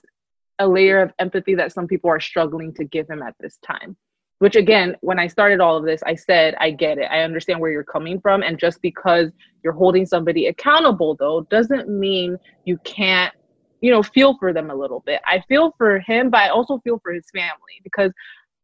a 0.59 0.67
layer 0.67 1.01
of 1.01 1.13
empathy 1.19 1.55
that 1.55 1.71
some 1.71 1.87
people 1.87 2.09
are 2.09 2.19
struggling 2.19 2.73
to 2.73 2.83
give 2.85 3.09
him 3.09 3.21
at 3.21 3.35
this 3.39 3.57
time. 3.57 3.95
Which 4.39 4.55
again, 4.55 4.95
when 5.01 5.17
I 5.17 5.27
started 5.27 5.61
all 5.61 5.77
of 5.77 5.85
this, 5.85 6.03
I 6.03 6.15
said, 6.15 6.55
I 6.59 6.71
get 6.71 6.97
it. 6.97 7.05
I 7.09 7.21
understand 7.21 7.59
where 7.59 7.71
you're 7.71 7.83
coming 7.83 8.19
from. 8.19 8.43
And 8.43 8.59
just 8.59 8.81
because 8.81 9.31
you're 9.63 9.73
holding 9.73 10.05
somebody 10.05 10.47
accountable, 10.47 11.15
though, 11.15 11.41
doesn't 11.49 11.87
mean 11.87 12.37
you 12.65 12.77
can't, 12.79 13.33
you 13.79 13.91
know, 13.91 14.03
feel 14.03 14.37
for 14.37 14.51
them 14.51 14.69
a 14.71 14.75
little 14.75 15.01
bit. 15.05 15.21
I 15.25 15.41
feel 15.47 15.73
for 15.77 15.99
him, 15.99 16.29
but 16.29 16.41
I 16.41 16.49
also 16.49 16.79
feel 16.79 16.99
for 16.99 17.13
his 17.13 17.25
family 17.33 17.79
because 17.83 18.11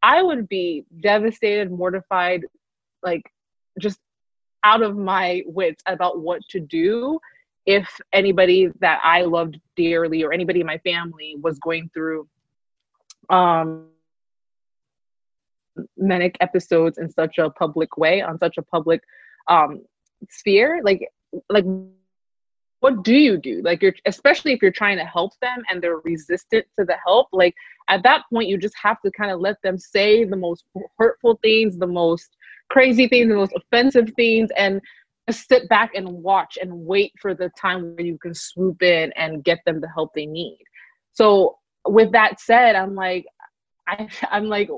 I 0.02 0.22
would 0.22 0.46
be 0.48 0.84
devastated, 1.00 1.70
mortified, 1.70 2.44
like 3.02 3.22
just 3.78 3.98
out 4.64 4.82
of 4.82 4.96
my 4.96 5.42
wits 5.46 5.82
about 5.86 6.20
what 6.20 6.42
to 6.50 6.60
do 6.60 7.18
if 7.66 7.88
anybody 8.12 8.68
that 8.80 9.00
I 9.02 9.22
loved 9.22 9.58
dearly 9.76 10.22
or 10.24 10.32
anybody 10.32 10.60
in 10.60 10.66
my 10.66 10.78
family 10.78 11.36
was 11.40 11.58
going 11.58 11.90
through 11.94 12.28
um 13.30 13.88
manic 15.96 16.36
episodes 16.40 16.98
in 16.98 17.10
such 17.10 17.38
a 17.38 17.48
public 17.50 17.96
way 17.96 18.20
on 18.20 18.38
such 18.38 18.58
a 18.58 18.62
public 18.62 19.00
um 19.48 19.82
sphere 20.28 20.80
like 20.84 21.08
like 21.48 21.64
what 22.82 23.04
do 23.04 23.14
you 23.14 23.36
do? 23.36 23.62
Like 23.64 23.80
you're 23.80 23.94
especially 24.06 24.52
if 24.52 24.60
you're 24.60 24.72
trying 24.72 24.98
to 24.98 25.04
help 25.04 25.38
them 25.40 25.62
and 25.70 25.80
they're 25.80 25.98
resistant 25.98 26.66
to 26.78 26.84
the 26.84 26.96
help 27.06 27.28
like 27.32 27.54
at 27.88 28.02
that 28.02 28.24
point 28.32 28.48
you 28.48 28.58
just 28.58 28.74
have 28.82 29.00
to 29.02 29.10
kind 29.12 29.30
of 29.30 29.40
let 29.40 29.56
them 29.62 29.78
say 29.78 30.24
the 30.24 30.36
most 30.36 30.64
hurtful 30.98 31.38
things 31.42 31.78
the 31.78 31.86
most 31.86 32.36
crazy 32.70 33.06
things 33.06 33.28
the 33.28 33.36
most 33.36 33.52
offensive 33.54 34.10
things 34.16 34.50
and 34.56 34.80
sit 35.30 35.68
back 35.68 35.94
and 35.94 36.08
watch 36.08 36.58
and 36.60 36.72
wait 36.72 37.12
for 37.20 37.34
the 37.34 37.50
time 37.60 37.94
where 37.94 38.04
you 38.04 38.18
can 38.18 38.34
swoop 38.34 38.82
in 38.82 39.12
and 39.12 39.44
get 39.44 39.58
them 39.64 39.80
the 39.80 39.88
help 39.88 40.10
they 40.14 40.26
need 40.26 40.58
so 41.12 41.56
with 41.86 42.10
that 42.12 42.40
said 42.40 42.74
i'm 42.74 42.94
like 42.94 43.24
I, 43.86 44.08
i'm 44.30 44.46
like 44.46 44.68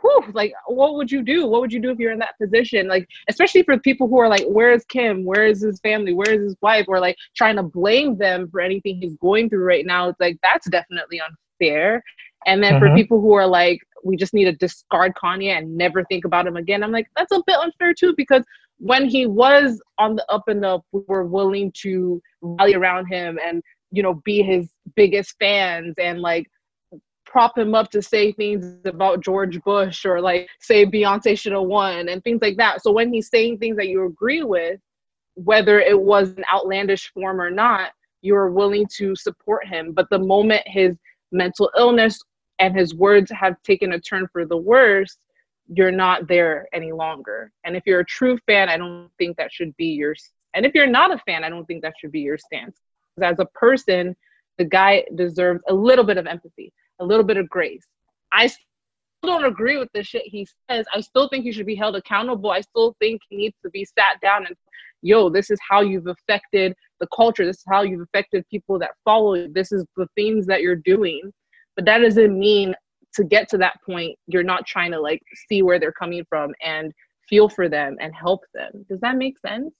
whew, 0.00 0.24
like 0.32 0.52
what 0.66 0.94
would 0.94 1.10
you 1.10 1.22
do? 1.22 1.46
What 1.46 1.60
would 1.60 1.72
you 1.72 1.80
do 1.80 1.90
if 1.90 1.98
you're 1.98 2.12
in 2.12 2.18
that 2.18 2.38
position? 2.40 2.88
Like, 2.88 3.08
especially 3.28 3.62
for 3.62 3.78
people 3.78 4.08
who 4.08 4.18
are 4.18 4.28
like, 4.28 4.44
where 4.46 4.72
is 4.72 4.84
Kim? 4.86 5.24
Where 5.24 5.46
is 5.46 5.62
his 5.62 5.80
family? 5.80 6.12
Where 6.12 6.32
is 6.32 6.42
his 6.42 6.56
wife? 6.60 6.86
Or 6.88 7.00
like 7.00 7.16
trying 7.36 7.56
to 7.56 7.62
blame 7.62 8.16
them 8.18 8.48
for 8.50 8.60
anything 8.60 8.98
he's 9.00 9.16
going 9.16 9.48
through 9.48 9.64
right 9.64 9.86
now. 9.86 10.08
It's 10.08 10.20
like 10.20 10.38
that's 10.42 10.68
definitely 10.68 11.20
unfair. 11.20 12.02
And 12.46 12.62
then 12.62 12.74
mm-hmm. 12.74 12.86
for 12.86 12.94
people 12.94 13.20
who 13.20 13.34
are 13.34 13.46
like, 13.46 13.80
we 14.02 14.16
just 14.16 14.32
need 14.32 14.44
to 14.44 14.52
discard 14.52 15.12
Kanye 15.22 15.58
and 15.58 15.76
never 15.76 16.04
think 16.04 16.24
about 16.24 16.46
him 16.46 16.56
again. 16.56 16.82
I'm 16.82 16.92
like, 16.92 17.06
that's 17.16 17.32
a 17.32 17.42
bit 17.46 17.56
unfair 17.56 17.92
too, 17.92 18.14
because 18.16 18.44
when 18.80 19.08
he 19.08 19.26
was 19.26 19.80
on 19.98 20.16
the 20.16 20.24
up 20.30 20.48
and 20.48 20.64
up, 20.64 20.84
we 20.92 21.02
were 21.06 21.24
willing 21.24 21.70
to 21.82 22.20
rally 22.40 22.74
around 22.74 23.06
him 23.06 23.38
and, 23.44 23.62
you 23.92 24.02
know, 24.02 24.14
be 24.24 24.42
his 24.42 24.72
biggest 24.96 25.36
fans 25.38 25.94
and 25.98 26.20
like 26.20 26.46
prop 27.26 27.56
him 27.56 27.74
up 27.74 27.90
to 27.90 28.00
say 28.00 28.32
things 28.32 28.78
about 28.86 29.22
George 29.22 29.60
Bush 29.62 30.06
or 30.06 30.20
like 30.20 30.48
say 30.60 30.86
Beyonce 30.86 31.38
should 31.38 31.52
have 31.52 31.62
won 31.62 32.08
and 32.08 32.24
things 32.24 32.40
like 32.40 32.56
that. 32.56 32.82
So 32.82 32.90
when 32.90 33.12
he's 33.12 33.28
saying 33.28 33.58
things 33.58 33.76
that 33.76 33.88
you 33.88 34.06
agree 34.06 34.42
with, 34.42 34.80
whether 35.34 35.78
it 35.78 36.00
was 36.00 36.30
an 36.30 36.44
outlandish 36.52 37.12
form 37.12 37.38
or 37.38 37.50
not, 37.50 37.90
you're 38.22 38.50
willing 38.50 38.86
to 38.96 39.14
support 39.14 39.66
him. 39.66 39.92
But 39.92 40.08
the 40.10 40.18
moment 40.18 40.62
his 40.66 40.96
mental 41.32 41.70
illness 41.78 42.18
and 42.58 42.74
his 42.74 42.94
words 42.94 43.30
have 43.30 43.62
taken 43.62 43.92
a 43.92 44.00
turn 44.00 44.26
for 44.32 44.46
the 44.46 44.56
worse, 44.56 45.18
you're 45.72 45.92
not 45.92 46.26
there 46.28 46.66
any 46.72 46.92
longer. 46.92 47.52
And 47.64 47.76
if 47.76 47.84
you're 47.86 48.00
a 48.00 48.04
true 48.04 48.38
fan, 48.46 48.68
I 48.68 48.76
don't 48.76 49.08
think 49.18 49.36
that 49.36 49.52
should 49.52 49.76
be 49.76 49.86
your. 49.86 50.14
And 50.54 50.66
if 50.66 50.74
you're 50.74 50.86
not 50.86 51.12
a 51.12 51.18
fan, 51.18 51.44
I 51.44 51.48
don't 51.48 51.64
think 51.66 51.82
that 51.82 51.94
should 52.00 52.12
be 52.12 52.20
your 52.20 52.38
stance. 52.38 52.78
As 53.22 53.38
a 53.38 53.46
person, 53.46 54.16
the 54.58 54.64
guy 54.64 55.04
deserves 55.14 55.62
a 55.68 55.74
little 55.74 56.04
bit 56.04 56.18
of 56.18 56.26
empathy 56.26 56.72
a 57.00 57.04
little 57.04 57.24
bit 57.24 57.38
of 57.38 57.48
grace. 57.48 57.84
I 58.32 58.46
still 58.46 58.60
don't 59.24 59.44
agree 59.44 59.78
with 59.78 59.88
the 59.92 60.04
shit 60.04 60.22
he 60.24 60.46
says. 60.70 60.86
I 60.94 61.00
still 61.00 61.28
think 61.28 61.44
he 61.44 61.52
should 61.52 61.66
be 61.66 61.74
held 61.74 61.96
accountable. 61.96 62.50
I 62.50 62.60
still 62.60 62.94
think 63.00 63.22
he 63.28 63.36
needs 63.36 63.56
to 63.64 63.70
be 63.70 63.84
sat 63.84 64.20
down 64.22 64.46
and, 64.46 64.54
yo, 65.02 65.28
this 65.28 65.50
is 65.50 65.58
how 65.66 65.80
you've 65.80 66.06
affected 66.06 66.74
the 67.00 67.08
culture. 67.14 67.44
This 67.44 67.56
is 67.56 67.64
how 67.68 67.82
you've 67.82 68.02
affected 68.02 68.44
people 68.50 68.78
that 68.78 68.90
follow 69.04 69.34
you. 69.34 69.52
This 69.52 69.72
is 69.72 69.84
the 69.96 70.06
things 70.14 70.46
that 70.46 70.60
you're 70.60 70.76
doing. 70.76 71.32
But 71.74 71.86
that 71.86 71.98
doesn't 71.98 72.38
mean 72.38 72.74
to 73.14 73.24
get 73.24 73.48
to 73.50 73.58
that 73.58 73.74
point, 73.84 74.18
you're 74.26 74.42
not 74.42 74.66
trying 74.66 74.92
to 74.92 75.00
like 75.00 75.22
see 75.48 75.62
where 75.62 75.78
they're 75.78 75.92
coming 75.92 76.24
from 76.28 76.54
and 76.64 76.92
feel 77.28 77.48
for 77.48 77.68
them 77.68 77.96
and 78.00 78.14
help 78.14 78.42
them. 78.54 78.84
Does 78.88 79.00
that 79.00 79.16
make 79.16 79.38
sense? 79.38 79.72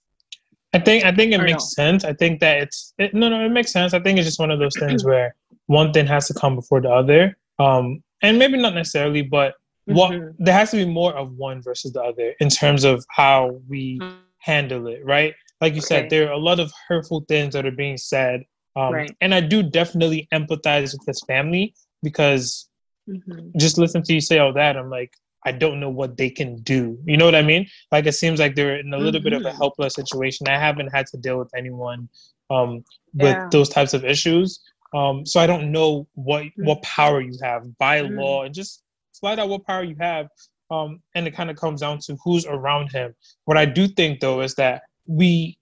I 0.73 0.79
think 0.79 1.05
I 1.05 1.13
think 1.13 1.33
it 1.33 1.41
or 1.41 1.45
makes 1.45 1.77
no? 1.77 1.85
sense. 1.85 2.05
I 2.05 2.13
think 2.13 2.41
that 2.41 2.59
it's 2.59 2.95
it, 2.99 3.13
no 3.13 3.29
no 3.29 3.45
it 3.45 3.49
makes 3.51 3.73
sense. 3.73 3.93
I 3.93 4.01
think 4.01 4.19
it's 4.19 4.27
just 4.27 4.39
one 4.39 4.51
of 4.51 4.61
those 4.61 4.79
things 4.79 5.05
where 5.05 5.35
one 5.67 5.93
thing 5.93 6.07
has 6.07 6.29
to 6.29 6.35
come 6.35 6.55
before 6.55 6.81
the 6.81 6.91
other. 6.91 7.37
Um, 7.59 8.03
and 8.23 8.39
maybe 8.39 8.57
not 8.57 8.75
necessarily, 8.75 9.23
but 9.23 9.55
what 9.87 10.13
mm-hmm. 10.13 10.45
there 10.45 10.55
has 10.55 10.71
to 10.71 10.77
be 10.77 10.85
more 10.85 11.13
of 11.15 11.33
one 11.33 11.63
versus 11.63 11.93
the 11.93 12.03
other 12.03 12.35
in 12.41 12.49
terms 12.49 12.85
of 12.85 13.05
how 13.11 13.61
we 13.69 13.99
mm-hmm. 13.99 14.17
handle 14.39 14.87
it, 14.87 15.05
right? 15.05 15.35
Like 15.61 15.75
you 15.75 15.81
okay. 15.81 15.87
said, 15.87 16.11
there 16.11 16.29
are 16.29 16.33
a 16.33 16.39
lot 16.39 16.61
of 16.61 16.73
hurtful 16.89 17.25
things 17.29 17.55
that 17.55 17.67
are 17.67 17.73
being 17.73 17.97
said. 17.97 18.45
Um, 18.77 18.95
right. 18.95 19.17
And 19.21 19.35
I 19.35 19.41
do 19.41 19.63
definitely 19.63 20.29
empathize 20.33 20.93
with 20.93 21.05
this 21.07 21.21
family 21.27 21.75
because 22.03 22.69
mm-hmm. 23.11 23.59
just 23.59 23.79
listen 23.79 24.03
to 24.03 24.15
you 24.15 24.21
say 24.21 24.39
all 24.39 24.53
that, 24.53 24.77
I'm 24.77 24.91
like, 24.91 25.13
I 25.45 25.53
don't 25.53 25.81
know 25.81 25.91
what 25.91 26.17
they 26.17 26.31
can 26.31 26.57
do. 26.63 26.99
You 27.05 27.17
know 27.17 27.25
what 27.25 27.35
I 27.35 27.43
mean? 27.43 27.67
Like 27.91 28.07
it 28.07 28.13
seems 28.13 28.41
like 28.41 28.55
they're 28.55 28.79
in 28.79 28.93
a 28.93 28.99
little 28.99 29.21
bit 29.21 29.33
of 29.33 29.43
a 29.43 29.47
mm-hmm. 29.47 29.57
helpless 29.57 29.95
situation. 29.95 30.49
I 30.49 30.59
haven't 30.59 30.89
had 30.89 31.07
to 31.09 31.17
deal 31.17 31.39
with 31.39 31.51
anyone 31.57 32.09
um, 32.51 32.85
with 33.15 33.37
yeah. 33.37 33.49
those 33.51 33.69
types 33.69 33.95
of 33.95 34.05
issues. 34.05 34.61
Um, 34.93 35.25
so 35.25 35.41
I 35.41 35.47
don't 35.47 35.71
know 35.71 36.07
what 36.15 36.45
mm. 36.45 36.65
what 36.65 36.83
power 36.83 37.21
you 37.21 37.39
have 37.43 37.65
by 37.79 38.03
mm. 38.03 38.19
law 38.19 38.43
and 38.43 38.55
just 38.55 38.83
slide 39.13 39.39
out 39.39 39.49
what 39.49 39.65
power 39.65 39.85
you 39.85 39.97
have. 40.01 40.29
Um, 40.71 41.01
and 41.15 41.27
it 41.27 41.35
kind 41.35 41.51
of 41.51 41.57
comes 41.57 41.81
down 41.81 41.99
to 42.01 42.17
who's 42.23 42.47
around 42.47 42.93
him. 42.93 43.15
What 43.45 43.57
I 43.57 43.65
do 43.65 43.89
think 43.89 44.21
though 44.21 44.41
is 44.41 44.55
that 44.57 44.83
we 45.07 45.59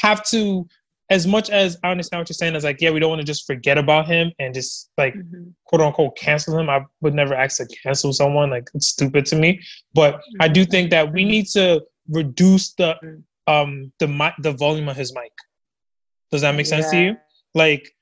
have 0.00 0.24
to, 0.28 0.66
as 1.10 1.26
much 1.26 1.48
as 1.48 1.78
I 1.82 1.90
understand 1.90 2.20
what 2.20 2.28
you're 2.28 2.34
saying, 2.34 2.54
is 2.54 2.64
like, 2.64 2.80
yeah, 2.80 2.90
we 2.90 3.00
don't 3.00 3.08
want 3.08 3.20
to 3.20 3.26
just 3.26 3.46
forget 3.46 3.78
about 3.78 4.06
him 4.06 4.30
and 4.38 4.52
just 4.52 4.90
like 4.98 5.14
mm-hmm. 5.14 5.50
quote 5.64 5.80
unquote 5.80 6.16
cancel 6.16 6.58
him. 6.58 6.68
I 6.68 6.84
would 7.00 7.14
never 7.14 7.34
ask 7.34 7.56
to 7.58 7.66
cancel 7.82 8.12
someone, 8.12 8.50
like 8.50 8.68
it's 8.74 8.88
stupid 8.88 9.24
to 9.26 9.36
me. 9.36 9.60
But 9.94 10.14
mm-hmm. 10.14 10.42
I 10.42 10.48
do 10.48 10.62
mm-hmm. 10.62 10.70
think 10.70 10.90
that 10.90 11.12
we 11.12 11.24
need 11.24 11.46
to 11.48 11.82
reduce 12.08 12.72
the 12.74 12.96
mm. 13.02 13.22
um 13.46 13.92
the 13.98 14.08
mic 14.08 14.34
the 14.40 14.52
volume 14.52 14.88
of 14.88 14.96
his 14.96 15.14
mic. 15.14 15.32
Does 16.30 16.42
that 16.42 16.54
make 16.54 16.66
yeah. 16.66 16.80
sense 16.80 16.90
to 16.90 17.00
you? 17.00 17.16
Like 17.54 17.94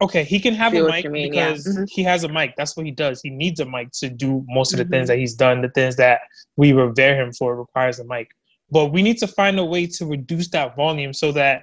okay, 0.00 0.24
he 0.24 0.38
can 0.38 0.54
have 0.54 0.74
a 0.74 0.82
mic 0.82 1.10
mean, 1.10 1.30
because 1.30 1.66
yeah. 1.66 1.72
mm-hmm. 1.72 1.84
he 1.88 2.02
has 2.02 2.24
a 2.24 2.28
mic. 2.28 2.54
That's 2.56 2.76
what 2.76 2.86
he 2.86 2.92
does. 2.92 3.20
He 3.22 3.30
needs 3.30 3.60
a 3.60 3.66
mic 3.66 3.90
to 3.94 4.08
do 4.08 4.44
most 4.48 4.72
of 4.72 4.78
the 4.78 4.84
mm-hmm. 4.84 4.92
things 4.92 5.08
that 5.08 5.18
he's 5.18 5.34
done. 5.34 5.62
The 5.62 5.70
things 5.70 5.96
that 5.96 6.20
we 6.56 6.72
revere 6.72 7.20
him 7.20 7.32
for 7.32 7.56
requires 7.56 7.98
a 8.00 8.04
mic. 8.04 8.28
But 8.70 8.86
we 8.92 9.02
need 9.02 9.18
to 9.18 9.26
find 9.26 9.58
a 9.58 9.64
way 9.64 9.86
to 9.86 10.06
reduce 10.06 10.48
that 10.50 10.76
volume 10.76 11.12
so 11.12 11.32
that 11.32 11.62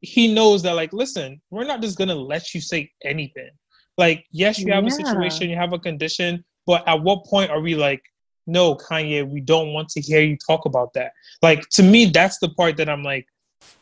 he 0.00 0.32
knows 0.32 0.62
that, 0.62 0.72
like, 0.72 0.92
listen, 0.92 1.40
we're 1.50 1.64
not 1.64 1.82
just 1.82 1.98
gonna 1.98 2.14
let 2.14 2.54
you 2.54 2.60
say 2.60 2.90
anything. 3.04 3.50
Like, 3.98 4.24
yes, 4.30 4.58
you 4.58 4.72
have 4.72 4.84
yeah. 4.84 4.88
a 4.88 4.92
situation, 4.92 5.50
you 5.50 5.56
have 5.56 5.72
a 5.72 5.78
condition, 5.78 6.44
but 6.66 6.86
at 6.88 7.02
what 7.02 7.24
point 7.26 7.50
are 7.50 7.60
we 7.60 7.74
like, 7.74 8.02
no, 8.46 8.74
Kanye, 8.74 9.28
we 9.28 9.40
don't 9.40 9.72
want 9.72 9.88
to 9.90 10.00
hear 10.00 10.20
you 10.22 10.36
talk 10.36 10.64
about 10.64 10.92
that? 10.94 11.12
Like, 11.42 11.68
to 11.70 11.82
me, 11.82 12.06
that's 12.06 12.38
the 12.38 12.48
part 12.48 12.76
that 12.78 12.88
I'm 12.88 13.02
like, 13.02 13.26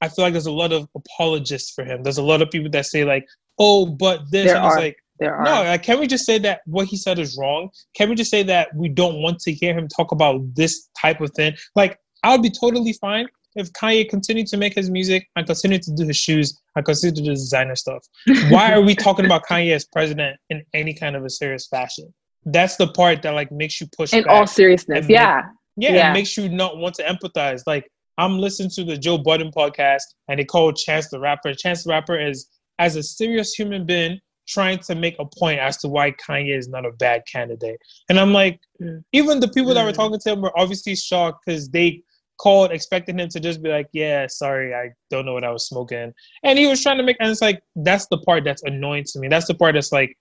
I 0.02 0.08
feel 0.08 0.24
like 0.24 0.32
there's 0.32 0.46
a 0.46 0.52
lot 0.52 0.72
of 0.72 0.88
apologists 0.94 1.72
for 1.72 1.84
him. 1.84 2.02
There's 2.02 2.18
a 2.18 2.22
lot 2.22 2.42
of 2.42 2.50
people 2.50 2.70
that 2.70 2.86
say 2.86 3.04
like, 3.04 3.26
oh, 3.58 3.86
but 3.86 4.30
this. 4.30 4.46
There 4.46 4.56
and 4.56 4.66
it's 4.66 4.74
are. 4.74 4.80
like, 4.80 4.96
there 5.18 5.34
are. 5.34 5.44
No, 5.44 5.62
like, 5.62 5.82
can 5.82 6.00
we 6.00 6.06
just 6.06 6.26
say 6.26 6.38
that 6.38 6.60
what 6.66 6.86
he 6.86 6.96
said 6.96 7.18
is 7.18 7.36
wrong? 7.38 7.70
Can 7.94 8.08
we 8.08 8.14
just 8.14 8.30
say 8.30 8.42
that 8.44 8.74
we 8.74 8.88
don't 8.88 9.20
want 9.22 9.40
to 9.40 9.52
hear 9.52 9.76
him 9.76 9.88
talk 9.88 10.12
about 10.12 10.54
this 10.54 10.88
type 11.00 11.20
of 11.20 11.30
thing? 11.32 11.54
Like, 11.74 11.98
I 12.22 12.32
would 12.32 12.42
be 12.42 12.50
totally 12.50 12.92
fine 12.92 13.28
if 13.58 13.72
Kanye 13.72 14.08
continued 14.08 14.46
to 14.48 14.56
make 14.56 14.74
his 14.74 14.90
music 14.90 15.28
and 15.36 15.46
continued 15.46 15.82
to 15.82 15.94
do 15.94 16.06
his 16.06 16.16
shoes 16.16 16.58
and 16.76 16.84
continued 16.84 17.16
to 17.16 17.22
do 17.22 17.30
designer 17.30 17.76
stuff. 17.76 18.06
Why 18.50 18.72
are 18.72 18.80
we 18.80 18.94
talking 18.94 19.26
about 19.26 19.44
Kanye 19.44 19.74
as 19.74 19.84
president 19.84 20.38
in 20.50 20.64
any 20.74 20.94
kind 20.94 21.16
of 21.16 21.24
a 21.24 21.30
serious 21.30 21.66
fashion? 21.66 22.12
That's 22.44 22.76
the 22.76 22.88
part 22.88 23.22
that 23.22 23.34
like 23.34 23.50
makes 23.50 23.80
you 23.80 23.88
push. 23.96 24.12
In 24.12 24.24
all 24.28 24.46
seriousness, 24.46 25.06
yeah. 25.08 25.42
Make, 25.76 25.90
yeah, 25.90 25.96
yeah. 25.96 26.10
it 26.10 26.14
makes 26.14 26.36
you 26.36 26.48
not 26.48 26.78
want 26.78 26.94
to 26.96 27.02
empathize. 27.02 27.62
Like 27.66 27.90
I'm 28.16 28.38
listening 28.38 28.70
to 28.70 28.84
the 28.84 28.96
Joe 28.96 29.18
Budden 29.18 29.50
podcast 29.50 30.02
and 30.28 30.38
they 30.38 30.44
call 30.44 30.72
Chance 30.72 31.08
the 31.08 31.20
Rapper. 31.20 31.52
Chance 31.54 31.84
the 31.84 31.90
Rapper 31.90 32.18
is 32.18 32.48
as 32.78 32.96
a 32.96 33.02
serious 33.02 33.54
human 33.54 33.84
being 33.84 34.20
trying 34.48 34.78
to 34.78 34.94
make 34.94 35.14
a 35.18 35.24
point 35.24 35.60
as 35.60 35.76
to 35.76 35.88
why 35.88 36.10
Kanye 36.12 36.56
is 36.56 36.68
not 36.68 36.86
a 36.86 36.92
bad 36.92 37.22
candidate. 37.30 37.78
And 38.08 38.18
I'm 38.18 38.32
like, 38.32 38.60
mm. 38.80 39.02
even 39.12 39.40
the 39.40 39.48
people 39.48 39.74
that 39.74 39.84
were 39.84 39.92
mm. 39.92 39.96
talking 39.96 40.18
to 40.18 40.30
him 40.30 40.40
were 40.40 40.58
obviously 40.58 40.96
shocked 40.96 41.44
because 41.44 41.68
they 41.68 42.02
called 42.38 42.72
expecting 42.72 43.18
him 43.18 43.28
to 43.28 43.40
just 43.40 43.62
be 43.62 43.68
like, 43.68 43.88
yeah, 43.92 44.26
sorry, 44.28 44.74
I 44.74 44.90
don't 45.10 45.26
know 45.26 45.34
what 45.34 45.44
I 45.44 45.50
was 45.50 45.66
smoking. 45.66 46.12
And 46.42 46.58
he 46.58 46.66
was 46.66 46.82
trying 46.82 46.98
to 46.98 47.02
make, 47.02 47.16
and 47.20 47.30
it's 47.30 47.42
like, 47.42 47.62
that's 47.76 48.06
the 48.06 48.18
part 48.18 48.44
that's 48.44 48.62
annoying 48.62 49.04
to 49.08 49.18
me. 49.18 49.28
That's 49.28 49.46
the 49.46 49.54
part 49.54 49.74
that's 49.74 49.92
like, 49.92 50.16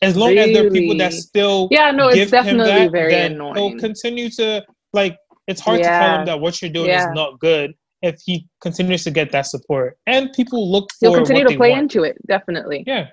as 0.00 0.16
long 0.16 0.30
really? 0.30 0.40
as 0.40 0.56
there 0.56 0.66
are 0.66 0.70
people 0.70 0.96
that 0.98 1.12
still 1.12 1.68
yeah, 1.70 1.90
no, 1.92 2.08
it's 2.08 2.30
definitely 2.30 2.64
that, 2.64 2.90
very 2.90 3.14
annoying. 3.14 3.54
He'll 3.54 3.78
continue 3.78 4.28
to 4.30 4.64
like. 4.92 5.16
It's 5.46 5.60
hard 5.60 5.80
yeah. 5.80 5.98
to 5.98 6.06
tell 6.06 6.18
him 6.20 6.26
that 6.26 6.40
what 6.40 6.60
you're 6.60 6.72
doing 6.72 6.88
yeah. 6.88 7.08
is 7.08 7.14
not 7.14 7.38
good 7.38 7.74
if 8.00 8.20
he 8.24 8.48
continues 8.60 9.04
to 9.04 9.10
get 9.10 9.30
that 9.32 9.46
support. 9.46 9.96
And 10.06 10.32
people 10.32 10.72
look 10.72 10.90
for. 10.98 11.08
He'll 11.08 11.14
continue 11.16 11.46
to 11.46 11.56
play 11.56 11.70
want. 11.70 11.82
into 11.82 12.02
it, 12.02 12.16
definitely. 12.26 12.82
Yeah, 12.86 13.08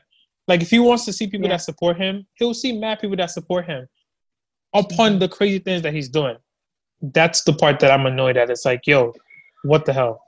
like 0.47 0.61
if 0.61 0.69
he 0.71 0.79
wants 0.79 1.05
to 1.05 1.13
see 1.13 1.27
people 1.27 1.47
yeah. 1.47 1.57
that 1.57 1.61
support 1.61 1.97
him, 1.97 2.25
he'll 2.35 2.55
see 2.55 2.71
mad 2.75 2.99
people 2.99 3.17
that 3.17 3.29
support 3.29 3.65
him 3.65 3.87
upon 4.73 5.19
the 5.19 5.27
crazy 5.27 5.59
things 5.59 5.83
that 5.83 5.93
he's 5.93 6.09
doing. 6.09 6.37
That's 7.01 7.43
the 7.43 7.53
part 7.53 7.79
that 7.79 7.91
I'm 7.91 8.05
annoyed 8.05 8.37
at. 8.37 8.49
It's 8.49 8.65
like, 8.65 8.81
yo, 8.85 9.13
what 9.63 9.85
the 9.85 9.93
hell? 9.93 10.21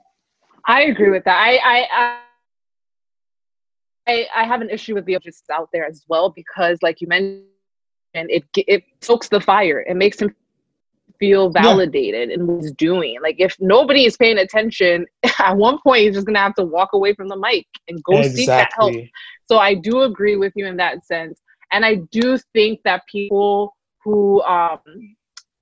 I 0.66 0.82
agree 0.82 1.10
with 1.10 1.24
that. 1.24 1.38
I 1.38 1.86
I 1.92 2.18
I, 4.06 4.26
I 4.34 4.44
have 4.44 4.60
an 4.60 4.70
issue 4.70 4.94
with 4.94 5.04
the 5.04 5.18
just 5.22 5.48
out 5.50 5.68
there 5.72 5.86
as 5.86 6.04
well 6.08 6.30
because, 6.30 6.78
like 6.82 7.00
you 7.00 7.08
mentioned, 7.08 7.44
it 8.14 8.44
it 8.54 8.84
stokes 9.00 9.28
the 9.28 9.40
fire. 9.40 9.80
It 9.80 9.96
makes 9.96 10.20
him 10.20 10.34
feel 11.18 11.50
validated 11.50 12.30
yeah. 12.30 12.34
in 12.34 12.46
what 12.46 12.62
he's 12.62 12.72
doing. 12.72 13.16
Like 13.22 13.36
if 13.38 13.56
nobody 13.60 14.04
is 14.04 14.16
paying 14.16 14.38
attention, 14.38 15.06
at 15.38 15.56
one 15.56 15.78
point 15.84 16.02
he's 16.02 16.14
just 16.14 16.26
gonna 16.26 16.40
have 16.40 16.54
to 16.56 16.64
walk 16.64 16.90
away 16.94 17.14
from 17.14 17.28
the 17.28 17.36
mic 17.36 17.66
and 17.88 18.02
go 18.02 18.18
exactly. 18.18 18.36
seek 18.36 18.46
that 18.48 18.70
help. 18.76 18.94
So 19.48 19.58
I 19.58 19.74
do 19.74 20.02
agree 20.02 20.36
with 20.36 20.52
you 20.56 20.66
in 20.66 20.76
that 20.78 21.04
sense. 21.06 21.40
And 21.70 21.84
I 21.84 21.96
do 22.10 22.38
think 22.52 22.80
that 22.84 23.02
people 23.10 23.74
who 24.02 24.42
um 24.42 24.80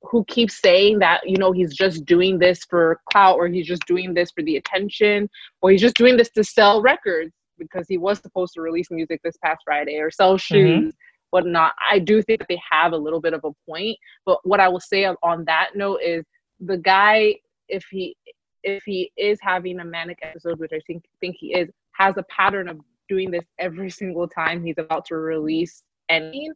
who 0.02 0.24
keeps 0.24 0.60
saying 0.60 0.98
that, 1.00 1.20
you 1.28 1.36
know, 1.36 1.52
he's 1.52 1.74
just 1.74 2.04
doing 2.04 2.38
this 2.38 2.64
for 2.68 3.00
clout 3.10 3.36
or 3.36 3.48
he's 3.48 3.66
just 3.66 3.84
doing 3.86 4.14
this 4.14 4.30
for 4.30 4.42
the 4.42 4.56
attention 4.56 5.28
or 5.60 5.70
he's 5.70 5.80
just 5.80 5.96
doing 5.96 6.16
this 6.16 6.30
to 6.30 6.42
sell 6.42 6.80
records 6.80 7.32
because 7.58 7.86
he 7.88 7.98
was 7.98 8.18
supposed 8.18 8.54
to 8.54 8.62
release 8.62 8.90
music 8.90 9.20
this 9.22 9.36
past 9.44 9.60
Friday 9.64 9.96
or 9.98 10.10
sell 10.10 10.34
mm-hmm. 10.34 10.54
shoes. 10.54 10.78
Mm-hmm 10.78 10.88
whatnot. 11.30 11.72
I 11.90 11.98
do 11.98 12.22
think 12.22 12.40
that 12.40 12.48
they 12.48 12.60
have 12.70 12.92
a 12.92 12.96
little 12.96 13.20
bit 13.20 13.32
of 13.32 13.44
a 13.44 13.50
point. 13.68 13.96
But 14.26 14.38
what 14.44 14.60
I 14.60 14.68
will 14.68 14.80
say 14.80 15.06
on 15.22 15.44
that 15.46 15.70
note 15.74 16.00
is 16.04 16.24
the 16.60 16.76
guy, 16.76 17.36
if 17.68 17.84
he 17.90 18.16
if 18.62 18.82
he 18.84 19.10
is 19.16 19.38
having 19.40 19.80
a 19.80 19.84
manic 19.84 20.18
episode, 20.22 20.58
which 20.58 20.72
I 20.74 20.80
think 20.86 21.04
think 21.20 21.36
he 21.38 21.54
is, 21.54 21.70
has 21.92 22.16
a 22.16 22.24
pattern 22.24 22.68
of 22.68 22.80
doing 23.08 23.30
this 23.30 23.44
every 23.58 23.90
single 23.90 24.28
time 24.28 24.64
he's 24.64 24.78
about 24.78 25.06
to 25.06 25.16
release 25.16 25.82
anything. 26.08 26.52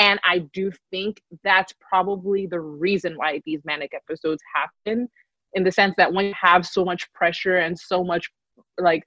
And 0.00 0.18
I 0.24 0.38
do 0.54 0.72
think 0.90 1.20
that's 1.44 1.74
probably 1.78 2.46
the 2.46 2.58
reason 2.58 3.18
why 3.18 3.42
these 3.44 3.60
manic 3.66 3.92
episodes 3.94 4.42
happen, 4.52 5.06
in 5.52 5.62
the 5.62 5.70
sense 5.70 5.94
that 5.98 6.10
when 6.10 6.24
you 6.24 6.34
have 6.40 6.66
so 6.66 6.86
much 6.86 7.12
pressure 7.12 7.58
and 7.58 7.78
so 7.78 8.02
much 8.02 8.30
like 8.78 9.04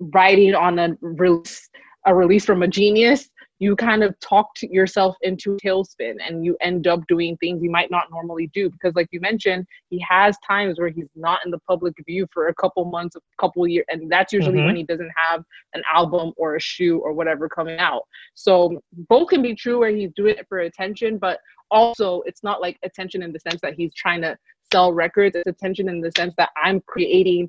writing 0.00 0.54
on 0.54 0.78
a 0.78 0.96
release 1.02 1.68
a 2.06 2.14
release 2.14 2.46
from 2.46 2.62
a 2.62 2.68
genius, 2.68 3.28
you 3.58 3.74
kind 3.74 4.04
of 4.04 4.18
talk 4.20 4.54
to 4.54 4.72
yourself 4.72 5.16
into 5.22 5.56
tailspin 5.64 6.14
and 6.24 6.44
you 6.44 6.56
end 6.60 6.86
up 6.86 7.00
doing 7.08 7.36
things 7.38 7.62
you 7.62 7.70
might 7.70 7.90
not 7.90 8.04
normally 8.10 8.48
do 8.54 8.70
because 8.70 8.94
like 8.94 9.08
you 9.10 9.20
mentioned 9.20 9.66
he 9.90 10.04
has 10.08 10.36
times 10.46 10.78
where 10.78 10.88
he's 10.88 11.08
not 11.16 11.40
in 11.44 11.50
the 11.50 11.58
public 11.60 11.94
view 12.06 12.26
for 12.32 12.48
a 12.48 12.54
couple 12.54 12.84
months 12.84 13.16
a 13.16 13.20
couple 13.40 13.66
years 13.66 13.84
and 13.88 14.10
that's 14.10 14.32
usually 14.32 14.58
mm-hmm. 14.58 14.66
when 14.66 14.76
he 14.76 14.84
doesn't 14.84 15.10
have 15.16 15.42
an 15.74 15.82
album 15.92 16.32
or 16.36 16.56
a 16.56 16.60
shoe 16.60 16.98
or 16.98 17.12
whatever 17.12 17.48
coming 17.48 17.78
out 17.78 18.02
so 18.34 18.80
both 19.08 19.28
can 19.28 19.42
be 19.42 19.54
true 19.54 19.78
where 19.78 19.90
he's 19.90 20.10
doing 20.14 20.36
it 20.36 20.46
for 20.48 20.60
attention 20.60 21.18
but 21.18 21.40
also 21.70 22.22
it's 22.26 22.42
not 22.42 22.60
like 22.60 22.78
attention 22.82 23.22
in 23.22 23.32
the 23.32 23.40
sense 23.40 23.60
that 23.60 23.74
he's 23.74 23.92
trying 23.94 24.22
to 24.22 24.36
sell 24.72 24.92
records 24.92 25.34
it's 25.34 25.46
attention 25.46 25.88
in 25.88 26.00
the 26.00 26.12
sense 26.16 26.34
that 26.36 26.50
i'm 26.62 26.80
creating 26.86 27.48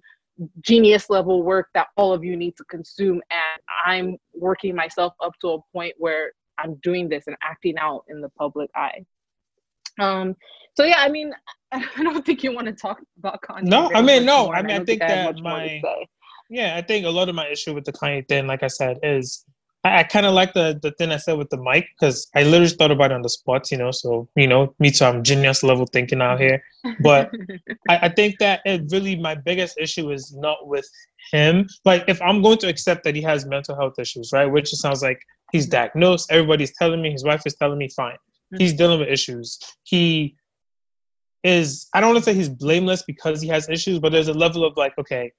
genius 0.62 1.10
level 1.10 1.44
work 1.44 1.70
that 1.74 1.88
all 1.98 2.14
of 2.14 2.24
you 2.24 2.36
need 2.36 2.56
to 2.58 2.64
consume. 2.66 3.22
And 3.32 3.62
i'm 3.86 4.18
working 4.34 4.76
myself 4.76 5.14
up 5.22 5.34
to 5.42 5.50
a 5.50 5.58
point 5.74 5.96
where 5.98 6.32
i'm 6.58 6.76
doing 6.84 7.10
this 7.10 7.28
and 7.28 7.36
acting 7.44 7.78
out 7.78 8.04
in 8.10 8.22
the 8.22 8.30
public 8.30 8.70
eye. 8.76 9.06
Um 10.00 10.36
so 10.76 10.84
yeah 10.86 10.98
i 11.00 11.10
mean 11.10 11.34
i 11.72 12.04
don't 12.04 12.26
think 12.26 12.44
you 12.44 12.54
want 12.54 12.68
to 12.68 12.74
talk 12.74 13.00
about 13.18 13.42
kanye. 13.42 13.64
No 13.64 13.92
i 13.94 14.02
mean 14.02 14.26
no 14.26 14.52
i 14.54 14.62
mean 14.62 14.72
i, 14.72 14.86
think, 14.86 14.88
think 14.88 15.00
that 15.02 15.38
my 15.38 15.82
yeah 16.50 16.76
i 16.76 16.82
think 16.82 17.06
a 17.06 17.10
lot 17.10 17.30
of 17.30 17.36
my 17.36 17.48
issue 17.48 17.74
with 17.74 17.86
the 17.86 17.92
kanye 17.92 18.28
thing 18.28 18.48
like 18.48 18.64
i 18.64 18.68
said 18.68 18.98
is 19.04 19.46
I, 19.84 20.00
I 20.00 20.04
kind 20.04 20.26
of 20.26 20.34
like 20.34 20.54
the 20.54 20.80
the 20.82 20.92
thing 20.92 21.12
I 21.12 21.18
said 21.18 21.38
with 21.38 21.50
the 21.50 21.62
mic 21.62 21.88
because 22.00 22.28
I 22.36 22.44
literally 22.44 22.70
thought 22.70 22.92
about 22.92 23.12
it 23.12 23.16
on 23.16 23.22
the 23.22 23.30
spot, 23.30 23.72
you 23.72 23.78
know. 23.78 23.92
So 23.92 24.28
you 24.36 24.48
know, 24.48 24.74
me 24.80 24.92
too. 24.92 25.06
I'm 25.06 25.24
genius 25.24 25.64
level 25.64 25.86
thinking 25.86 26.22
out 26.22 26.40
here, 26.40 26.62
but 27.02 27.32
I, 27.90 27.98
I 28.04 28.10
think 28.10 28.40
that 28.40 28.62
it 28.66 28.84
really 28.92 29.16
my 29.16 29.36
biggest 29.36 29.78
issue 29.80 30.12
is 30.12 30.36
not 30.36 30.68
with 30.68 30.90
him. 31.32 31.68
Like 31.86 32.04
if 32.08 32.22
I'm 32.22 32.42
going 32.42 32.58
to 32.60 32.68
accept 32.68 33.04
that 33.06 33.16
he 33.16 33.22
has 33.22 33.46
mental 33.46 33.76
health 33.76 33.98
issues, 34.00 34.32
right? 34.34 34.46
Which 34.46 34.74
it 34.74 34.78
sounds 34.78 35.02
like 35.02 35.22
he's 35.52 35.66
mm-hmm. 35.66 35.72
diagnosed. 35.72 36.32
Everybody's 36.32 36.74
telling 36.78 37.02
me. 37.02 37.12
His 37.12 37.24
wife 37.24 37.44
is 37.46 37.56
telling 37.56 37.78
me. 37.78 37.90
Fine. 37.90 38.18
He's 38.58 38.72
mm-hmm. 38.72 38.78
dealing 38.78 39.00
with 39.00 39.10
issues. 39.10 39.60
He 39.84 40.36
is. 41.44 41.88
I 41.94 42.02
don't 42.02 42.14
want 42.14 42.26
to 42.26 42.30
say 42.30 42.36
he's 42.36 42.50
blameless 42.50 43.04
because 43.04 43.42
he 43.42 43.48
has 43.48 43.70
issues, 43.70 44.00
but 44.00 44.12
there's 44.12 44.28
a 44.28 44.34
level 44.34 44.66
of 44.66 44.76
like, 44.76 44.98
okay, 44.98 45.32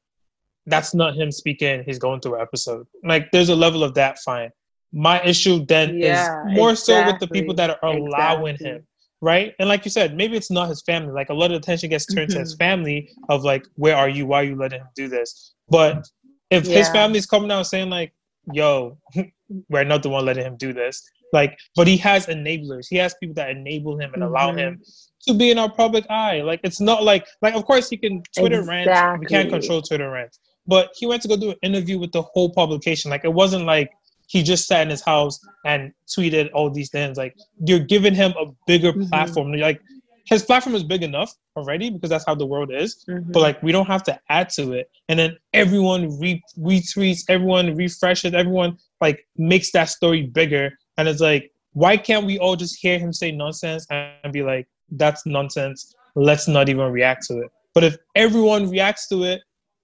that's 0.66 0.94
not 0.94 1.14
him 1.14 1.30
speaking. 1.30 1.82
He's 1.84 1.98
going 1.98 2.20
through 2.20 2.36
an 2.36 2.42
episode. 2.42 2.86
Like 3.04 3.30
there's 3.32 3.48
a 3.48 3.56
level 3.56 3.82
of 3.82 3.94
that. 3.94 4.18
Fine. 4.18 4.50
My 4.92 5.22
issue 5.22 5.64
then 5.66 5.98
yeah, 5.98 6.22
is 6.22 6.56
more 6.56 6.70
exactly. 6.72 6.94
so 6.94 7.06
with 7.06 7.20
the 7.20 7.28
people 7.28 7.54
that 7.54 7.70
are 7.70 7.78
allowing 7.82 8.54
exactly. 8.54 8.78
him, 8.78 8.86
right? 9.20 9.54
And 9.58 9.68
like 9.68 9.84
you 9.84 9.90
said, 9.90 10.16
maybe 10.16 10.36
it's 10.36 10.50
not 10.50 10.68
his 10.68 10.82
family. 10.82 11.12
Like 11.12 11.30
a 11.30 11.34
lot 11.34 11.52
of 11.52 11.56
attention 11.56 11.90
gets 11.90 12.06
turned 12.06 12.28
mm-hmm. 12.28 12.38
to 12.38 12.40
his 12.40 12.54
mm-hmm. 12.54 12.64
family 12.64 13.10
of 13.28 13.44
like, 13.44 13.66
where 13.76 13.96
are 13.96 14.08
you? 14.08 14.26
Why 14.26 14.40
are 14.40 14.44
you 14.44 14.56
letting 14.56 14.80
him 14.80 14.88
do 14.96 15.08
this? 15.08 15.54
But 15.68 16.08
if 16.50 16.66
yeah. 16.66 16.78
his 16.78 16.88
family's 16.88 17.26
coming 17.26 17.52
out 17.52 17.66
saying 17.66 17.88
like, 17.88 18.12
yo, 18.52 18.98
we're 19.68 19.84
not 19.84 20.02
the 20.02 20.08
one 20.08 20.24
letting 20.24 20.44
him 20.44 20.56
do 20.56 20.72
this. 20.72 21.08
Like, 21.32 21.56
but 21.76 21.86
he 21.86 21.96
has 21.98 22.26
enablers. 22.26 22.86
He 22.90 22.96
has 22.96 23.14
people 23.14 23.34
that 23.34 23.50
enable 23.50 23.94
him 23.94 24.12
and 24.12 24.24
mm-hmm. 24.24 24.32
allow 24.34 24.52
him 24.52 24.82
to 25.28 25.34
be 25.34 25.52
in 25.52 25.58
our 25.58 25.70
public 25.70 26.04
eye. 26.10 26.40
Like, 26.40 26.58
it's 26.64 26.80
not 26.80 27.04
like 27.04 27.24
like 27.42 27.54
of 27.54 27.64
course 27.64 27.88
he 27.88 27.96
can 27.96 28.24
Twitter 28.36 28.58
exactly. 28.58 28.90
rant. 28.90 29.20
We 29.20 29.26
can't 29.26 29.48
control 29.48 29.82
Twitter 29.82 30.10
rants 30.10 30.40
but 30.70 30.92
he 30.96 31.04
went 31.04 31.20
to 31.20 31.28
go 31.28 31.36
do 31.36 31.50
an 31.50 31.56
interview 31.62 31.98
with 31.98 32.12
the 32.12 32.22
whole 32.22 32.48
publication. 32.48 33.10
Like 33.10 33.24
it 33.24 33.34
wasn't 33.34 33.64
like 33.64 33.90
he 34.28 34.44
just 34.44 34.68
sat 34.68 34.82
in 34.82 34.90
his 34.90 35.02
house 35.02 35.40
and 35.66 35.92
tweeted 36.06 36.48
all 36.54 36.70
these 36.70 36.90
things. 36.90 37.18
Like 37.18 37.36
you're 37.66 37.80
giving 37.80 38.14
him 38.14 38.32
a 38.38 38.46
bigger 38.68 38.92
mm-hmm. 38.92 39.08
platform. 39.08 39.52
Like 39.52 39.82
his 40.26 40.44
platform 40.44 40.76
is 40.76 40.84
big 40.84 41.02
enough 41.02 41.34
already 41.56 41.90
because 41.90 42.08
that's 42.08 42.24
how 42.24 42.36
the 42.36 42.46
world 42.46 42.70
is. 42.72 43.04
Mm-hmm. 43.08 43.32
But 43.32 43.40
like 43.40 43.60
we 43.64 43.72
don't 43.72 43.88
have 43.88 44.04
to 44.04 44.20
add 44.28 44.48
to 44.50 44.72
it. 44.74 44.88
And 45.08 45.18
then 45.18 45.36
everyone 45.54 46.16
re- 46.20 46.42
retweets, 46.56 47.24
everyone 47.28 47.74
refreshes, 47.74 48.32
everyone 48.32 48.78
like 49.00 49.26
makes 49.36 49.72
that 49.72 49.88
story 49.88 50.22
bigger. 50.22 50.70
And 50.98 51.08
it's 51.08 51.20
like, 51.20 51.50
why 51.72 51.96
can't 51.96 52.26
we 52.26 52.38
all 52.38 52.54
just 52.54 52.78
hear 52.80 52.96
him 52.96 53.12
say 53.12 53.32
nonsense 53.32 53.88
and 53.90 54.32
be 54.32 54.44
like, 54.44 54.68
that's 54.92 55.26
nonsense. 55.26 55.96
Let's 56.14 56.46
not 56.46 56.68
even 56.68 56.92
react 56.92 57.26
to 57.26 57.38
it. 57.40 57.50
But 57.74 57.82
if 57.82 57.96
everyone 58.14 58.70
reacts 58.70 59.08
to 59.08 59.24
it, 59.24 59.40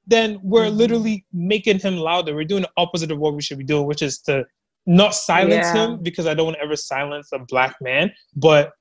then 0.06 0.38
we're 0.42 0.66
mm-hmm. 0.66 0.76
literally 0.76 1.24
making 1.32 1.80
him 1.80 1.96
louder. 1.96 2.34
We're 2.34 2.44
doing 2.44 2.62
the 2.62 2.70
opposite 2.76 3.10
of 3.10 3.18
what 3.18 3.34
we 3.34 3.42
should 3.42 3.58
be 3.58 3.64
doing, 3.64 3.86
which 3.86 4.02
is 4.02 4.18
to 4.20 4.44
not 4.86 5.14
silence 5.14 5.66
yeah. 5.66 5.74
him 5.74 6.02
because 6.02 6.26
I 6.26 6.34
don't 6.34 6.46
want 6.46 6.58
to 6.58 6.62
ever 6.62 6.76
silence 6.76 7.30
a 7.32 7.40
black 7.40 7.76
man, 7.80 8.12
but 8.36 8.72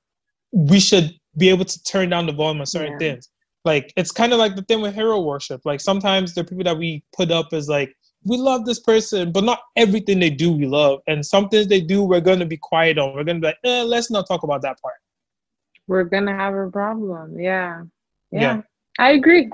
we 0.51 0.80
should 0.80 1.11
be 1.38 1.49
able 1.49 1.65
to 1.65 1.84
turn 1.84 2.09
down 2.09 2.28
the 2.28 2.32
volume 2.32 2.59
on 2.59 2.65
certain 2.65 2.93
yeah. 2.93 2.99
things. 2.99 3.30
Like 3.65 3.91
it's 3.97 4.11
kind 4.11 4.32
of 4.32 4.39
like 4.39 4.55
the 4.55 4.61
thing 4.63 4.82
with 4.82 4.93
hero 4.93 5.19
worship. 5.19 5.61
Like 5.65 5.82
sometimes 5.82 6.36
the 6.36 6.43
people 6.43 6.63
that 6.63 6.78
we 6.78 7.03
put 7.15 7.32
up 7.32 7.47
as 7.51 7.67
like 7.67 7.91
we 8.23 8.38
love 8.38 8.65
this 8.65 8.80
person, 8.80 9.32
but 9.32 9.43
not 9.43 9.59
everything 9.76 10.19
they 10.19 10.30
do 10.30 10.51
we 10.51 10.67
love. 10.67 10.99
And 11.07 11.26
some 11.26 11.49
things 11.49 11.67
they 11.67 11.82
do 11.82 12.03
we're 12.03 12.21
gonna 12.21 12.45
be 12.45 12.57
quiet 12.57 12.99
on. 12.99 13.15
We're 13.15 13.23
gonna 13.23 13.39
be 13.39 13.47
like, 13.47 13.57
eh, 13.63 13.82
let's 13.82 14.11
not 14.11 14.28
talk 14.28 14.43
about 14.43 14.61
that 14.61 14.80
part. 14.80 14.95
We're 15.88 16.03
gonna 16.03 16.36
have 16.36 16.53
a 16.53 16.69
problem. 16.69 17.39
Yeah. 17.39 17.84
Yeah. 18.32 18.41
yeah. 18.41 18.61
I 18.99 19.11
agree. 19.11 19.49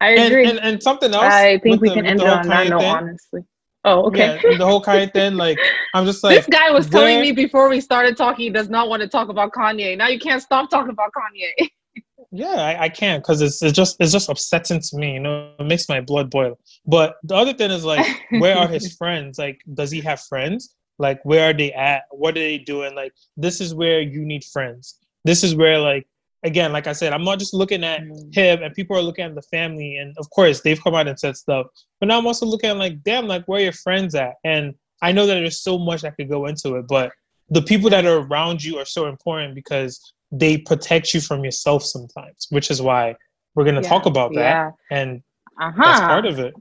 I 0.00 0.10
agree. 0.10 0.48
And, 0.48 0.58
and, 0.58 0.66
and 0.66 0.82
something 0.82 1.12
else. 1.12 1.24
I 1.24 1.58
think 1.58 1.80
we 1.80 1.88
the, 1.88 1.94
can 1.94 2.06
end 2.06 2.20
it 2.20 2.26
on 2.26 2.46
that 2.48 2.68
note, 2.68 2.84
honestly. 2.84 3.42
Oh, 3.84 4.06
okay. 4.08 4.40
Yeah, 4.42 4.58
the 4.58 4.66
whole 4.66 4.82
Kanye 4.82 5.12
thing, 5.12 5.36
like, 5.36 5.58
I'm 5.94 6.04
just 6.04 6.22
like. 6.24 6.36
this 6.36 6.46
guy 6.46 6.70
was 6.72 6.90
where... 6.90 7.06
telling 7.06 7.20
me 7.20 7.32
before 7.32 7.68
we 7.68 7.80
started 7.80 8.16
talking 8.16 8.44
he 8.44 8.50
does 8.50 8.68
not 8.68 8.88
want 8.88 9.00
to 9.02 9.08
talk 9.08 9.28
about 9.28 9.52
Kanye. 9.52 9.96
Now 9.96 10.08
you 10.08 10.18
can't 10.18 10.42
stop 10.42 10.68
talking 10.70 10.90
about 10.90 11.10
Kanye. 11.16 11.68
yeah, 12.32 12.46
I, 12.46 12.84
I 12.84 12.88
can't 12.88 13.22
because 13.22 13.40
it's, 13.40 13.62
it's 13.62 13.72
just 13.72 13.96
it's 14.00 14.12
just 14.12 14.28
upsetting 14.28 14.80
to 14.80 14.96
me. 14.96 15.14
You 15.14 15.20
know, 15.20 15.52
it 15.58 15.66
makes 15.66 15.88
my 15.88 16.00
blood 16.00 16.30
boil. 16.30 16.58
But 16.84 17.16
the 17.22 17.36
other 17.36 17.52
thing 17.52 17.70
is 17.70 17.84
like, 17.84 18.04
where 18.30 18.58
are 18.58 18.66
his 18.66 18.96
friends? 18.98 19.38
Like, 19.38 19.60
does 19.72 19.92
he 19.92 20.00
have 20.00 20.20
friends? 20.20 20.74
Like, 20.98 21.24
where 21.24 21.50
are 21.50 21.54
they 21.54 21.72
at? 21.72 22.04
What 22.10 22.36
are 22.36 22.40
they 22.40 22.58
doing? 22.58 22.96
Like, 22.96 23.12
this 23.36 23.60
is 23.60 23.72
where 23.72 24.00
you 24.00 24.24
need 24.24 24.42
friends. 24.44 24.98
This 25.24 25.44
is 25.44 25.54
where 25.54 25.78
like 25.78 26.08
again, 26.46 26.72
like 26.72 26.86
I 26.86 26.92
said, 26.92 27.12
I'm 27.12 27.24
not 27.24 27.38
just 27.38 27.52
looking 27.52 27.84
at 27.84 28.00
mm. 28.00 28.34
him 28.34 28.62
and 28.62 28.72
people 28.72 28.96
are 28.96 29.02
looking 29.02 29.24
at 29.24 29.34
the 29.34 29.42
family. 29.42 29.96
And 29.96 30.16
of 30.16 30.30
course, 30.30 30.60
they've 30.60 30.82
come 30.82 30.94
out 30.94 31.08
and 31.08 31.18
said 31.18 31.36
stuff. 31.36 31.66
But 32.00 32.06
now 32.06 32.18
I'm 32.18 32.26
also 32.26 32.46
looking 32.46 32.70
at 32.70 32.76
like, 32.76 33.02
damn, 33.02 33.26
like 33.26 33.44
where 33.46 33.60
your 33.60 33.72
friends 33.72 34.14
at? 34.14 34.34
And 34.44 34.74
I 35.02 35.12
know 35.12 35.26
that 35.26 35.34
there's 35.34 35.60
so 35.60 35.76
much 35.76 36.02
that 36.02 36.16
could 36.16 36.30
go 36.30 36.46
into 36.46 36.76
it, 36.76 36.86
but 36.88 37.12
the 37.50 37.62
people 37.62 37.90
that 37.90 38.06
are 38.06 38.18
around 38.18 38.62
you 38.62 38.78
are 38.78 38.84
so 38.84 39.06
important 39.06 39.54
because 39.54 40.00
they 40.32 40.58
protect 40.58 41.12
you 41.12 41.20
from 41.20 41.44
yourself 41.44 41.82
sometimes, 41.82 42.46
which 42.50 42.70
is 42.70 42.80
why 42.80 43.14
we're 43.54 43.64
going 43.64 43.76
to 43.76 43.82
yeah, 43.82 43.88
talk 43.88 44.06
about 44.06 44.32
that. 44.34 44.40
Yeah. 44.40 44.70
And 44.90 45.22
uh-huh. 45.60 45.82
that's 45.82 46.00
part 46.00 46.26
of 46.26 46.38
it. 46.38 46.54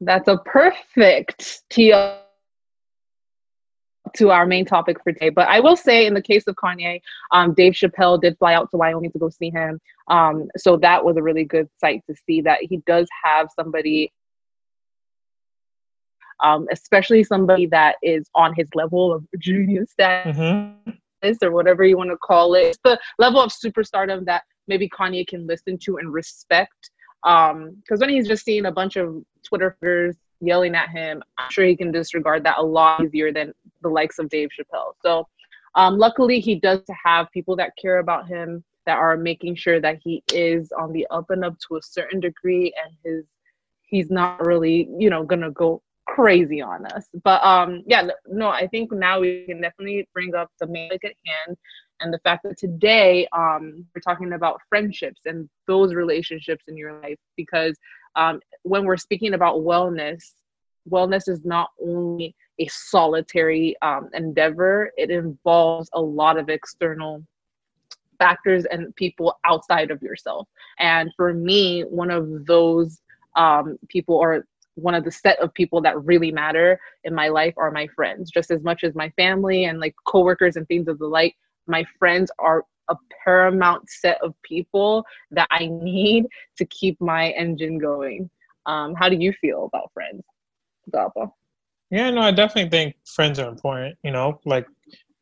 That's 0.00 0.28
a 0.28 0.38
perfect 0.38 1.62
TL 1.70 2.21
to 4.16 4.30
our 4.30 4.46
main 4.46 4.64
topic 4.64 5.02
for 5.02 5.12
today. 5.12 5.30
But 5.30 5.48
I 5.48 5.60
will 5.60 5.76
say, 5.76 6.06
in 6.06 6.14
the 6.14 6.22
case 6.22 6.44
of 6.46 6.56
Kanye, 6.56 7.00
um, 7.30 7.54
Dave 7.54 7.72
Chappelle 7.72 8.20
did 8.20 8.36
fly 8.38 8.54
out 8.54 8.70
to 8.70 8.76
Wyoming 8.76 9.12
to 9.12 9.18
go 9.18 9.28
see 9.28 9.50
him. 9.50 9.80
Um, 10.08 10.48
so 10.56 10.76
that 10.78 11.04
was 11.04 11.16
a 11.16 11.22
really 11.22 11.44
good 11.44 11.68
sight 11.78 12.02
to 12.08 12.16
see 12.26 12.40
that 12.42 12.58
he 12.62 12.78
does 12.86 13.06
have 13.24 13.48
somebody, 13.58 14.12
um, 16.42 16.66
especially 16.70 17.24
somebody 17.24 17.66
that 17.66 17.96
is 18.02 18.28
on 18.34 18.54
his 18.54 18.68
level 18.74 19.12
of 19.12 19.24
genius 19.38 19.90
status 19.92 20.36
mm-hmm. 20.36 21.44
or 21.44 21.50
whatever 21.52 21.84
you 21.84 21.96
want 21.96 22.10
to 22.10 22.16
call 22.16 22.54
it. 22.54 22.66
It's 22.66 22.78
the 22.84 22.98
level 23.18 23.40
of 23.40 23.52
superstardom 23.52 24.24
that 24.26 24.42
maybe 24.68 24.88
Kanye 24.88 25.26
can 25.26 25.46
listen 25.46 25.78
to 25.84 25.98
and 25.98 26.12
respect. 26.12 26.90
Because 27.22 27.52
um, 27.52 27.98
when 27.98 28.10
he's 28.10 28.26
just 28.26 28.44
seeing 28.44 28.66
a 28.66 28.72
bunch 28.72 28.96
of 28.96 29.22
Twitter 29.44 29.76
figures 29.80 30.16
yelling 30.42 30.74
at 30.74 30.90
him, 30.90 31.22
I'm 31.38 31.50
sure 31.50 31.64
he 31.64 31.76
can 31.76 31.92
disregard 31.92 32.44
that 32.44 32.58
a 32.58 32.62
lot 32.62 33.02
easier 33.04 33.32
than 33.32 33.52
the 33.82 33.88
likes 33.88 34.18
of 34.18 34.28
Dave 34.28 34.50
Chappelle. 34.50 34.92
So, 35.02 35.26
um, 35.74 35.98
luckily, 35.98 36.40
he 36.40 36.56
does 36.56 36.82
have 37.04 37.30
people 37.30 37.56
that 37.56 37.72
care 37.80 37.98
about 37.98 38.28
him 38.28 38.62
that 38.84 38.98
are 38.98 39.16
making 39.16 39.54
sure 39.54 39.80
that 39.80 39.98
he 40.02 40.22
is 40.32 40.72
on 40.72 40.92
the 40.92 41.06
up 41.10 41.30
and 41.30 41.44
up 41.44 41.56
to 41.68 41.76
a 41.76 41.82
certain 41.82 42.20
degree, 42.20 42.74
and 42.84 42.94
his 43.04 43.24
he's 43.82 44.10
not 44.10 44.44
really, 44.44 44.88
you 44.98 45.08
know, 45.08 45.24
gonna 45.24 45.50
go 45.50 45.82
crazy 46.06 46.60
on 46.60 46.84
us. 46.86 47.08
But 47.24 47.42
um, 47.44 47.82
yeah, 47.86 48.08
no, 48.26 48.48
I 48.48 48.66
think 48.66 48.92
now 48.92 49.20
we 49.20 49.44
can 49.46 49.60
definitely 49.60 50.08
bring 50.12 50.34
up 50.34 50.50
the 50.60 50.66
main 50.66 50.92
at 50.92 51.02
hand 51.02 51.56
and 52.02 52.12
the 52.12 52.18
fact 52.18 52.42
that 52.42 52.58
today 52.58 53.26
um, 53.32 53.84
we're 53.94 54.00
talking 54.02 54.32
about 54.32 54.60
friendships 54.68 55.22
and 55.24 55.48
those 55.66 55.94
relationships 55.94 56.64
in 56.68 56.76
your 56.76 57.00
life 57.00 57.18
because 57.36 57.76
um, 58.16 58.40
when 58.62 58.84
we're 58.84 58.96
speaking 58.96 59.34
about 59.34 59.56
wellness 59.56 60.32
wellness 60.90 61.28
is 61.28 61.44
not 61.44 61.70
only 61.80 62.34
a 62.58 62.66
solitary 62.68 63.76
um, 63.82 64.08
endeavor 64.14 64.90
it 64.96 65.10
involves 65.10 65.88
a 65.94 66.00
lot 66.00 66.36
of 66.36 66.48
external 66.48 67.24
factors 68.22 68.64
and 68.66 68.94
people 68.94 69.36
outside 69.44 69.90
of 69.90 70.00
yourself. 70.00 70.46
And 70.78 71.10
for 71.16 71.34
me 71.34 71.82
one 71.82 72.10
of 72.10 72.46
those 72.46 73.00
um, 73.34 73.78
people 73.88 74.14
or 74.14 74.46
one 74.76 74.94
of 74.94 75.04
the 75.04 75.10
set 75.10 75.38
of 75.40 75.52
people 75.54 75.80
that 75.82 76.02
really 76.04 76.30
matter 76.30 76.80
in 77.02 77.14
my 77.14 77.28
life 77.28 77.54
are 77.56 77.72
my 77.72 77.88
friends. 77.88 78.30
Just 78.30 78.52
as 78.52 78.62
much 78.62 78.84
as 78.84 78.94
my 78.94 79.10
family 79.16 79.64
and 79.64 79.80
like 79.80 79.94
coworkers 80.06 80.56
and 80.56 80.66
things 80.68 80.86
of 80.86 80.98
the 81.00 81.06
like 81.06 81.34
my 81.66 81.84
friends 81.98 82.30
are 82.38 82.64
a 82.90 82.96
paramount 83.24 83.88
set 83.88 84.18
of 84.22 84.34
people 84.42 85.04
that 85.30 85.48
I 85.50 85.66
need 85.66 86.26
to 86.56 86.64
keep 86.66 87.00
my 87.00 87.30
engine 87.30 87.78
going. 87.78 88.30
Um, 88.66 88.94
how 88.94 89.08
do 89.08 89.16
you 89.16 89.32
feel 89.40 89.64
about 89.64 89.90
friends, 89.92 90.22
Gapa? 90.90 91.32
Yeah, 91.90 92.10
no, 92.10 92.22
I 92.22 92.30
definitely 92.30 92.70
think 92.70 92.96
friends 93.04 93.38
are 93.38 93.48
important. 93.48 93.98
You 94.02 94.12
know, 94.12 94.40
like 94.44 94.66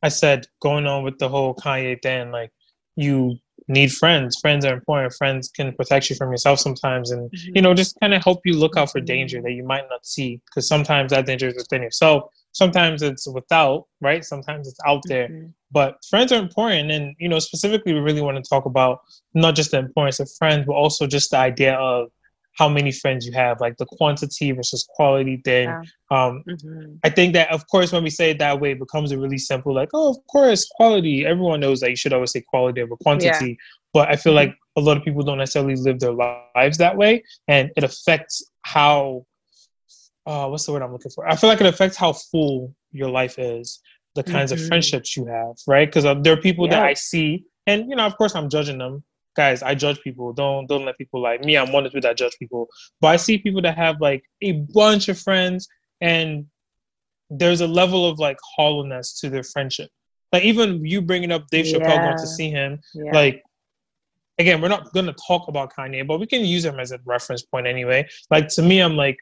I 0.03 0.09
said, 0.09 0.47
going 0.61 0.87
on 0.87 1.03
with 1.03 1.19
the 1.19 1.29
whole 1.29 1.55
Kanye 1.55 2.01
thing, 2.01 2.31
like 2.31 2.53
you 2.97 3.37
need 3.69 3.93
friends. 3.93 4.39
Friends 4.41 4.65
are 4.65 4.75
important. 4.75 5.13
Friends 5.15 5.49
can 5.49 5.73
protect 5.75 6.11
you 6.11 6.17
from 6.17 6.31
yourself 6.31 6.59
sometimes, 6.61 7.11
and 7.11 7.31
mm-hmm. 7.31 7.57
you 7.57 7.63
know, 7.63 7.75
just 7.75 7.99
kind 8.01 8.15
of 8.15 8.23
help 8.23 8.41
you 8.45 8.55
look 8.55 8.77
out 8.77 8.91
for 8.91 9.01
danger 9.01 9.41
that 9.43 9.53
you 9.53 9.65
might 9.65 9.85
not 9.91 10.05
see. 10.05 10.41
Because 10.47 10.69
sometimes 10.69 11.11
that 11.11 11.27
danger 11.27 11.49
is 11.49 11.57
within 11.57 11.83
yourself. 11.83 12.25
Sometimes 12.53 13.03
it's 13.03 13.29
without, 13.29 13.87
right? 14.01 14.25
Sometimes 14.25 14.67
it's 14.69 14.81
out 14.87 15.03
there. 15.07 15.29
Mm-hmm. 15.29 15.47
But 15.71 15.97
friends 16.09 16.33
are 16.33 16.41
important, 16.41 16.91
and 16.91 17.15
you 17.19 17.29
know, 17.29 17.39
specifically, 17.39 17.95
we 17.95 18.01
really 18.01 18.23
want 18.23 18.43
to 18.43 18.49
talk 18.49 18.65
about 18.67 19.01
not 19.35 19.55
just 19.55 19.71
the 19.71 19.79
importance 19.79 20.21
of 20.21 20.31
friends, 20.39 20.65
but 20.67 20.75
also 20.75 21.07
just 21.07 21.31
the 21.31 21.39
idea 21.39 21.75
of 21.75 22.09
how 22.61 22.69
many 22.69 22.93
friends 22.93 23.27
you 23.27 23.33
have, 23.33 23.59
like 23.59 23.77
the 23.79 23.87
quantity 23.87 24.53
versus 24.53 24.87
quality 24.97 25.41
thing. 25.47 25.69
Yeah. 25.69 25.81
Um, 26.11 26.45
mm-hmm. 26.47 26.97
I 27.03 27.09
think 27.09 27.33
that, 27.33 27.51
of 27.51 27.67
course, 27.69 27.91
when 27.91 28.05
we 28.05 28.11
say 28.11 28.33
it 28.33 28.39
that 28.39 28.61
way, 28.61 28.73
it 28.73 28.79
becomes 28.79 29.13
a 29.13 29.19
really 29.19 29.39
simple, 29.39 29.75
like, 29.75 29.89
oh, 29.95 30.11
of 30.11 30.19
course, 30.31 30.69
quality. 30.77 31.25
Everyone 31.25 31.61
knows 31.61 31.81
that 31.81 31.89
you 31.89 31.97
should 31.97 32.13
always 32.13 32.33
say 32.33 32.43
quality 32.43 32.83
over 32.83 32.97
quantity. 32.97 33.51
Yeah. 33.53 33.55
But 33.95 34.11
I 34.11 34.17
feel 34.17 34.35
mm-hmm. 34.35 34.51
like 34.51 34.57
a 34.77 34.83
lot 34.83 34.99
of 34.99 35.05
people 35.05 35.23
don't 35.23 35.39
necessarily 35.39 35.75
live 35.75 36.01
their 36.01 36.13
lives 36.13 36.77
that 36.79 36.97
way, 36.97 37.25
and 37.49 37.71
it 37.77 37.85
affects 37.85 38.45
how. 38.63 39.25
Uh, 40.27 40.47
what's 40.49 40.67
the 40.67 40.73
word 40.73 40.83
I'm 40.83 40.93
looking 40.93 41.11
for? 41.11 41.27
I 41.27 41.35
feel 41.35 41.49
like 41.49 41.63
it 41.63 41.67
affects 41.75 41.97
how 41.97 42.13
full 42.13 42.75
your 42.93 43.09
life 43.09 43.39
is 43.39 43.81
the 44.17 44.23
kinds 44.23 44.53
mm-hmm. 44.53 44.63
of 44.63 44.69
friendships 44.69 45.17
you 45.17 45.25
have, 45.25 45.55
right? 45.67 45.89
Because 45.89 46.05
uh, 46.05 46.15
there 46.15 46.35
are 46.35 46.43
people 46.49 46.67
yeah. 46.67 46.75
that 46.75 46.85
I 46.85 46.95
see, 46.95 47.45
and 47.67 47.89
you 47.89 47.97
know, 47.97 48.05
of 48.05 48.17
course, 48.19 48.35
I'm 48.37 48.51
judging 48.51 48.79
them. 48.79 49.03
Guys, 49.37 49.63
I 49.63 49.75
judge 49.75 50.01
people. 50.01 50.33
Don't 50.33 50.67
don't 50.67 50.85
let 50.85 50.99
people 50.99 51.23
like 51.23 51.45
me. 51.45 51.57
I'm 51.57 51.73
one 51.73 51.87
of 51.87 51.93
the 51.93 52.01
that 52.01 52.17
judge 52.17 52.37
people. 52.39 52.69
But 53.01 53.09
I 53.09 53.17
see 53.17 53.39
people 53.39 53.63
that 53.63 53.77
have 53.77 54.01
like 54.01 54.25
a 54.43 54.53
bunch 54.53 55.09
of 55.09 55.19
friends, 55.19 55.69
and 56.01 56.47
there's 57.31 57.61
a 57.61 57.67
level 57.67 58.09
of 58.09 58.19
like 58.19 58.39
hollowness 58.57 59.21
to 59.21 59.31
their 59.31 59.45
friendship. 59.45 59.91
Like 60.33 60.45
even 60.45 60.85
you 60.85 61.01
bringing 61.01 61.33
up 61.33 61.47
Dave 61.51 61.67
Chappelle 61.67 61.89
yeah. 61.89 62.07
going 62.07 62.19
to 62.19 62.27
see 62.27 62.51
him, 62.51 62.81
yeah. 62.95 63.13
like 63.13 63.43
again, 64.39 64.61
we're 64.61 64.69
not 64.69 64.93
gonna 64.93 65.15
talk 65.27 65.49
about 65.49 65.73
Kanye, 65.75 66.07
but 66.07 66.19
we 66.19 66.27
can 66.27 66.45
use 66.45 66.65
him 66.65 66.81
as 66.81 66.93
a 66.93 66.99
reference 67.05 67.43
point 67.43 67.67
anyway. 67.67 68.09
Like 68.31 68.49
to 68.49 68.63
me, 68.63 68.81
I'm 68.81 68.97
like, 68.97 69.19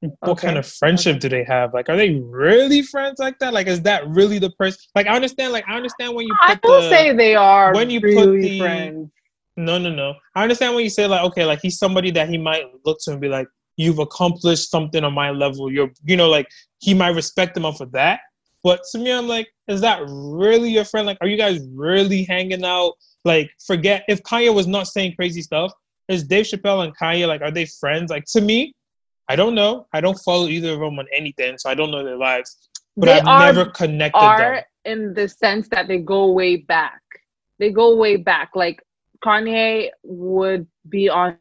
what 0.00 0.32
okay. 0.32 0.48
kind 0.48 0.58
of 0.58 0.66
friendship 0.66 1.20
do 1.20 1.28
they 1.28 1.44
have? 1.44 1.72
Like, 1.72 1.88
are 1.88 1.96
they 1.96 2.14
really 2.14 2.82
friends 2.82 3.18
like 3.18 3.38
that? 3.38 3.54
Like, 3.54 3.66
is 3.66 3.80
that 3.82 4.06
really 4.08 4.38
the 4.38 4.50
person? 4.50 4.78
Like, 4.94 5.06
I 5.06 5.16
understand. 5.16 5.52
Like, 5.52 5.64
I 5.66 5.74
understand 5.76 6.14
when 6.14 6.26
you. 6.26 6.34
Put 6.34 6.50
I 6.50 6.54
don't 6.56 6.82
the, 6.82 6.90
say 6.90 7.12
they 7.12 7.34
are 7.34 7.74
when 7.74 7.90
you 7.90 8.00
really 8.00 8.16
put 8.16 8.42
the 8.42 8.58
friends. 8.58 9.10
No, 9.56 9.78
no, 9.78 9.90
no. 9.90 10.14
I 10.34 10.42
understand 10.42 10.74
when 10.74 10.84
you 10.84 10.90
say 10.90 11.06
like, 11.06 11.24
okay, 11.24 11.44
like 11.44 11.60
he's 11.62 11.78
somebody 11.78 12.10
that 12.12 12.28
he 12.28 12.38
might 12.38 12.64
look 12.84 12.98
to 13.02 13.12
and 13.12 13.20
be 13.20 13.28
like, 13.28 13.48
you've 13.76 13.98
accomplished 13.98 14.70
something 14.70 15.04
on 15.04 15.14
my 15.14 15.30
level. 15.30 15.70
You're, 15.72 15.90
you 16.04 16.16
know, 16.16 16.28
like 16.28 16.48
he 16.78 16.94
might 16.94 17.14
respect 17.14 17.56
him 17.56 17.64
off 17.64 17.80
of 17.80 17.92
that. 17.92 18.20
But 18.62 18.80
to 18.92 18.98
me, 18.98 19.12
I'm 19.12 19.28
like, 19.28 19.48
is 19.68 19.80
that 19.82 20.02
really 20.06 20.70
your 20.70 20.84
friend? 20.84 21.06
Like, 21.06 21.18
are 21.20 21.28
you 21.28 21.36
guys 21.36 21.60
really 21.72 22.24
hanging 22.24 22.64
out? 22.64 22.94
Like, 23.24 23.50
forget 23.64 24.04
if 24.08 24.22
Kanye 24.22 24.54
was 24.54 24.66
not 24.66 24.88
saying 24.88 25.14
crazy 25.16 25.42
stuff. 25.42 25.72
Is 26.08 26.24
Dave 26.24 26.46
Chappelle 26.46 26.84
and 26.84 26.96
Kanye 26.96 27.26
like, 27.26 27.42
are 27.42 27.50
they 27.50 27.66
friends? 27.66 28.10
Like, 28.10 28.24
to 28.32 28.40
me, 28.40 28.74
I 29.28 29.36
don't 29.36 29.54
know. 29.54 29.86
I 29.92 30.00
don't 30.00 30.18
follow 30.18 30.46
either 30.46 30.72
of 30.74 30.80
them 30.80 30.98
on 30.98 31.06
anything, 31.12 31.58
so 31.58 31.68
I 31.68 31.74
don't 31.74 31.90
know 31.90 32.04
their 32.04 32.16
lives. 32.16 32.68
But 32.96 33.06
they 33.06 33.12
I've 33.12 33.26
are, 33.26 33.52
never 33.52 33.70
connected 33.70 34.18
are 34.18 34.38
them. 34.38 34.64
in 34.84 35.14
the 35.14 35.28
sense 35.28 35.68
that 35.70 35.88
they 35.88 35.98
go 35.98 36.30
way 36.30 36.56
back. 36.56 37.00
They 37.58 37.70
go 37.70 37.96
way 37.96 38.16
back. 38.16 38.50
Like 38.54 38.82
Kanye 39.24 39.90
would 40.02 40.66
be 40.88 41.08
on 41.08 41.38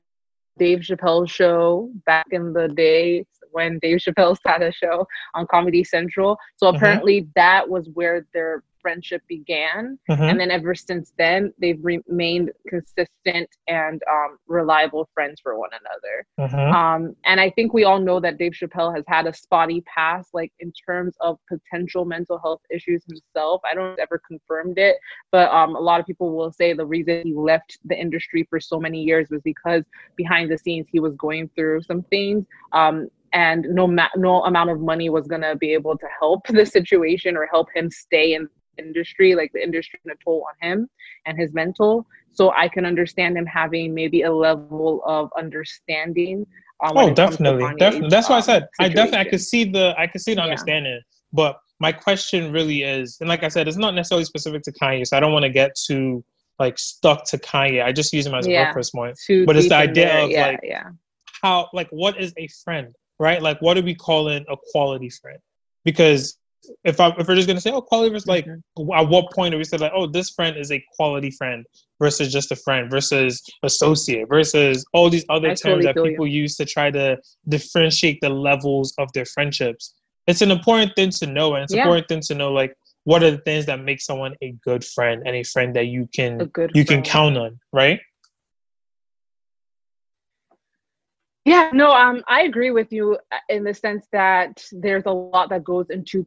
Dave 0.58 0.80
Chappelle's 0.80 1.32
show 1.32 1.92
back 2.06 2.28
in 2.32 2.54
the 2.54 2.68
day 2.70 3.26
when 3.52 3.80
Dave 3.80 3.98
Chappelle 4.00 4.38
had 4.46 4.62
a 4.62 4.72
show 4.72 5.08
on 5.34 5.48
Comedy 5.48 5.84
Central. 5.84 6.38
So 6.58 6.68
mm-hmm. 6.68 6.76
apparently 6.76 7.22
mm-hmm. 7.22 7.32
that 7.36 7.70
was 7.70 7.90
where 7.94 8.26
their 8.34 8.64
friendship 8.86 9.24
began. 9.28 9.98
Mm-hmm. 10.08 10.22
And 10.22 10.40
then 10.40 10.52
ever 10.52 10.76
since 10.76 11.12
then, 11.18 11.52
they've 11.60 11.80
remained 11.82 12.52
consistent 12.70 13.50
and 13.68 14.00
um, 14.08 14.38
reliable 14.46 15.10
friends 15.12 15.40
for 15.42 15.58
one 15.58 15.72
another. 15.82 16.54
Mm-hmm. 16.54 16.72
Um, 16.72 17.16
and 17.26 17.42
I 17.42 17.50
think 17.50 17.74
we 17.74 17.84
all 17.84 18.00
know 18.00 18.20
that 18.20 18.38
Dave 18.38 18.52
Chappelle 18.52 18.96
has 18.96 19.04
had 19.08 19.26
a 19.26 19.34
spotty 19.34 19.82
past, 19.82 20.36
like 20.36 20.54
in 20.60 20.72
terms 20.88 21.16
of 21.20 21.40
potential 21.50 22.06
mental 22.06 22.38
health 22.38 22.62
issues 22.70 23.04
himself. 23.08 23.60
I 23.70 23.74
don't 23.74 24.00
ever 24.00 24.22
confirmed 24.28 24.78
it, 24.78 24.98
but 25.32 25.50
um, 25.52 25.76
a 25.76 25.80
lot 25.80 26.00
of 26.00 26.06
people 26.06 26.36
will 26.36 26.52
say 26.52 26.74
the 26.74 26.86
reason 26.86 27.24
he 27.24 27.34
left 27.34 27.80
the 27.86 28.00
industry 28.00 28.46
for 28.52 28.60
so 28.60 28.80
many 28.80 29.02
years 29.02 29.30
was 29.32 29.42
because 29.42 29.84
behind 30.16 30.52
the 30.52 30.60
scenes 30.60 30.86
he 30.92 31.00
was 31.00 31.16
going 31.16 31.50
through 31.56 31.82
some 31.82 32.04
things. 32.04 32.46
Um, 32.72 33.10
and 33.34 33.66
no 33.70 33.86
ma- 33.86 34.16
no 34.16 34.44
amount 34.44 34.70
of 34.70 34.80
money 34.80 35.10
was 35.10 35.28
gonna 35.28 35.56
be 35.56 35.74
able 35.74 35.98
to 35.98 36.08
help 36.20 36.48
the 36.50 36.66
situation 36.66 37.36
or 37.36 37.46
help 37.46 37.68
him 37.76 37.92
stay 37.92 38.34
in 38.34 38.48
industry, 38.78 39.36
like 39.36 39.52
the 39.54 39.64
industry 39.64 40.00
and 40.04 40.14
a 40.14 40.24
toll 40.24 40.46
on 40.50 40.70
him 40.70 40.90
and 41.26 41.38
his 41.38 41.54
mental. 41.54 42.06
So 42.32 42.52
I 42.52 42.68
can 42.68 42.86
understand 42.86 43.38
him 43.38 43.46
having 43.46 43.94
maybe 43.94 44.24
a 44.24 44.32
level 44.32 45.02
of 45.06 45.32
understanding. 45.38 46.46
Um, 46.84 46.98
oh, 46.98 47.14
definitely, 47.14 47.74
definitely. 47.78 48.10
That's 48.10 48.30
why 48.30 48.38
I 48.38 48.42
said 48.42 48.68
situation. 48.74 48.92
I 48.92 49.04
definitely 49.04 49.28
I 49.28 49.30
could 49.30 49.42
see 49.42 49.64
the 49.64 49.96
I 49.98 50.08
could 50.08 50.22
see 50.22 50.34
the 50.34 50.42
yeah. 50.42 50.46
understanding, 50.46 51.02
but 51.32 51.60
my 51.80 51.92
question 51.92 52.52
really 52.52 52.84
is, 52.84 53.18
and 53.20 53.30
like 53.30 53.44
I 53.44 53.48
said, 53.48 53.68
it's 53.68 53.78
not 53.78 53.94
necessarily 53.94 54.26
specific 54.26 54.64
to 54.64 54.72
Kanye, 54.72 55.06
so 55.06 55.18
I 55.18 55.20
don't 55.20 55.34
want 55.34 55.44
to 55.44 55.50
get 55.50 55.76
too 55.76 56.24
like 56.60 56.78
stuck 56.80 57.26
to 57.26 57.38
Kanye. 57.38 57.84
I 57.84 57.92
just 57.92 58.14
use 58.14 58.26
him 58.26 58.34
as 58.34 58.48
a 58.48 58.52
yeah. 58.52 58.66
reference 58.66 58.92
point. 58.92 59.18
But 59.46 59.58
it's 59.58 59.70
the 59.70 59.76
idea 59.76 60.06
there. 60.06 60.24
of 60.24 60.30
yeah, 60.32 60.48
like 60.48 60.60
yeah. 60.64 60.90
how 61.42 61.70
like 61.74 61.90
what 61.90 62.20
is 62.20 62.34
a 62.38 62.48
friend, 62.64 62.96
right? 63.20 63.42
Like 63.42 63.62
what 63.62 63.78
are 63.78 63.82
we 63.82 63.96
calling 63.96 64.46
a 64.50 64.56
quality 64.72 65.10
friend? 65.10 65.40
Because 65.84 66.38
if 66.84 66.99
I 66.99 67.09
if 67.18 67.28
we're 67.28 67.36
just 67.36 67.47
gonna 67.47 67.61
say, 67.61 67.72
oh, 67.72 67.82
quality 67.82 68.11
versus 68.11 68.28
like, 68.28 68.45
mm-hmm. 68.45 68.91
at 68.93 69.07
what 69.07 69.32
point 69.32 69.51
do 69.51 69.57
we 69.57 69.63
say 69.63 69.78
like, 69.78 69.91
oh, 69.95 70.07
this 70.07 70.30
friend 70.32 70.57
is 70.57 70.72
a 70.72 70.84
quality 70.95 71.32
friend 71.32 71.66
versus 71.99 72.32
just 72.32 72.51
a 72.51 72.55
friend 72.55 72.89
versus 72.89 73.43
associate 73.63 74.28
versus 74.30 74.86
all 74.93 75.09
these 75.09 75.26
other 75.30 75.49
I 75.49 75.51
terms 75.51 75.61
totally 75.61 75.86
that 75.86 75.95
people 75.95 76.28
you. 76.28 76.41
use 76.41 76.55
to 76.57 76.66
try 76.66 76.91
to 76.91 77.18
differentiate 77.47 78.20
the 78.22 78.30
levels 78.30 78.93
of 78.97 79.11
their 79.13 79.26
friendships. 79.26 79.95
It's 80.28 80.41
an 80.41 80.51
important 80.51 80.93
thing 80.95 81.11
to 81.11 81.28
know, 81.28 81.55
and 81.55 81.63
it's 81.63 81.74
yeah. 81.74 81.82
important 81.82 82.07
thing 82.07 82.22
to 82.22 82.36
know 82.36 82.51
like 82.51 82.76
what 83.03 83.24
are 83.24 83.32
the 83.32 83.38
things 83.39 83.66
that 83.68 83.80
make 83.82 84.01
someone 84.01 84.36
a 84.41 84.51
good 84.63 84.84
friend 84.84 85.24
and 85.26 85.36
a 85.36 85.43
friend 85.43 85.76
that 85.76 85.86
you 85.86 86.09
can 86.13 86.39
you 86.39 86.49
friend. 86.84 86.88
can 86.88 87.01
count 87.03 87.38
on, 87.38 87.59
right? 87.72 87.99
Yeah, 91.45 91.70
no, 91.74 91.91
um, 91.91 92.24
I 92.28 92.41
agree 92.41 92.72
with 92.72 92.91
you 92.91 93.20
uh, 93.32 93.38
in 93.49 93.63
the 93.63 93.74
sense 93.74 94.07
that 94.11 94.66
there's 94.72 95.03
a 95.05 95.11
lot 95.11 95.49
that 95.49 95.63
goes 95.63 95.91
into 95.91 96.26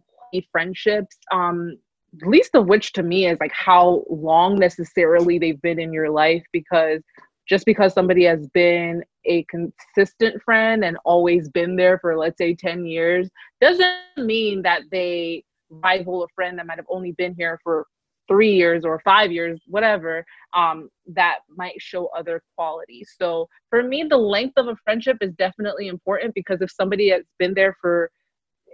friendships. 0.52 1.16
Um, 1.32 1.76
least 2.22 2.54
of 2.54 2.66
which 2.66 2.92
to 2.94 3.02
me 3.02 3.26
is 3.26 3.38
like 3.40 3.52
how 3.52 4.04
long 4.08 4.58
necessarily 4.58 5.38
they've 5.38 5.60
been 5.60 5.78
in 5.78 5.92
your 5.92 6.10
life 6.10 6.42
because 6.52 7.02
just 7.48 7.64
because 7.64 7.92
somebody 7.94 8.24
has 8.24 8.46
been 8.48 9.02
a 9.24 9.44
consistent 9.44 10.42
friend 10.42 10.84
and 10.84 10.96
always 11.04 11.48
been 11.50 11.76
there 11.76 11.98
for 11.98 12.16
let's 12.16 12.38
say 12.38 12.54
10 12.54 12.86
years 12.86 13.28
doesn't 13.60 13.92
mean 14.16 14.62
that 14.62 14.82
they 14.90 15.42
rival 15.70 16.24
a 16.24 16.28
friend 16.34 16.58
that 16.58 16.66
might 16.66 16.78
have 16.78 16.86
only 16.88 17.12
been 17.12 17.34
here 17.36 17.58
for 17.62 17.86
three 18.28 18.52
years 18.52 18.84
or 18.84 19.00
five 19.00 19.32
years, 19.32 19.60
whatever, 19.66 20.24
um, 20.52 20.90
that 21.06 21.38
might 21.56 21.80
show 21.80 22.10
other 22.16 22.42
qualities. 22.54 23.14
So 23.18 23.48
for 23.70 23.82
me, 23.82 24.04
the 24.08 24.18
length 24.18 24.54
of 24.58 24.68
a 24.68 24.76
friendship 24.84 25.16
is 25.22 25.32
definitely 25.38 25.88
important 25.88 26.34
because 26.34 26.60
if 26.60 26.70
somebody 26.70 27.08
has 27.08 27.22
been 27.38 27.54
there 27.54 27.74
for 27.80 28.10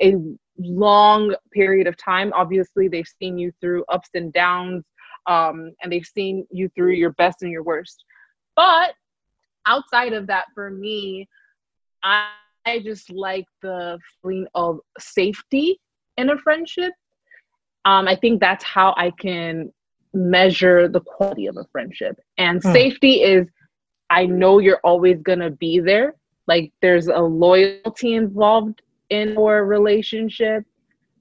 a 0.02 0.16
long 0.58 1.34
period 1.52 1.86
of 1.86 1.96
time, 1.96 2.32
obviously 2.34 2.88
they've 2.88 3.08
seen 3.20 3.38
you 3.38 3.52
through 3.60 3.84
ups 3.88 4.10
and 4.14 4.32
downs, 4.32 4.84
um, 5.26 5.72
and 5.82 5.92
they've 5.92 6.06
seen 6.06 6.46
you 6.50 6.68
through 6.74 6.92
your 6.92 7.10
best 7.10 7.42
and 7.42 7.50
your 7.50 7.62
worst. 7.62 8.04
But 8.56 8.94
outside 9.66 10.12
of 10.12 10.26
that, 10.28 10.46
for 10.54 10.70
me, 10.70 11.28
I, 12.02 12.28
I 12.66 12.80
just 12.80 13.10
like 13.10 13.46
the 13.62 13.98
feeling 14.22 14.46
of 14.54 14.80
safety 14.98 15.80
in 16.16 16.30
a 16.30 16.38
friendship 16.38 16.92
um, 17.84 18.08
I 18.08 18.16
think 18.16 18.40
that's 18.40 18.64
how 18.64 18.94
I 18.96 19.10
can 19.10 19.72
measure 20.12 20.88
the 20.88 21.00
quality 21.00 21.46
of 21.46 21.56
a 21.56 21.66
friendship. 21.72 22.18
And 22.38 22.62
hmm. 22.62 22.72
safety 22.72 23.22
is 23.22 23.48
I 24.10 24.26
know 24.26 24.58
you're 24.58 24.80
always 24.84 25.20
going 25.22 25.40
to 25.40 25.50
be 25.50 25.80
there. 25.80 26.14
Like 26.46 26.72
there's 26.82 27.08
a 27.08 27.18
loyalty 27.18 28.14
involved 28.14 28.82
in 29.10 29.36
our 29.36 29.64
relationship. 29.64 30.64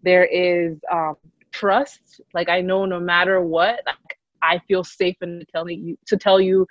There 0.04 0.26
is 0.26 0.78
um, 0.92 1.16
trust. 1.52 2.22
Like 2.34 2.50
I 2.50 2.62
know 2.62 2.86
no 2.86 3.00
matter 3.00 3.42
what, 3.42 3.80
like, 3.86 4.18
I 4.42 4.60
feel 4.68 4.84
safe 4.84 5.16
in 5.22 5.44
telling 5.54 5.82
you 5.82 5.98
to 6.08 6.18
tell 6.18 6.42
you 6.42 6.68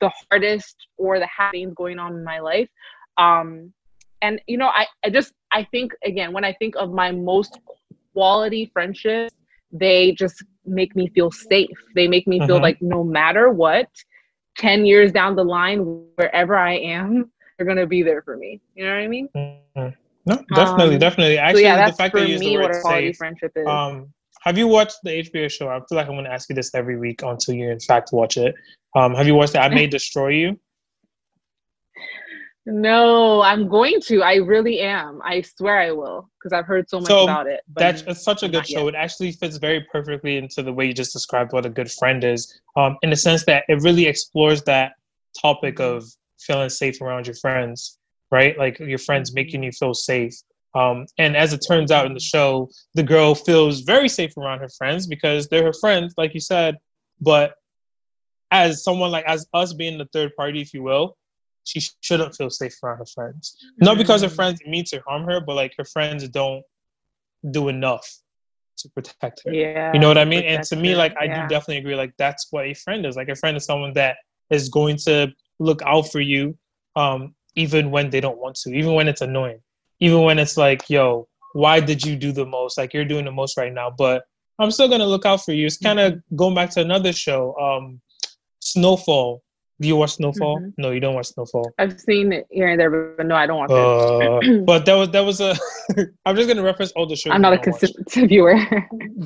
the 0.00 0.10
hardest 0.30 0.88
or 0.96 1.20
the 1.20 1.26
happenings 1.28 1.74
going 1.76 1.98
on 2.00 2.14
in 2.14 2.24
my 2.24 2.40
life. 2.40 2.68
Um, 3.16 3.72
and 4.22 4.40
you 4.46 4.58
know, 4.58 4.68
I, 4.68 4.86
I 5.04 5.10
just 5.10 5.32
I 5.52 5.64
think 5.70 5.92
again 6.04 6.32
when 6.32 6.44
I 6.44 6.52
think 6.54 6.74
of 6.76 6.90
my 6.90 7.12
most 7.12 7.58
quality 8.12 8.70
friendships, 8.72 9.32
they 9.70 10.12
just 10.12 10.42
make 10.64 10.96
me 10.96 11.08
feel 11.14 11.30
safe. 11.30 11.76
They 11.94 12.08
make 12.08 12.26
me 12.26 12.38
feel 12.40 12.56
mm-hmm. 12.56 12.62
like 12.62 12.82
no 12.82 13.04
matter 13.04 13.50
what, 13.50 13.88
10 14.58 14.86
years 14.86 15.12
down 15.12 15.36
the 15.36 15.44
line, 15.44 15.80
wherever 16.16 16.56
I 16.56 16.74
am, 16.74 17.30
they're 17.56 17.66
going 17.66 17.78
to 17.78 17.86
be 17.86 18.02
there 18.02 18.22
for 18.22 18.36
me. 18.36 18.60
You 18.74 18.84
know 18.84 18.90
what 18.90 19.00
I 19.00 19.08
mean? 19.08 19.28
Mm-hmm. 19.36 19.88
No, 20.26 20.42
definitely, 20.54 20.94
um, 20.94 21.00
definitely. 21.00 21.38
Actually, 21.38 21.62
so 21.62 21.68
yeah, 21.68 21.90
the 21.90 21.96
fact 21.96 22.14
that 22.14 22.28
you 22.28 22.34
use 22.34 22.40
the 22.40 22.56
word 22.56 22.74
safe, 22.82 23.16
friendship 23.16 23.52
is. 23.56 23.66
Um, 23.66 24.12
have 24.42 24.58
you 24.58 24.68
watched 24.68 24.98
the 25.02 25.10
HBO 25.10 25.50
show? 25.50 25.68
I 25.68 25.78
feel 25.88 25.96
like 25.96 26.06
I'm 26.06 26.14
going 26.14 26.24
to 26.24 26.32
ask 26.32 26.48
you 26.48 26.54
this 26.54 26.74
every 26.74 26.98
week 26.98 27.22
until 27.22 27.54
you, 27.54 27.70
in 27.70 27.80
fact, 27.80 28.10
watch 28.12 28.36
it. 28.36 28.54
Um, 28.94 29.14
have 29.14 29.26
you 29.26 29.34
watched 29.34 29.54
it? 29.54 29.58
I 29.58 29.68
May 29.68 29.86
Destroy 29.98 30.28
You? 30.28 30.58
No, 32.66 33.42
I'm 33.42 33.68
going 33.68 34.00
to. 34.02 34.22
I 34.22 34.36
really 34.36 34.80
am. 34.80 35.20
I 35.22 35.42
swear 35.42 35.80
I 35.80 35.92
will 35.92 36.30
because 36.38 36.54
I've 36.54 36.64
heard 36.66 36.88
so 36.88 36.98
much 36.98 37.08
so 37.08 37.24
about 37.24 37.46
it. 37.46 37.60
That's 37.74 38.02
it's 38.02 38.24
such 38.24 38.42
a 38.42 38.48
good 38.48 38.66
show. 38.66 38.86
Yet. 38.86 38.94
It 38.94 38.96
actually 38.96 39.32
fits 39.32 39.58
very 39.58 39.86
perfectly 39.92 40.38
into 40.38 40.62
the 40.62 40.72
way 40.72 40.86
you 40.86 40.94
just 40.94 41.12
described 41.12 41.52
what 41.52 41.66
a 41.66 41.70
good 41.70 41.90
friend 41.90 42.24
is. 42.24 42.58
Um, 42.76 42.96
in 43.02 43.10
the 43.10 43.16
sense 43.16 43.44
that 43.44 43.64
it 43.68 43.82
really 43.82 44.06
explores 44.06 44.62
that 44.62 44.92
topic 45.40 45.76
mm-hmm. 45.76 45.96
of 45.96 46.04
feeling 46.40 46.70
safe 46.70 47.02
around 47.02 47.26
your 47.26 47.36
friends, 47.36 47.98
right? 48.30 48.58
Like 48.58 48.78
your 48.78 48.98
friends 48.98 49.34
making 49.34 49.62
you 49.62 49.72
feel 49.72 49.94
safe. 49.94 50.34
Um, 50.74 51.06
and 51.18 51.36
as 51.36 51.52
it 51.52 51.64
turns 51.66 51.90
out 51.90 52.06
in 52.06 52.14
the 52.14 52.20
show, 52.20 52.68
the 52.94 53.02
girl 53.02 53.34
feels 53.34 53.80
very 53.80 54.08
safe 54.08 54.36
around 54.36 54.58
her 54.58 54.68
friends 54.68 55.06
because 55.06 55.48
they're 55.48 55.64
her 55.64 55.72
friends, 55.72 56.14
like 56.16 56.34
you 56.34 56.40
said. 56.40 56.78
But 57.20 57.54
as 58.50 58.82
someone 58.82 59.10
like 59.10 59.24
as 59.26 59.46
us 59.54 59.72
being 59.72 59.98
the 59.98 60.08
third 60.12 60.34
party, 60.36 60.60
if 60.60 60.74
you 60.74 60.82
will, 60.82 61.16
she 61.64 61.80
shouldn't 62.00 62.34
feel 62.34 62.50
safe 62.50 62.74
around 62.82 62.98
her 62.98 63.06
friends. 63.06 63.56
Not 63.78 63.98
because 63.98 64.22
her 64.22 64.28
mm. 64.28 64.36
friends 64.36 64.60
mean 64.66 64.84
to 64.86 65.00
harm 65.06 65.24
her, 65.24 65.40
but 65.40 65.54
like 65.54 65.74
her 65.78 65.84
friends 65.84 66.28
don't 66.28 66.62
do 67.50 67.68
enough 67.68 68.08
to 68.78 68.88
protect 68.90 69.42
her. 69.44 69.52
Yeah. 69.52 69.92
You 69.92 69.98
know 69.98 70.08
what 70.08 70.18
I 70.18 70.24
mean? 70.24 70.44
And 70.44 70.62
to 70.64 70.76
me, 70.76 70.94
like 70.94 71.14
I 71.18 71.24
yeah. 71.24 71.42
do 71.42 71.48
definitely 71.54 71.78
agree. 71.78 71.94
Like 71.94 72.14
that's 72.18 72.48
what 72.50 72.66
a 72.66 72.74
friend 72.74 73.06
is. 73.06 73.16
Like 73.16 73.28
a 73.28 73.36
friend 73.36 73.56
is 73.56 73.64
someone 73.64 73.92
that 73.94 74.16
is 74.50 74.68
going 74.68 74.96
to 74.98 75.32
look 75.58 75.82
out 75.82 76.10
for 76.10 76.20
you, 76.20 76.56
um, 76.96 77.34
even 77.56 77.90
when 77.90 78.10
they 78.10 78.20
don't 78.20 78.38
want 78.38 78.56
to, 78.56 78.70
even 78.74 78.94
when 78.94 79.08
it's 79.08 79.20
annoying, 79.20 79.60
even 80.00 80.22
when 80.22 80.38
it's 80.38 80.56
like, 80.56 80.88
yo, 80.88 81.28
why 81.52 81.80
did 81.80 82.04
you 82.04 82.16
do 82.16 82.32
the 82.32 82.46
most? 82.46 82.76
Like 82.76 82.92
you're 82.92 83.04
doing 83.04 83.24
the 83.24 83.32
most 83.32 83.56
right 83.56 83.72
now, 83.72 83.90
but 83.96 84.24
I'm 84.58 84.70
still 84.70 84.88
gonna 84.88 85.06
look 85.06 85.26
out 85.26 85.44
for 85.44 85.52
you. 85.52 85.66
It's 85.66 85.78
kind 85.78 85.98
of 85.98 86.12
mm-hmm. 86.12 86.36
going 86.36 86.54
back 86.54 86.70
to 86.70 86.80
another 86.80 87.12
show, 87.12 87.56
um, 87.58 88.00
Snowfall. 88.60 89.42
Do 89.80 89.88
you 89.88 89.96
watch 89.96 90.14
Snowfall? 90.14 90.58
Mm-hmm. 90.58 90.68
No, 90.78 90.92
you 90.92 91.00
don't 91.00 91.16
watch 91.16 91.26
Snowfall. 91.26 91.72
I've 91.78 91.98
seen 91.98 92.32
it 92.32 92.46
here 92.50 92.68
and 92.68 92.78
there, 92.78 92.90
but 93.16 93.26
no, 93.26 93.34
I 93.34 93.46
don't 93.46 93.58
watch 93.58 93.70
uh, 93.70 94.38
it. 94.42 94.64
but 94.66 94.86
that 94.86 94.94
was 94.94 95.10
that 95.10 95.24
was 95.24 95.40
a. 95.40 95.56
I'm 96.26 96.36
just 96.36 96.48
gonna 96.48 96.62
reference 96.62 96.92
all 96.92 97.06
the 97.06 97.16
shows. 97.16 97.32
I'm 97.32 97.42
not 97.42 97.52
a 97.52 97.58
consistent 97.58 98.08
viewer. 98.28 98.56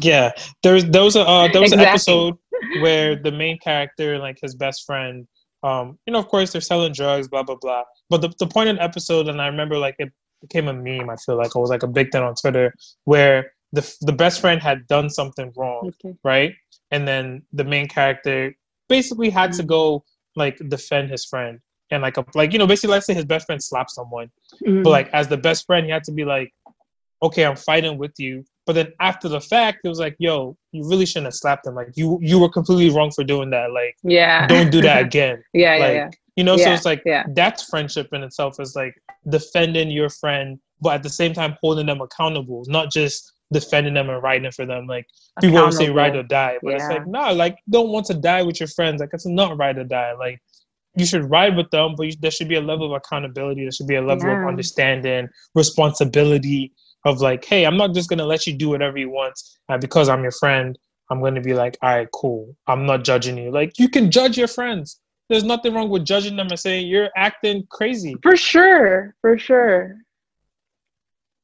yeah, 0.01 0.33
there's 0.62 0.85
there 0.87 1.03
was 1.03 1.16
a 1.16 1.22
uh, 1.22 1.49
there 1.53 1.61
was 1.61 1.72
exactly. 1.72 1.85
an 1.85 1.89
episode 1.89 2.39
where 2.81 3.16
the 3.22 3.33
main 3.33 3.59
character, 3.59 4.18
like 4.18 4.39
his 4.41 4.55
best 4.55 4.87
friend, 4.87 5.26
um, 5.63 5.99
you 6.07 6.13
know, 6.13 6.19
of 6.19 6.29
course 6.29 6.53
they're 6.53 6.61
selling 6.61 6.93
drugs, 6.93 7.29
blah 7.29 7.43
blah 7.43 7.57
blah. 7.57 7.85
But 8.11 8.21
the 8.21 8.33
the 8.39 8.47
point 8.47 8.69
of 8.69 8.77
the 8.77 8.83
episode, 8.83 9.29
and 9.29 9.41
I 9.41 9.47
remember 9.47 9.79
like 9.79 9.97
it 9.99 10.13
became 10.41 10.69
a 10.69 10.73
meme. 10.73 11.11
I 11.11 11.17
feel 11.17 11.37
like 11.37 11.55
it 11.55 11.59
was 11.59 11.71
like 11.71 11.83
a 11.83 11.89
big 11.89 12.13
thing 12.13 12.23
on 12.23 12.35
Twitter 12.35 12.73
where 13.05 13.53
the 13.73 13.97
the 14.03 14.13
best 14.13 14.41
friend 14.41 14.63
had 14.63 14.87
done 14.87 15.11
something 15.11 15.53
wrong, 15.57 15.93
okay. 16.05 16.17
right? 16.25 16.55
And 16.91 17.07
then 17.07 17.43
the 17.53 17.65
main 17.65 17.89
character 17.89 18.55
basically 18.89 19.31
had 19.31 19.51
mm-hmm. 19.51 19.61
to 19.61 19.67
go 19.67 20.05
like 20.37 20.57
defend 20.69 21.11
his 21.11 21.25
friend 21.25 21.61
and 21.91 22.03
like 22.03 22.17
a, 22.17 22.25
like 22.35 22.53
you 22.53 22.59
know 22.59 22.67
basically 22.67 22.93
let's 22.93 23.07
say 23.07 23.15
his 23.15 23.25
best 23.25 23.47
friend 23.47 23.63
slapped 23.63 23.91
someone 23.91 24.31
mm-hmm. 24.65 24.83
but 24.83 24.91
like 24.91 25.09
as 25.13 25.29
the 25.29 25.37
best 25.37 25.67
friend 25.67 25.85
he 25.85 25.93
had 25.93 26.05
to 26.05 26.13
be 26.13 26.25
like 26.25 26.53
okay 27.23 27.45
i'm 27.45 27.57
fighting 27.57 27.99
with 27.99 28.13
you 28.19 28.45
but 28.69 28.75
then 28.75 28.93
after 29.01 29.29
the 29.29 29.41
fact 29.41 29.79
it 29.83 29.89
was 29.89 29.99
like 29.99 30.14
yo 30.19 30.55
you 30.73 30.87
really 30.87 31.07
shouldn't 31.07 31.27
have 31.27 31.35
slapped 31.35 31.66
him 31.66 31.75
like 31.75 31.89
you 31.97 32.19
you 32.21 32.39
were 32.39 32.51
completely 32.51 32.95
wrong 32.95 33.11
for 33.11 33.25
doing 33.25 33.49
that 33.49 33.73
like 33.73 33.97
yeah 34.03 34.47
don't 34.47 34.71
do 34.71 34.83
that 34.83 35.03
again 35.07 35.43
yeah, 35.55 35.71
like, 35.71 35.81
yeah, 35.81 35.93
yeah 35.93 36.11
you 36.37 36.45
know 36.45 36.55
yeah, 36.57 36.64
so 36.64 36.73
it's 36.73 36.85
like 36.85 37.03
yeah. 37.07 37.25
that's 37.35 37.64
friendship 37.64 38.09
in 38.12 38.23
itself 38.23 38.61
is 38.61 38.77
like 38.77 38.95
defending 39.31 39.91
your 39.91 40.11
friend 40.11 40.59
but 40.83 40.93
at 40.95 41.03
the 41.03 41.09
same 41.09 41.33
time 41.33 41.57
holding 41.62 41.87
them 41.87 42.03
accountable 42.03 42.62
not 42.69 42.93
just 42.93 43.33
defending 43.53 43.95
them 43.95 44.11
and 44.11 44.23
writing 44.23 44.51
for 44.51 44.66
them. 44.66 44.87
Like 44.87 45.07
people 45.41 45.59
always 45.59 45.77
say 45.77 45.91
ride 45.91 46.16
or 46.16 46.23
die, 46.23 46.59
but 46.62 46.71
yeah. 46.71 46.77
it's 46.77 46.89
like 46.89 47.07
nah, 47.07 47.31
like 47.31 47.59
don't 47.71 47.89
want 47.91 48.07
to 48.07 48.14
die 48.14 48.43
with 48.43 48.61
your 48.61 48.69
friends. 48.69 49.01
Like 49.01 49.11
it's 49.12 49.27
not 49.27 49.57
ride 49.57 49.79
or 49.79 49.85
die. 49.85 50.12
Like 50.12 50.41
you 50.97 51.07
should 51.07 51.31
ride 51.31 51.57
with 51.57 51.71
them, 51.71 51.95
but 51.97 52.07
you, 52.07 52.12
there 52.21 52.31
should 52.31 52.49
be 52.49 52.57
a 52.57 52.61
level 52.61 52.87
of 52.87 52.93
accountability. 52.93 53.62
There 53.62 53.73
should 53.73 53.87
be 53.87 53.97
a 53.97 54.03
level 54.03 54.27
yeah. 54.29 54.43
of 54.43 54.49
understanding, 54.49 55.29
responsibility 55.55 56.73
of 57.05 57.20
like, 57.20 57.44
hey, 57.44 57.64
I'm 57.64 57.76
not 57.76 57.94
just 57.94 58.09
gonna 58.09 58.26
let 58.26 58.46
you 58.46 58.55
do 58.55 58.70
whatever 58.70 58.99
you 58.99 59.11
want, 59.11 59.40
and 59.68 59.80
because 59.80 60.09
I'm 60.09 60.22
your 60.22 60.32
friend, 60.32 60.78
I'm 61.11 61.20
gonna 61.20 61.40
be 61.40 61.55
like, 61.55 61.76
all 61.82 61.90
right, 61.90 62.09
cool. 62.12 62.55
I'm 62.66 62.86
not 62.86 63.05
judging 63.05 63.38
you. 63.38 63.51
Like 63.51 63.78
you 63.78 63.88
can 63.88 64.11
judge 64.11 64.36
your 64.36 64.49
friends. 64.49 65.01
There's 65.28 65.44
nothing 65.44 65.74
wrong 65.74 65.90
with 65.90 66.05
judging 66.05 66.36
them 66.36 66.49
and 66.49 66.59
saying 66.59 66.86
you're 66.86 67.11
acting 67.16 67.66
crazy. 67.70 68.16
For 68.22 68.36
sure, 68.36 69.14
for 69.20 69.38
sure. 69.38 69.99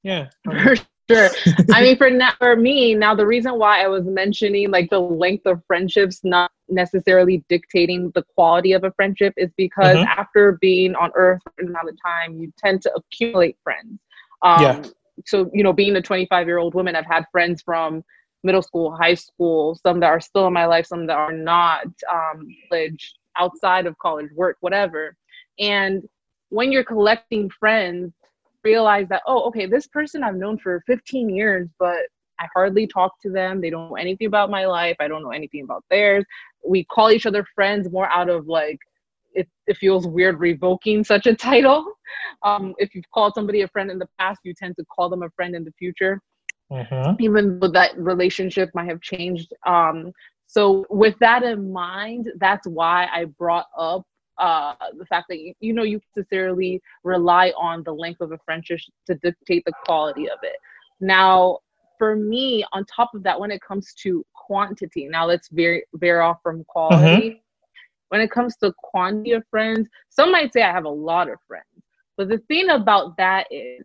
Yeah. 0.02 0.28
For 0.44 0.76
sure. 1.10 1.30
I 1.70 1.82
mean, 1.82 1.96
for 1.98 2.08
now, 2.08 2.32
for 2.38 2.56
me, 2.56 2.94
now 2.94 3.14
the 3.14 3.26
reason 3.26 3.58
why 3.58 3.84
I 3.84 3.88
was 3.88 4.04
mentioning 4.04 4.70
like 4.70 4.88
the 4.88 5.00
length 5.00 5.44
of 5.46 5.62
friendships 5.66 6.20
not 6.24 6.50
necessarily 6.68 7.44
dictating 7.50 8.10
the 8.14 8.22
quality 8.34 8.72
of 8.72 8.84
a 8.84 8.90
friendship 8.92 9.34
is 9.36 9.50
because 9.58 9.96
mm-hmm. 9.96 10.08
after 10.18 10.52
being 10.62 10.94
on 10.94 11.10
Earth 11.14 11.42
for 11.42 11.52
an 11.58 11.68
amount 11.68 11.90
of 11.90 11.96
time, 12.02 12.38
you 12.38 12.50
tend 12.56 12.80
to 12.82 12.92
accumulate 12.94 13.58
friends. 13.62 13.98
Um, 14.40 14.62
yeah. 14.62 14.82
So 15.26 15.50
you 15.52 15.62
know, 15.62 15.72
being 15.72 15.96
a 15.96 16.02
25 16.02 16.46
year 16.46 16.58
old 16.58 16.74
woman, 16.74 16.96
I've 16.96 17.06
had 17.06 17.24
friends 17.32 17.62
from 17.62 18.02
middle 18.42 18.62
school, 18.62 18.94
high 18.94 19.14
school, 19.14 19.78
some 19.82 20.00
that 20.00 20.08
are 20.08 20.20
still 20.20 20.46
in 20.46 20.52
my 20.52 20.66
life, 20.66 20.86
some 20.86 21.06
that 21.06 21.16
are 21.16 21.32
not, 21.32 21.86
um, 22.12 22.46
college, 22.68 23.14
outside 23.38 23.86
of 23.86 23.96
college, 23.98 24.30
work, 24.34 24.58
whatever. 24.60 25.16
And 25.58 26.06
when 26.50 26.70
you're 26.70 26.84
collecting 26.84 27.50
friends, 27.50 28.12
realize 28.64 29.06
that 29.10 29.22
oh 29.26 29.42
okay 29.42 29.66
this 29.66 29.86
person 29.86 30.24
i've 30.24 30.36
known 30.36 30.56
for 30.56 30.82
15 30.86 31.28
years 31.28 31.68
but 31.78 31.98
i 32.40 32.48
hardly 32.54 32.86
talk 32.86 33.12
to 33.22 33.30
them. 33.30 33.60
They 33.60 33.70
don't 33.70 33.90
know 33.90 33.96
anything 33.96 34.26
about 34.26 34.50
my 34.50 34.66
life. 34.66 34.96
I 35.00 35.08
don't 35.08 35.22
know 35.22 35.30
anything 35.30 35.62
about 35.62 35.84
theirs. 35.90 36.24
We 36.66 36.84
call 36.84 37.10
each 37.10 37.26
other 37.26 37.46
friends 37.54 37.90
more 37.90 38.10
out 38.10 38.28
of 38.28 38.48
like 38.48 38.78
it, 39.32 39.48
it 39.66 39.76
feels 39.76 40.06
weird 40.06 40.40
revoking 40.40 41.04
such 41.04 41.26
a 41.26 41.34
title 41.50 41.93
um, 42.44 42.74
if 42.78 42.94
you've 42.94 43.10
called 43.12 43.34
somebody 43.34 43.62
a 43.62 43.68
friend 43.68 43.90
in 43.90 43.98
the 43.98 44.08
past 44.18 44.40
you 44.44 44.54
tend 44.54 44.76
to 44.76 44.84
call 44.84 45.08
them 45.08 45.22
a 45.22 45.30
friend 45.30 45.54
in 45.54 45.64
the 45.64 45.72
future 45.72 46.20
mm-hmm. 46.70 47.12
even 47.20 47.58
though 47.58 47.68
that 47.68 47.96
relationship 47.98 48.70
might 48.74 48.88
have 48.88 49.00
changed 49.00 49.52
um, 49.66 50.12
so 50.46 50.84
with 50.90 51.18
that 51.20 51.42
in 51.42 51.72
mind 51.72 52.30
that's 52.38 52.66
why 52.66 53.08
i 53.12 53.24
brought 53.24 53.66
up 53.78 54.04
uh, 54.38 54.74
the 54.98 55.06
fact 55.06 55.26
that 55.28 55.38
you, 55.38 55.54
you 55.60 55.72
know 55.72 55.82
you 55.82 56.00
necessarily 56.16 56.80
rely 57.02 57.52
on 57.58 57.82
the 57.84 57.92
length 57.92 58.20
of 58.20 58.32
a 58.32 58.38
friendship 58.44 58.80
to 59.06 59.14
dictate 59.16 59.62
the 59.64 59.72
quality 59.84 60.28
of 60.28 60.38
it. 60.42 60.56
Now, 61.00 61.58
for 61.98 62.16
me, 62.16 62.64
on 62.72 62.84
top 62.84 63.14
of 63.14 63.22
that, 63.22 63.38
when 63.38 63.50
it 63.50 63.60
comes 63.60 63.94
to 64.02 64.24
quantity, 64.34 65.06
now 65.08 65.26
let's 65.26 65.48
veer 65.48 65.82
veer 65.94 66.20
off 66.20 66.38
from 66.42 66.64
quality. 66.64 67.28
Mm-hmm. 67.28 67.38
When 68.08 68.20
it 68.20 68.30
comes 68.30 68.56
to 68.58 68.72
quantity 68.78 69.32
of 69.32 69.44
friends, 69.50 69.88
some 70.08 70.30
might 70.30 70.52
say 70.52 70.62
I 70.62 70.70
have 70.70 70.84
a 70.84 70.88
lot 70.88 71.28
of 71.28 71.38
friends, 71.48 71.73
but 72.16 72.28
the 72.28 72.38
thing 72.48 72.70
about 72.70 73.16
that 73.16 73.46
is 73.50 73.84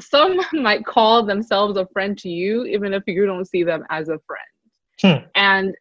some 0.00 0.40
might 0.52 0.84
call 0.84 1.24
themselves 1.24 1.76
a 1.76 1.86
friend 1.92 2.16
to 2.18 2.28
you, 2.28 2.64
even 2.64 2.92
if 2.92 3.02
you 3.06 3.26
don't 3.26 3.48
see 3.48 3.62
them 3.62 3.84
as 3.90 4.08
a 4.08 4.18
friend. 4.26 4.42
Hmm. 5.00 5.26
And 5.34 5.74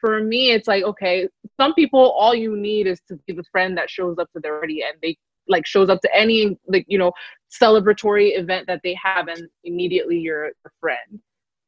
for 0.00 0.20
me, 0.20 0.50
it's 0.50 0.68
like, 0.68 0.84
okay, 0.84 1.28
some 1.56 1.74
people, 1.74 2.10
all 2.12 2.34
you 2.34 2.56
need 2.56 2.86
is 2.86 3.00
to 3.08 3.16
be 3.26 3.32
the 3.32 3.44
friend 3.44 3.76
that 3.78 3.90
shows 3.90 4.18
up 4.18 4.30
to 4.32 4.40
their 4.40 4.58
party 4.58 4.82
and 4.82 4.98
they 5.02 5.16
like 5.48 5.66
shows 5.66 5.90
up 5.90 6.00
to 6.00 6.16
any 6.16 6.58
like, 6.66 6.86
you 6.88 6.98
know, 6.98 7.12
celebratory 7.50 8.38
event 8.38 8.66
that 8.66 8.80
they 8.82 8.96
have 9.02 9.28
and 9.28 9.48
immediately 9.64 10.18
you're 10.18 10.46
a 10.46 10.70
friend. 10.80 11.20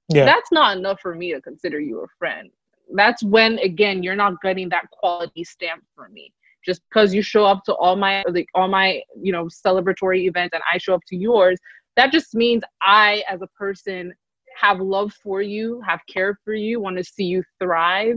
Yeah. 0.08 0.24
That's 0.24 0.52
not 0.52 0.76
enough 0.76 1.00
for 1.00 1.14
me 1.14 1.32
to 1.34 1.40
consider 1.40 1.80
you 1.80 2.00
a 2.00 2.06
friend. 2.18 2.50
That's 2.94 3.22
when 3.22 3.58
again 3.58 4.02
you're 4.02 4.16
not 4.16 4.40
getting 4.40 4.68
that 4.68 4.90
quality 4.90 5.42
stamp 5.42 5.82
for 5.94 6.08
me. 6.08 6.32
Just 6.66 6.82
because 6.88 7.14
you 7.14 7.22
show 7.22 7.44
up 7.44 7.62
to 7.64 7.74
all 7.74 7.96
my 7.96 8.24
like 8.28 8.48
all 8.54 8.68
my, 8.68 9.00
you 9.20 9.32
know, 9.32 9.44
celebratory 9.44 10.26
events 10.26 10.52
and 10.52 10.62
I 10.70 10.78
show 10.78 10.94
up 10.94 11.02
to 11.08 11.16
yours, 11.16 11.58
that 11.96 12.12
just 12.12 12.34
means 12.34 12.62
I 12.82 13.22
as 13.30 13.40
a 13.40 13.46
person 13.48 14.12
have 14.60 14.80
love 14.80 15.12
for 15.22 15.40
you, 15.42 15.80
have 15.86 16.00
care 16.12 16.38
for 16.44 16.54
you, 16.54 16.80
want 16.80 16.96
to 16.96 17.04
see 17.04 17.24
you 17.24 17.42
thrive. 17.60 18.16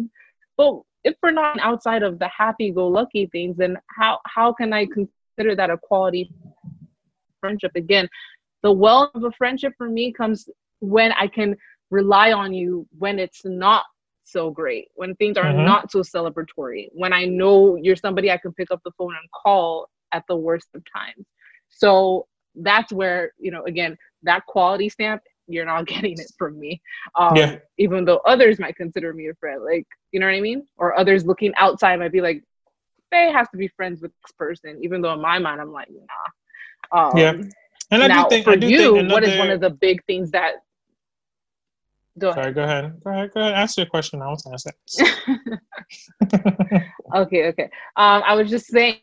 But 0.58 0.82
if 1.04 1.16
we're 1.22 1.32
not 1.32 1.60
outside 1.60 2.04
of 2.04 2.20
the 2.20 2.28
happy-go-lucky 2.28 3.28
things, 3.28 3.56
then 3.58 3.78
how 3.98 4.20
how 4.26 4.52
can 4.54 4.74
I 4.74 4.86
consider 4.86 5.56
that 5.56 5.70
a 5.70 5.78
quality 5.78 6.32
friendship? 7.40 7.72
Again, 7.76 8.10
the 8.64 8.72
wealth 8.72 9.12
of 9.16 9.24
a 9.24 9.32
friendship 9.32 9.74
for 9.78 9.90
me 9.90 10.12
comes 10.12 10.50
when 10.80 11.12
I 11.14 11.28
can 11.28 11.56
rely 11.92 12.32
on 12.32 12.54
you 12.54 12.88
when 12.98 13.20
it's 13.20 13.46
not 13.46 13.84
so 14.32 14.52
great, 14.52 14.90
when 14.96 15.16
things 15.16 15.38
are 15.38 15.46
mm-hmm. 15.46 15.66
not 15.66 15.92
so 15.92 16.00
celebratory, 16.00 16.90
when 16.94 17.14
I 17.14 17.26
know 17.26 17.76
you're 17.76 17.96
somebody 17.96 18.32
I 18.32 18.38
can 18.38 18.54
pick 18.54 18.72
up 18.72 18.82
the 18.84 18.92
phone 18.98 19.16
and 19.16 19.30
call 19.32 19.90
at 20.12 20.24
the 20.28 20.36
worst 20.36 20.68
of 20.76 20.84
times. 20.94 21.26
So 21.70 22.28
that's 22.56 22.92
where, 22.92 23.34
you 23.38 23.52
know, 23.52 23.64
again, 23.66 23.98
that 24.24 24.46
quality 24.46 24.90
stamp 24.90 25.22
you're 25.50 25.66
not 25.66 25.86
getting 25.88 26.14
it 26.14 26.32
from 26.38 26.60
me. 26.60 26.82
Um, 27.16 27.36
yeah. 27.36 27.58
Even 27.78 28.06
though 28.06 28.22
others 28.26 28.60
might 28.60 28.76
consider 28.76 29.14
me 29.14 29.28
a 29.30 29.34
friend, 29.36 29.64
like 29.64 29.88
you 30.12 30.20
know 30.20 30.28
what 30.28 30.36
I 30.36 30.42
mean, 30.42 30.66
or 30.78 30.98
others 30.98 31.26
looking 31.26 31.54
outside 31.58 32.00
might 32.00 32.12
be 32.12 32.22
like, 32.22 32.44
Faye 33.12 33.32
has 33.32 33.50
to 33.50 33.58
be 33.58 33.68
friends 33.70 34.02
with 34.02 34.12
this 34.12 34.32
person, 34.38 34.80
even 34.84 35.02
though 35.02 35.14
in 35.14 35.22
my 35.22 35.40
mind 35.40 35.60
I'm 35.60 35.72
like, 35.72 35.90
nah. 35.92 37.08
Um, 37.08 37.18
yeah. 37.18 37.34
And 37.92 38.04
I 38.04 38.08
now, 38.08 38.24
do 38.24 38.30
think 38.30 38.46
for 38.46 38.56
do 38.56 38.68
you, 38.68 38.78
think 38.78 38.98
another... 39.00 39.14
what 39.14 39.24
is 39.24 39.38
one 39.38 39.50
of 39.50 39.60
the 39.60 39.72
big 39.72 40.04
things 40.06 40.32
that? 40.32 40.56
Go 42.18 42.32
Sorry, 42.32 42.52
ahead. 42.52 42.56
go 42.56 42.64
ahead. 42.64 43.02
Go 43.04 43.12
ahead. 43.12 43.32
Go 43.34 43.42
ahead. 43.42 43.54
Ask 43.54 43.78
your 43.78 43.86
question. 43.86 44.22
I 44.22 44.28
want 44.28 44.40
to 44.40 44.50
answer. 44.52 44.72
okay. 47.16 47.48
Okay. 47.48 47.70
Um, 47.96 48.24
I 48.26 48.34
was 48.36 48.50
just 48.50 48.68
saying, 48.68 48.98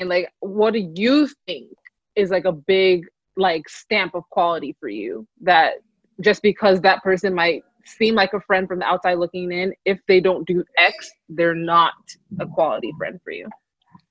like, 0.00 0.32
what 0.40 0.72
do 0.72 0.90
you 0.94 1.28
think 1.46 1.70
is 2.14 2.30
like 2.30 2.44
a 2.44 2.52
big 2.52 3.06
like 3.36 3.68
stamp 3.68 4.14
of 4.14 4.28
quality 4.30 4.74
for 4.80 4.88
you 4.88 5.26
that 5.42 5.74
just 6.20 6.42
because 6.42 6.80
that 6.80 7.02
person 7.02 7.34
might 7.34 7.62
seem 7.84 8.14
like 8.14 8.32
a 8.32 8.40
friend 8.40 8.66
from 8.66 8.78
the 8.78 8.84
outside 8.84 9.14
looking 9.14 9.52
in 9.52 9.72
if 9.84 9.98
they 10.08 10.20
don't 10.20 10.46
do 10.46 10.64
x 10.78 11.10
they're 11.28 11.54
not 11.54 11.92
a 12.40 12.46
quality 12.46 12.92
friend 12.98 13.20
for 13.22 13.30
you 13.30 13.48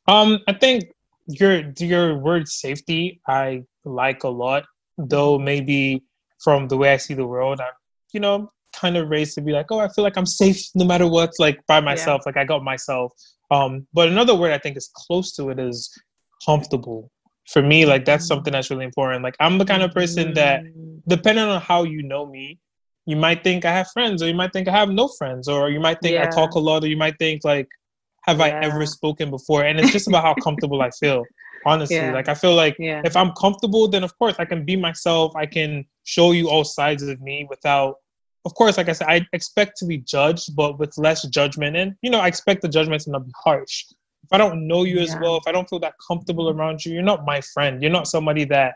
um 0.07 0.39
i 0.47 0.53
think 0.53 0.85
your 1.27 1.63
your 1.79 2.17
word 2.17 2.47
safety 2.47 3.19
i 3.27 3.61
like 3.83 4.23
a 4.23 4.27
lot 4.29 4.63
though 4.97 5.37
maybe 5.37 6.03
from 6.39 6.67
the 6.67 6.77
way 6.77 6.93
i 6.93 6.97
see 6.97 7.13
the 7.15 7.25
world 7.25 7.59
i'm 7.59 7.73
you 8.15 8.21
know 8.21 8.49
kind 8.73 8.97
of 8.97 9.09
raised 9.09 9.35
to 9.35 9.41
be 9.41 9.51
like 9.51 9.67
oh 9.71 9.79
i 9.79 9.87
feel 9.89 10.03
like 10.03 10.17
i'm 10.17 10.25
safe 10.25 10.59
no 10.73 10.85
matter 10.85 11.07
what 11.07 11.31
like 11.39 11.59
by 11.67 11.79
myself 11.79 12.21
yeah. 12.21 12.29
like 12.29 12.37
i 12.37 12.43
got 12.43 12.63
myself. 12.63 13.11
Um 13.51 13.87
but 13.93 14.07
another 14.07 14.35
word 14.35 14.51
i 14.51 14.57
think 14.57 14.75
is 14.75 14.89
close 14.95 15.33
to 15.33 15.49
it 15.51 15.59
is 15.59 15.77
comfortable. 16.45 17.11
For 17.53 17.61
me 17.61 17.85
like 17.85 18.03
that's 18.05 18.27
something 18.27 18.53
that's 18.53 18.71
really 18.71 18.85
important. 18.85 19.23
Like 19.23 19.37
i'm 19.39 19.57
the 19.59 19.65
kind 19.65 19.83
of 19.83 19.91
person 19.91 20.33
that 20.33 20.63
mm. 20.63 21.01
depending 21.07 21.45
on 21.45 21.61
how 21.61 21.83
you 21.83 22.01
know 22.01 22.25
me 22.25 22.59
you 23.05 23.15
might 23.15 23.43
think 23.43 23.65
i 23.65 23.71
have 23.71 23.87
friends 23.91 24.23
or 24.23 24.27
you 24.27 24.33
might 24.41 24.51
think 24.51 24.67
i 24.67 24.71
have 24.71 24.89
no 24.89 25.07
friends 25.19 25.47
or 25.47 25.69
you 25.69 25.79
might 25.79 25.99
think 26.01 26.13
yeah. 26.15 26.23
i 26.23 26.27
talk 26.39 26.51
a 26.55 26.59
lot 26.59 26.83
or 26.83 26.87
you 26.87 26.97
might 26.97 27.17
think 27.19 27.43
like 27.43 27.67
have 28.27 28.39
yeah. 28.39 28.45
i 28.45 28.49
ever 28.67 28.85
spoken 28.87 29.29
before? 29.29 29.63
And 29.65 29.79
it's 29.79 29.91
just 29.91 30.07
about 30.07 30.23
how 30.23 30.33
comfortable 30.47 30.81
i 30.81 30.89
feel 30.89 31.23
honestly. 31.65 32.11
Like 32.19 32.29
i 32.29 32.35
feel 32.43 32.55
like 32.55 32.75
if 32.79 33.15
i'm 33.15 33.31
comfortable 33.43 33.87
then 33.87 34.03
of 34.03 34.17
course 34.17 34.35
i 34.39 34.45
can 34.45 34.65
be 34.65 34.75
myself. 34.75 35.35
I 35.35 35.45
can 35.45 35.85
show 36.15 36.31
you 36.31 36.49
all 36.49 36.63
sides 36.63 37.03
of 37.03 37.21
me 37.21 37.45
without 37.49 37.95
of 38.45 38.53
course 38.53 38.77
like 38.77 38.89
i 38.89 38.93
said 38.93 39.07
i 39.07 39.25
expect 39.33 39.77
to 39.77 39.85
be 39.85 39.97
judged 39.97 40.55
but 40.55 40.79
with 40.79 40.95
less 40.97 41.27
judgment 41.27 41.75
and 41.75 41.93
you 42.01 42.09
know 42.09 42.19
i 42.19 42.27
expect 42.27 42.61
the 42.61 42.69
judgment 42.69 43.01
to 43.01 43.11
not 43.11 43.25
be 43.25 43.31
harsh 43.43 43.83
if 44.25 44.33
I 44.33 44.39
don't 44.39 44.67
know 44.67 44.85
you 44.85 44.97
yeah. 44.97 45.03
as 45.03 45.15
well, 45.21 45.37
if 45.37 45.43
I 45.45 45.51
don't 45.51 45.69
feel 45.69 45.79
that 45.81 45.93
comfortable 46.05 46.49
around 46.49 46.83
you, 46.83 46.93
you're 46.93 47.03
not 47.03 47.25
my 47.25 47.41
friend. 47.41 47.81
You're 47.81 47.91
not 47.91 48.07
somebody 48.07 48.43
that 48.45 48.73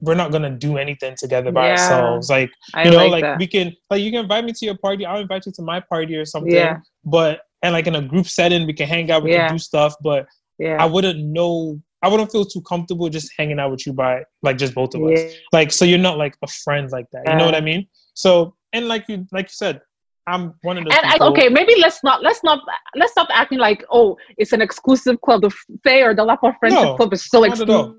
we're 0.00 0.14
not 0.14 0.32
gonna 0.32 0.50
do 0.50 0.78
anything 0.78 1.14
together 1.18 1.52
by 1.52 1.66
yeah. 1.66 1.72
ourselves. 1.72 2.30
Like 2.30 2.50
I 2.72 2.84
you 2.84 2.90
know, 2.92 3.06
like, 3.06 3.22
like 3.22 3.38
we 3.38 3.46
can 3.46 3.74
like 3.90 4.02
you 4.02 4.10
can 4.10 4.20
invite 4.20 4.46
me 4.46 4.52
to 4.54 4.64
your 4.64 4.78
party, 4.78 5.04
I'll 5.04 5.20
invite 5.20 5.44
you 5.44 5.52
to 5.52 5.62
my 5.62 5.80
party 5.80 6.16
or 6.16 6.24
something. 6.24 6.52
Yeah. 6.52 6.78
But 7.04 7.42
and 7.62 7.74
like 7.74 7.86
in 7.86 7.94
a 7.94 8.00
group 8.00 8.26
setting, 8.26 8.66
we 8.66 8.72
can 8.72 8.88
hang 8.88 9.10
out, 9.10 9.22
we 9.22 9.32
yeah. 9.32 9.48
can 9.48 9.56
do 9.56 9.58
stuff, 9.58 9.94
but 10.02 10.26
yeah. 10.58 10.82
I 10.82 10.86
wouldn't 10.86 11.22
know 11.22 11.78
I 12.02 12.08
wouldn't 12.08 12.32
feel 12.32 12.46
too 12.46 12.62
comfortable 12.62 13.10
just 13.10 13.30
hanging 13.36 13.58
out 13.58 13.70
with 13.70 13.86
you 13.86 13.92
by 13.92 14.22
like 14.42 14.56
just 14.56 14.74
both 14.74 14.94
of 14.94 15.02
us. 15.02 15.20
Like 15.52 15.70
so 15.70 15.84
you're 15.84 15.98
not 15.98 16.16
like 16.16 16.34
a 16.42 16.46
friend 16.46 16.90
like 16.90 17.06
that. 17.12 17.28
You 17.28 17.36
know 17.36 17.44
what 17.44 17.54
I 17.54 17.60
mean? 17.60 17.86
So 18.14 18.54
and 18.72 18.88
like 18.88 19.08
you 19.08 19.26
like 19.32 19.46
you 19.46 19.54
said, 19.54 19.80
I'm 20.26 20.54
one 20.62 20.78
of 20.78 20.84
those. 20.84 20.94
And 20.94 21.06
I, 21.06 21.26
okay, 21.28 21.48
maybe 21.48 21.74
let's 21.80 22.02
not 22.04 22.22
let's 22.22 22.42
not 22.44 22.60
let's 22.94 23.12
stop 23.12 23.28
acting 23.32 23.58
like 23.58 23.84
oh 23.90 24.16
it's 24.36 24.52
an 24.52 24.62
exclusive 24.62 25.20
club. 25.20 25.42
The 25.42 25.50
Faye 25.84 26.02
or 26.02 26.14
the 26.14 26.24
Lapa 26.24 26.56
Friendship 26.58 26.82
no, 26.82 26.96
Club 26.96 27.12
is 27.12 27.24
so 27.26 27.44
exclusive. 27.44 27.94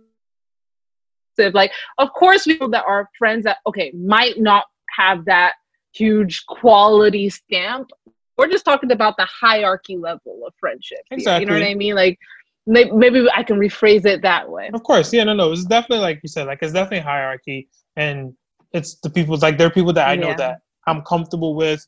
Like, 1.54 1.72
of 1.98 2.14
course, 2.14 2.44
people 2.44 2.70
that 2.70 2.84
are 2.86 3.10
friends 3.18 3.46
that 3.46 3.58
okay 3.66 3.92
might 3.96 4.40
not 4.40 4.66
have 4.98 5.26
that 5.26 5.54
huge 5.94 6.46
quality 6.46 7.30
stamp. 7.30 7.90
We're 8.38 8.48
just 8.48 8.66
talking 8.66 8.92
about 8.92 9.18
the 9.18 9.26
hierarchy 9.26 9.98
level 9.98 10.42
of 10.46 10.54
friendship. 10.60 11.00
Exactly. 11.12 11.42
You 11.42 11.52
know 11.52 11.60
what 11.60 11.70
I 11.70 11.76
mean? 11.76 11.96
Like 11.96 12.20
maybe 12.66 13.28
I 13.34 13.44
can 13.44 13.58
rephrase 13.58 14.06
it 14.06 14.22
that 14.22 14.50
way. 14.50 14.70
Of 14.74 14.84
course, 14.84 15.12
yeah, 15.14 15.24
no, 15.24 15.34
no, 15.34 15.52
it's 15.52 15.66
definitely 15.66 16.04
like 16.04 16.20
you 16.24 16.30
said, 16.30 16.48
like 16.48 16.60
it's 16.62 16.74
definitely 16.74 17.00
hierarchy, 17.00 17.70
and 17.96 18.34
it's 18.74 18.96
the 19.02 19.10
people 19.10 19.38
like 19.38 19.58
there 19.58 19.68
are 19.68 19.72
people 19.72 19.94
that 19.94 20.08
I 20.08 20.16
know 20.16 20.30
yeah. 20.30 20.38
that 20.38 20.60
I'm 20.88 21.02
comfortable 21.04 21.56
with, 21.56 21.86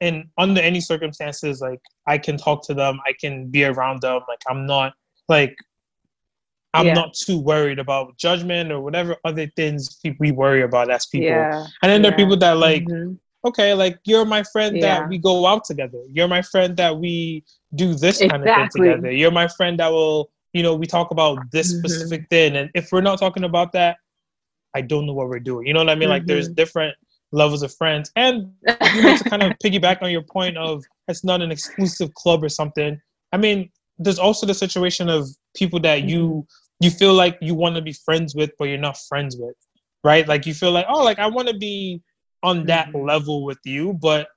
and 0.00 0.24
under 0.38 0.60
any 0.60 0.80
circumstances 0.80 1.60
like 1.60 1.80
i 2.06 2.18
can 2.18 2.36
talk 2.36 2.64
to 2.66 2.74
them 2.74 3.00
i 3.06 3.12
can 3.20 3.48
be 3.48 3.64
around 3.64 4.00
them 4.02 4.20
like 4.28 4.42
i'm 4.48 4.66
not 4.66 4.92
like 5.28 5.56
i'm 6.74 6.86
yeah. 6.86 6.94
not 6.94 7.14
too 7.14 7.38
worried 7.38 7.78
about 7.78 8.16
judgment 8.16 8.70
or 8.72 8.80
whatever 8.80 9.16
other 9.24 9.46
things 9.56 10.00
we 10.18 10.32
worry 10.32 10.62
about 10.62 10.90
as 10.90 11.06
people 11.06 11.28
yeah. 11.28 11.66
and 11.82 11.90
then 11.90 12.02
there 12.02 12.12
are 12.12 12.16
people 12.16 12.36
that 12.36 12.56
like 12.56 12.84
mm-hmm. 12.84 13.14
okay 13.46 13.72
like 13.74 13.98
you're 14.04 14.24
my 14.24 14.42
friend 14.52 14.82
that 14.82 15.08
we 15.08 15.18
go 15.18 15.46
out 15.46 15.64
together 15.64 16.02
you're 16.10 16.28
my 16.28 16.42
friend 16.42 16.76
that 16.76 16.96
we 16.96 17.44
do 17.74 17.94
this 17.94 18.18
kind 18.18 18.42
exactly. 18.42 18.62
of 18.62 18.72
thing 18.72 18.82
together 18.82 19.10
you're 19.10 19.30
my 19.30 19.48
friend 19.48 19.78
that 19.78 19.90
will 19.90 20.30
you 20.52 20.62
know 20.62 20.74
we 20.74 20.86
talk 20.86 21.10
about 21.10 21.38
this 21.50 21.72
mm-hmm. 21.72 21.86
specific 21.86 22.28
thing 22.28 22.56
and 22.56 22.70
if 22.74 22.90
we're 22.92 23.00
not 23.00 23.18
talking 23.18 23.44
about 23.44 23.72
that 23.72 23.96
i 24.74 24.80
don't 24.80 25.06
know 25.06 25.12
what 25.12 25.28
we're 25.28 25.38
doing 25.38 25.66
you 25.66 25.72
know 25.72 25.80
what 25.80 25.90
i 25.90 25.94
mean 25.94 26.04
mm-hmm. 26.04 26.10
like 26.10 26.26
there's 26.26 26.46
mm-hmm. 26.46 26.54
different 26.54 26.94
levels 27.34 27.62
of 27.62 27.74
friends. 27.74 28.10
And 28.16 28.52
you 28.66 29.02
know, 29.02 29.16
to 29.16 29.24
kind 29.24 29.42
of 29.42 29.52
piggyback 29.64 30.02
on 30.02 30.10
your 30.10 30.22
point 30.22 30.56
of 30.56 30.82
it's 31.08 31.24
not 31.24 31.42
an 31.42 31.50
exclusive 31.50 32.14
club 32.14 32.42
or 32.42 32.48
something. 32.48 32.98
I 33.32 33.36
mean, 33.36 33.70
there's 33.98 34.18
also 34.18 34.46
the 34.46 34.54
situation 34.54 35.08
of 35.08 35.28
people 35.54 35.80
that 35.80 36.04
you 36.04 36.46
you 36.80 36.90
feel 36.90 37.14
like 37.14 37.36
you 37.40 37.54
want 37.54 37.76
to 37.76 37.82
be 37.82 37.92
friends 37.92 38.34
with, 38.34 38.50
but 38.58 38.68
you're 38.68 38.78
not 38.78 38.98
friends 39.08 39.36
with, 39.36 39.54
right? 40.02 40.26
Like 40.26 40.46
you 40.46 40.54
feel 40.54 40.72
like, 40.72 40.86
oh, 40.88 41.04
like 41.04 41.18
I 41.18 41.26
want 41.26 41.48
to 41.48 41.56
be 41.56 42.02
on 42.42 42.64
that 42.66 42.88
mm-hmm. 42.88 43.06
level 43.06 43.44
with 43.44 43.58
you, 43.64 43.92
but 43.94 44.28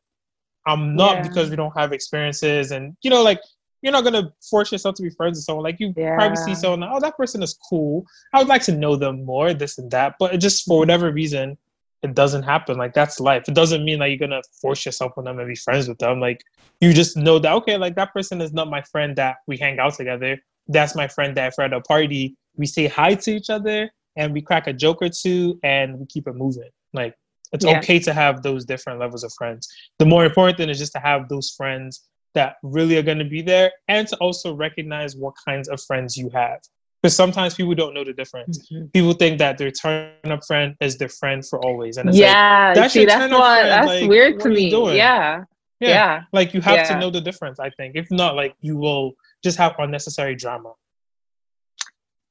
I'm 0.65 0.95
not 0.95 1.17
yeah. 1.17 1.27
because 1.27 1.49
we 1.49 1.55
don't 1.55 1.77
have 1.77 1.93
experiences. 1.93 2.71
And 2.71 2.95
you 3.01 3.09
know, 3.09 3.23
like 3.23 3.39
you're 3.81 3.91
not 3.91 4.03
gonna 4.03 4.31
force 4.49 4.71
yourself 4.71 4.95
to 4.95 5.03
be 5.03 5.09
friends 5.09 5.37
with 5.37 5.45
someone. 5.45 5.63
Like 5.63 5.79
you 5.79 5.93
yeah. 5.95 6.15
probably 6.15 6.37
see 6.37 6.55
someone, 6.55 6.83
oh, 6.83 6.99
that 6.99 7.17
person 7.17 7.43
is 7.43 7.57
cool. 7.69 8.05
I 8.33 8.39
would 8.39 8.47
like 8.47 8.63
to 8.63 8.71
know 8.71 8.95
them 8.95 9.23
more, 9.23 9.53
this 9.53 9.77
and 9.77 9.89
that. 9.91 10.15
But 10.19 10.33
it 10.33 10.37
just 10.39 10.65
for 10.65 10.79
whatever 10.79 11.11
reason, 11.11 11.57
it 12.03 12.13
doesn't 12.13 12.43
happen. 12.43 12.77
Like 12.77 12.93
that's 12.93 13.19
life. 13.19 13.43
It 13.47 13.55
doesn't 13.55 13.83
mean 13.83 13.99
that 13.99 14.07
you're 14.07 14.17
gonna 14.17 14.41
force 14.61 14.85
yourself 14.85 15.13
on 15.17 15.25
them 15.25 15.39
and 15.39 15.47
be 15.47 15.55
friends 15.55 15.87
with 15.87 15.99
them. 15.99 16.19
Like 16.19 16.41
you 16.81 16.93
just 16.93 17.17
know 17.17 17.39
that 17.39 17.53
okay, 17.53 17.77
like 17.77 17.95
that 17.95 18.13
person 18.13 18.41
is 18.41 18.53
not 18.53 18.69
my 18.69 18.81
friend 18.81 19.15
that 19.17 19.37
we 19.47 19.57
hang 19.57 19.79
out 19.79 19.95
together. 19.95 20.37
That's 20.67 20.95
my 20.95 21.07
friend 21.07 21.35
that 21.37 21.49
if 21.49 21.53
we're 21.57 21.65
at 21.65 21.73
a 21.73 21.81
party, 21.81 22.35
we 22.55 22.65
say 22.65 22.87
hi 22.87 23.15
to 23.15 23.31
each 23.31 23.49
other 23.49 23.89
and 24.15 24.33
we 24.33 24.41
crack 24.41 24.67
a 24.67 24.73
joke 24.73 25.01
or 25.01 25.09
two 25.09 25.59
and 25.63 25.99
we 25.99 26.05
keep 26.07 26.27
it 26.27 26.35
moving. 26.35 26.69
Like 26.93 27.15
it's 27.53 27.65
yeah. 27.65 27.77
okay 27.79 27.99
to 27.99 28.13
have 28.13 28.43
those 28.43 28.65
different 28.65 28.99
levels 28.99 29.23
of 29.23 29.31
friends. 29.33 29.67
The 29.99 30.05
more 30.05 30.25
important 30.25 30.57
thing 30.57 30.69
is 30.69 30.79
just 30.79 30.91
to 30.93 30.99
have 30.99 31.29
those 31.29 31.51
friends 31.51 32.03
that 32.33 32.57
really 32.63 32.97
are 32.97 33.03
going 33.03 33.19
to 33.19 33.25
be 33.25 33.41
there 33.41 33.71
and 33.87 34.07
to 34.07 34.15
also 34.17 34.53
recognize 34.53 35.15
what 35.15 35.33
kinds 35.47 35.67
of 35.69 35.81
friends 35.81 36.15
you 36.15 36.29
have. 36.33 36.59
Because 37.01 37.15
sometimes 37.15 37.53
people 37.53 37.75
don't 37.75 37.93
know 37.93 38.03
the 38.03 38.13
difference. 38.13 38.67
Mm-hmm. 38.71 38.87
People 38.87 39.13
think 39.13 39.37
that 39.37 39.57
their 39.57 39.71
turn 39.71 40.11
up 40.25 40.43
friend 40.45 40.75
is 40.81 40.97
their 40.97 41.09
friend 41.09 41.45
for 41.47 41.63
always. 41.63 41.97
And 41.97 42.13
yeah, 42.13 42.67
like, 42.67 42.75
that's, 42.75 42.93
see, 42.93 43.05
that's, 43.05 43.31
what, 43.31 43.63
that's 43.63 43.87
like, 43.87 44.09
weird 44.09 44.39
to 44.41 44.49
me. 44.49 44.69
Yeah. 44.69 45.43
yeah. 45.79 45.87
Yeah. 45.89 46.23
Like 46.33 46.55
you 46.55 46.61
have 46.61 46.75
yeah. 46.75 46.83
to 46.85 46.99
know 46.99 47.11
the 47.11 47.21
difference, 47.21 47.59
I 47.59 47.69
think. 47.69 47.95
If 47.95 48.09
not, 48.09 48.35
like 48.35 48.55
you 48.61 48.77
will 48.77 49.13
just 49.43 49.57
have 49.59 49.75
unnecessary 49.77 50.35
drama. 50.35 50.73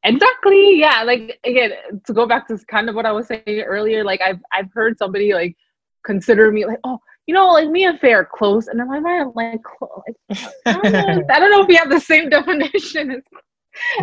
Exactly. 0.02 0.78
Yeah. 0.80 1.04
Like 1.04 1.38
again, 1.44 1.70
to 2.04 2.12
go 2.12 2.26
back 2.26 2.48
to 2.48 2.58
kind 2.66 2.88
of 2.88 2.96
what 2.96 3.06
I 3.06 3.12
was 3.12 3.28
saying 3.28 3.42
earlier, 3.46 4.04
like 4.04 4.20
I've 4.20 4.40
I've 4.52 4.72
heard 4.72 4.98
somebody 4.98 5.32
like 5.32 5.56
consider 6.04 6.50
me 6.50 6.66
like, 6.66 6.80
oh, 6.82 6.98
you 7.26 7.34
know, 7.34 7.48
like 7.48 7.68
me 7.68 7.84
and 7.84 7.98
Faye 7.98 8.12
are 8.12 8.24
close, 8.24 8.68
and 8.68 8.78
then 8.78 8.88
my 8.88 9.00
mind 9.00 9.32
like, 9.34 9.60
like 9.80 10.38
I, 10.64 10.72
don't 10.72 10.92
know, 10.92 11.24
I 11.30 11.40
don't 11.40 11.50
know 11.50 11.62
if 11.62 11.68
we 11.68 11.74
have 11.76 11.90
the 11.90 12.00
same 12.00 12.28
definition 12.30 13.10
as, 13.10 13.22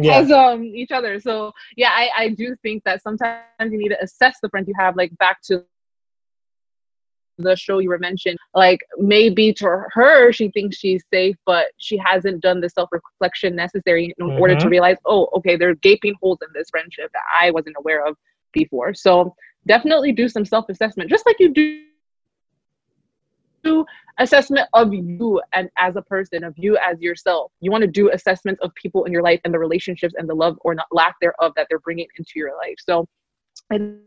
yeah. 0.01 0.17
as 0.17 0.31
um 0.31 0.63
each 0.63 0.91
other. 0.91 1.19
So 1.19 1.51
yeah, 1.77 1.91
I 1.91 2.09
I 2.15 2.29
do 2.29 2.55
think 2.61 2.83
that 2.83 3.01
sometimes 3.01 3.43
you 3.59 3.77
need 3.77 3.89
to 3.89 4.03
assess 4.03 4.37
the 4.41 4.49
friends 4.49 4.67
you 4.67 4.75
have. 4.77 4.95
Like 4.95 5.17
back 5.17 5.41
to 5.43 5.63
the 7.39 7.55
show 7.55 7.79
you 7.79 7.89
were 7.89 7.97
mentioned 7.97 8.37
like 8.53 8.81
maybe 8.99 9.51
to 9.51 9.65
her 9.91 10.31
she 10.31 10.49
thinks 10.49 10.77
she's 10.77 11.03
safe 11.11 11.35
but 11.47 11.65
she 11.77 11.97
hasn't 11.97 12.41
done 12.41 12.61
the 12.61 12.69
self-reflection 12.69 13.55
necessary 13.55 14.13
in 14.17 14.27
mm-hmm. 14.27 14.39
order 14.39 14.53
to 14.53 14.61
mm-hmm. 14.61 14.69
realize 14.69 14.97
oh 15.05 15.27
okay 15.35 15.55
there 15.55 15.69
are 15.69 15.75
gaping 15.75 16.13
holes 16.21 16.37
in 16.43 16.47
this 16.53 16.69
friendship 16.69 17.09
that 17.11 17.23
i 17.41 17.49
wasn't 17.49 17.75
aware 17.79 18.05
of 18.05 18.15
before 18.51 18.93
so 18.93 19.33
definitely 19.65 20.11
do 20.11 20.29
some 20.29 20.45
self-assessment 20.45 21.09
just 21.09 21.25
like 21.25 21.37
you 21.39 21.51
do 21.51 21.83
assessment 24.19 24.67
of 24.73 24.93
you 24.93 25.41
and 25.53 25.69
as 25.77 25.95
a 25.95 26.01
person 26.01 26.43
of 26.43 26.53
you 26.57 26.77
as 26.77 26.99
yourself 26.99 27.51
you 27.61 27.71
want 27.71 27.81
to 27.81 27.87
do 27.87 28.11
assessments 28.11 28.59
of 28.61 28.73
people 28.75 29.05
in 29.05 29.11
your 29.11 29.23
life 29.23 29.39
and 29.43 29.53
the 29.53 29.59
relationships 29.59 30.13
and 30.17 30.29
the 30.29 30.33
love 30.33 30.57
or 30.61 30.75
not 30.75 30.85
lack 30.91 31.15
thereof 31.21 31.51
that 31.55 31.65
they're 31.69 31.79
bringing 31.79 32.07
into 32.17 32.33
your 32.35 32.55
life 32.57 32.75
so 32.79 33.07
and 33.69 33.99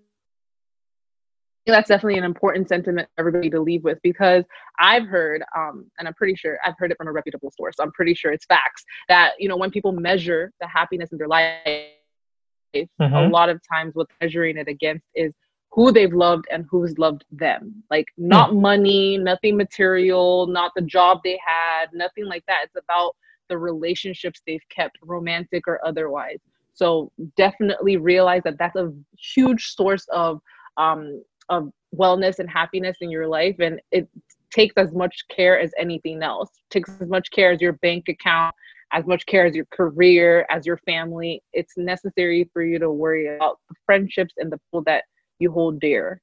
that's 1.66 1.88
definitely 1.88 2.18
an 2.18 2.24
important 2.24 2.68
sentiment 2.68 3.08
for 3.14 3.20
everybody 3.22 3.50
to 3.50 3.60
leave 3.60 3.82
with 3.82 3.98
because 4.02 4.44
I've 4.78 5.06
heard, 5.06 5.42
um, 5.56 5.90
and 5.98 6.06
I'm 6.06 6.14
pretty 6.14 6.36
sure 6.36 6.58
I've 6.64 6.74
heard 6.78 6.92
it 6.92 6.96
from 6.96 7.08
a 7.08 7.12
reputable 7.12 7.52
source. 7.56 7.74
So 7.76 7.82
I'm 7.82 7.92
pretty 7.92 8.14
sure 8.14 8.32
it's 8.32 8.46
facts 8.46 8.84
that 9.08 9.32
you 9.38 9.48
know 9.48 9.56
when 9.56 9.70
people 9.70 9.92
measure 9.92 10.52
the 10.60 10.68
happiness 10.68 11.10
in 11.10 11.18
their 11.18 11.28
life, 11.28 11.58
mm-hmm. 11.66 13.12
a 13.12 13.28
lot 13.28 13.48
of 13.48 13.60
times 13.70 13.94
what 13.94 14.06
measuring 14.20 14.56
it 14.58 14.68
against 14.68 15.04
is 15.14 15.32
who 15.76 15.92
they've 15.92 16.14
loved 16.14 16.46
and 16.50 16.64
who's 16.70 16.96
loved 16.96 17.24
them. 17.30 17.84
Like 17.90 18.06
not 18.16 18.50
mm. 18.50 18.62
money, 18.62 19.18
nothing 19.18 19.58
material, 19.58 20.46
not 20.46 20.72
the 20.74 20.80
job 20.80 21.20
they 21.22 21.38
had, 21.46 21.90
nothing 21.92 22.24
like 22.24 22.44
that. 22.48 22.64
It's 22.64 22.82
about 22.82 23.14
the 23.50 23.58
relationships 23.58 24.40
they've 24.46 24.66
kept, 24.70 24.96
romantic 25.02 25.68
or 25.68 25.78
otherwise. 25.86 26.38
So 26.72 27.12
definitely 27.36 27.98
realize 27.98 28.40
that 28.44 28.58
that's 28.58 28.76
a 28.76 28.90
huge 29.18 29.74
source 29.74 30.06
of 30.12 30.40
um, 30.78 31.22
of 31.50 31.70
wellness 31.94 32.38
and 32.38 32.50
happiness 32.50 32.96
in 33.02 33.10
your 33.10 33.28
life 33.28 33.56
and 33.60 33.80
it 33.92 34.08
takes 34.50 34.74
as 34.76 34.92
much 34.92 35.24
care 35.34 35.58
as 35.58 35.70
anything 35.78 36.22
else 36.22 36.48
it 36.48 36.70
takes 36.70 36.90
as 37.00 37.08
much 37.08 37.30
care 37.30 37.52
as 37.52 37.60
your 37.60 37.74
bank 37.74 38.08
account 38.08 38.54
as 38.92 39.06
much 39.06 39.24
care 39.26 39.46
as 39.46 39.54
your 39.54 39.66
career 39.66 40.44
as 40.50 40.66
your 40.66 40.76
family 40.78 41.40
it's 41.52 41.78
necessary 41.78 42.50
for 42.52 42.62
you 42.62 42.78
to 42.78 42.90
worry 42.90 43.34
about 43.34 43.60
the 43.68 43.74
friendships 43.86 44.34
and 44.38 44.52
the 44.52 44.58
people 44.58 44.82
that 44.82 45.04
you 45.38 45.50
hold 45.50 45.80
dear. 45.80 46.20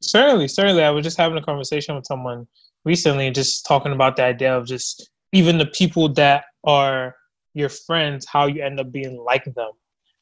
Certainly 0.00 0.48
certainly. 0.48 0.82
I 0.82 0.90
was 0.90 1.04
just 1.04 1.18
having 1.18 1.38
a 1.38 1.42
conversation 1.42 1.94
with 1.94 2.06
someone 2.06 2.46
recently 2.84 3.30
just 3.30 3.66
talking 3.66 3.92
about 3.92 4.16
the 4.16 4.24
idea 4.24 4.56
of 4.56 4.66
just 4.66 5.10
even 5.32 5.58
the 5.58 5.66
people 5.66 6.08
that 6.14 6.44
are 6.64 7.16
your 7.54 7.68
friends 7.68 8.26
how 8.26 8.46
you 8.46 8.62
end 8.62 8.78
up 8.78 8.92
being 8.92 9.16
like 9.16 9.44
them 9.54 9.70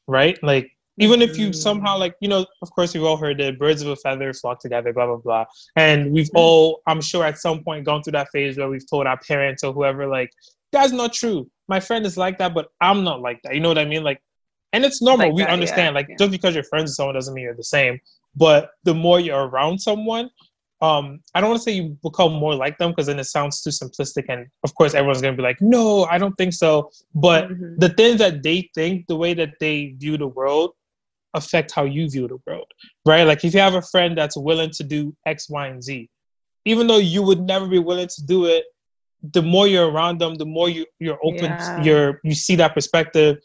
right? 0.07 0.41
Like 0.43 0.71
even 0.97 1.21
if 1.21 1.37
you 1.37 1.51
somehow 1.51 1.97
like 1.97 2.15
you 2.21 2.29
know 2.29 2.45
of 2.61 2.71
course 2.71 2.93
we've 2.93 3.03
all 3.03 3.17
heard 3.17 3.37
that 3.37 3.59
birds 3.59 3.81
of 3.81 3.89
a 3.89 3.95
feather 3.97 4.33
flock 4.33 4.59
together 4.59 4.93
blah 4.93 5.07
blah 5.07 5.17
blah. 5.17 5.45
And 5.75 6.11
we've 6.11 6.27
mm-hmm. 6.27 6.37
all 6.37 6.81
i'm 6.87 7.01
sure 7.01 7.25
at 7.25 7.37
some 7.37 7.63
point 7.63 7.85
gone 7.85 8.01
through 8.01 8.13
that 8.13 8.29
phase 8.31 8.57
where 8.57 8.69
we've 8.69 8.89
told 8.89 9.07
our 9.07 9.19
parents 9.19 9.63
or 9.63 9.73
whoever 9.73 10.07
like 10.07 10.31
that's 10.71 10.91
not 10.91 11.13
true. 11.13 11.49
My 11.67 11.79
friend 11.79 12.05
is 12.05 12.17
like 12.17 12.37
that 12.39 12.53
but 12.53 12.69
i'm 12.81 13.03
not 13.03 13.21
like 13.21 13.41
that. 13.43 13.55
You 13.55 13.61
know 13.61 13.69
what 13.69 13.77
i 13.77 13.85
mean? 13.85 14.03
Like 14.03 14.21
and 14.73 14.83
it's 14.83 15.01
normal. 15.01 15.27
Like 15.27 15.35
we 15.35 15.43
that, 15.43 15.51
understand. 15.51 15.93
Yeah, 15.93 15.99
like 15.99 16.07
yeah. 16.09 16.15
just 16.17 16.31
because 16.31 16.53
you're 16.53 16.63
friends 16.63 16.89
with 16.89 16.95
someone 16.95 17.15
doesn't 17.15 17.33
mean 17.33 17.43
you're 17.43 17.55
the 17.55 17.63
same 17.63 17.99
but 18.35 18.71
the 18.83 18.93
more 18.93 19.19
you're 19.19 19.47
around 19.47 19.79
someone 19.79 20.29
um 20.81 21.19
i 21.33 21.39
don't 21.39 21.49
want 21.49 21.59
to 21.59 21.63
say 21.63 21.71
you 21.71 21.97
become 22.03 22.33
more 22.33 22.53
like 22.53 22.77
them 22.77 22.91
because 22.91 23.07
then 23.07 23.19
it 23.19 23.23
sounds 23.23 23.61
too 23.61 23.69
simplistic 23.69 24.25
and 24.27 24.45
of 24.63 24.75
course 24.75 24.93
everyone's 24.93 25.21
going 25.21 25.33
to 25.33 25.41
be 25.41 25.43
like 25.43 25.61
no 25.61 26.03
i 26.05 26.17
don't 26.17 26.35
think 26.35 26.53
so 26.53 26.91
but 27.13 27.49
mm-hmm. 27.49 27.77
the 27.77 27.89
things 27.89 28.19
that 28.19 28.43
they 28.43 28.69
think 28.75 29.07
the 29.07 29.15
way 29.15 29.33
that 29.33 29.53
they 29.59 29.95
view 29.97 30.17
the 30.17 30.27
world 30.27 30.73
affect 31.35 31.71
how 31.71 31.83
you 31.83 32.09
view 32.09 32.27
the 32.27 32.39
world, 32.47 32.71
right? 33.05 33.23
Like 33.23 33.45
if 33.45 33.53
you 33.53 33.59
have 33.59 33.75
a 33.75 33.81
friend 33.81 34.17
that's 34.17 34.35
willing 34.35 34.71
to 34.71 34.83
do 34.83 35.15
X, 35.25 35.49
Y, 35.49 35.67
and 35.67 35.83
Z, 35.83 36.09
even 36.63 36.87
though 36.87 36.97
you 36.97 37.21
would 37.21 37.41
never 37.41 37.67
be 37.67 37.79
willing 37.79 38.07
to 38.07 38.25
do 38.25 38.45
it, 38.45 38.63
the 39.33 39.41
more 39.41 39.67
you're 39.67 39.89
around 39.89 40.19
them, 40.19 40.35
the 40.35 40.45
more 40.45 40.69
you 40.69 40.85
you're 40.99 41.19
open, 41.23 41.45
yeah. 41.45 41.83
you're 41.83 42.21
you 42.23 42.33
see 42.33 42.55
that 42.55 42.73
perspective, 42.73 43.37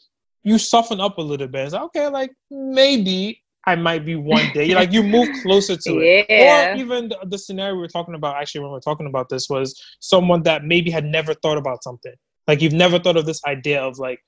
you 0.43 0.57
soften 0.57 0.99
up 0.99 1.17
a 1.17 1.21
little 1.21 1.47
bit. 1.47 1.65
It's 1.65 1.73
like, 1.73 1.83
okay, 1.83 2.07
like 2.07 2.31
maybe 2.49 3.40
I 3.65 3.75
might 3.75 4.05
be 4.05 4.15
one 4.15 4.51
day. 4.53 4.73
like 4.75 4.91
you 4.91 5.03
move 5.03 5.29
closer 5.43 5.77
to 5.77 5.99
it. 5.99 6.25
Yeah. 6.29 6.73
Or 6.73 6.75
even 6.77 7.09
the, 7.09 7.17
the, 7.25 7.37
scenario 7.37 7.75
we 7.75 7.81
were 7.81 7.87
talking 7.87 8.15
about, 8.15 8.37
actually, 8.37 8.61
when 8.61 8.71
we 8.71 8.77
are 8.77 8.81
talking 8.81 9.05
about 9.05 9.29
this, 9.29 9.49
was 9.49 9.79
someone 9.99 10.43
that 10.43 10.63
maybe 10.63 10.89
had 10.89 11.05
never 11.05 11.33
thought 11.35 11.57
about 11.57 11.83
something. 11.83 12.13
Like 12.47 12.61
you've 12.61 12.73
never 12.73 12.97
thought 12.97 13.17
of 13.17 13.25
this 13.25 13.41
idea 13.45 13.81
of 13.81 13.99
like, 13.99 14.19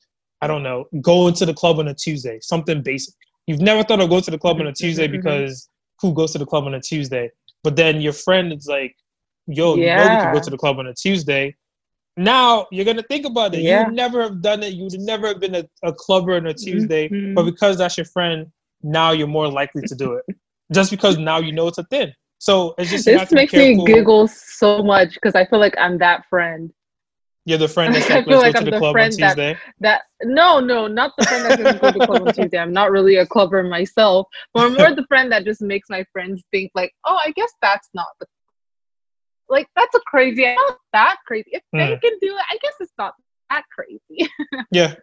I 0.42 0.48
don't 0.48 0.62
know, 0.62 0.86
going 1.02 1.34
to 1.36 1.46
the 1.46 1.54
club 1.54 1.80
on 1.80 1.88
a 1.88 1.94
Tuesday, 1.94 2.38
something 2.42 2.84
basic 2.84 3.16
you've 3.48 3.62
never 3.62 3.84
thought 3.84 4.02
of 4.02 4.10
going 4.10 4.24
to 4.24 4.32
the 4.32 4.38
club 4.38 4.58
on 4.60 4.68
a 4.68 4.70
mm-hmm. 4.70 4.86
Tuesday 4.86 5.08
mm-hmm. 5.08 5.18
because 5.18 5.70
who 6.02 6.14
goes 6.14 6.32
to 6.34 6.38
the 6.38 6.46
club 6.46 6.66
on 6.66 6.74
a 6.74 6.82
Tuesday? 6.82 7.30
But 7.64 7.76
then 7.76 8.02
your 8.02 8.14
friend 8.14 8.52
is 8.52 8.68
like, 8.68 8.96
yo, 9.48 9.76
yeah. 9.76 10.02
you 10.02 10.10
know 10.10 10.16
we 10.16 10.22
can 10.22 10.34
go 10.34 10.40
to 10.42 10.50
the 10.50 10.58
club 10.58 10.80
on 10.80 10.88
a 10.88 10.94
Tuesday. 10.94 11.56
Now 12.16 12.68
you're 12.72 12.86
gonna 12.86 13.04
think 13.04 13.26
about 13.26 13.56
it. 13.56 13.62
Yeah. 13.62 13.80
You 13.80 13.86
would 13.88 13.96
never 13.96 14.22
have 14.22 14.42
done 14.42 14.64
it. 14.64 14.74
You 14.74 14.84
would 14.84 15.00
never 15.00 15.28
have 15.28 15.40
been 15.40 15.56
a, 15.56 15.66
a 15.84 15.94
clubber 15.94 16.36
on 16.36 16.46
a 16.48 16.54
Tuesday. 16.54 17.10
Mm-hmm. 17.10 17.34
But 17.34 17.46
because 17.46 17.78
that's 17.78 17.98
your 17.98 18.06
friend, 18.06 18.52
now 18.84 19.12
you're 19.12 19.28
more 19.28 19.48
likely 19.48 19.82
to 19.84 19.96
do 19.96 20.14
it. 20.14 20.36
just 20.74 20.92
because 20.92 21.18
now 21.18 21.40
you 21.40 21.52
know 21.52 21.68
it's 21.68 21.78
a 21.78 21.84
thing. 21.86 22.14
So 22.40 22.76
it's 22.78 22.92
just 22.92 23.06
this 23.06 23.32
makes 23.32 23.54
me 23.54 23.84
giggle 23.86 24.28
so 24.28 24.84
much 24.84 25.14
because 25.14 25.34
I 25.34 25.46
feel 25.46 25.60
like 25.60 25.76
I'm 25.78 25.98
that 26.00 26.26
friend. 26.30 26.72
You're 27.46 27.58
the 27.58 27.68
friend 27.70 27.94
that's 27.96 28.10
like, 28.10 28.28
let's 28.28 28.42
like 28.42 28.54
go 28.54 28.60
I'm 28.60 28.66
to 28.66 28.72
the, 28.72 28.80
club 28.80 28.98
on 28.98 29.06
Tuesday. 29.06 29.54
That, 29.56 29.58
that 29.80 30.02
no, 30.24 30.60
no, 30.60 30.88
not 30.88 31.14
the 31.18 31.26
friend 31.26 31.46
that 31.46 31.60
doesn't 31.60 31.82
go 31.82 31.92
to 31.92 32.00
the 32.00 32.06
club 32.06 32.28
on 32.28 32.34
Tuesday. 32.36 32.58
I'm 32.58 32.74
not 32.74 32.92
really 32.92 33.16
a 33.16 33.26
clubber 33.26 33.64
myself, 33.64 34.28
but 34.54 34.66
I'm 34.66 34.74
more 34.74 34.94
the 34.94 35.06
friend 35.08 35.32
that 35.32 35.46
just 35.46 35.62
makes 35.62 35.90
my 35.90 36.06
friends 36.12 36.44
think 36.52 36.72
like, 36.76 36.94
oh, 37.06 37.18
I 37.24 37.32
guess 37.32 37.52
that's 37.62 37.90
not 37.94 38.08
the 38.20 38.26
like 39.50 39.68
that's 39.76 39.96
a 39.96 40.00
crazy. 40.02 40.44
Not 40.44 40.78
that 40.92 41.18
crazy. 41.26 41.52
If 41.54 41.64
mm. 41.74 41.80
they 41.80 41.98
can 41.98 42.18
do 42.20 42.28
it, 42.28 42.44
I 42.52 42.58
guess 42.62 42.74
it's 42.80 42.94
not 42.98 43.14
that 43.50 43.64
crazy. 43.74 44.30
yeah. 44.72 44.96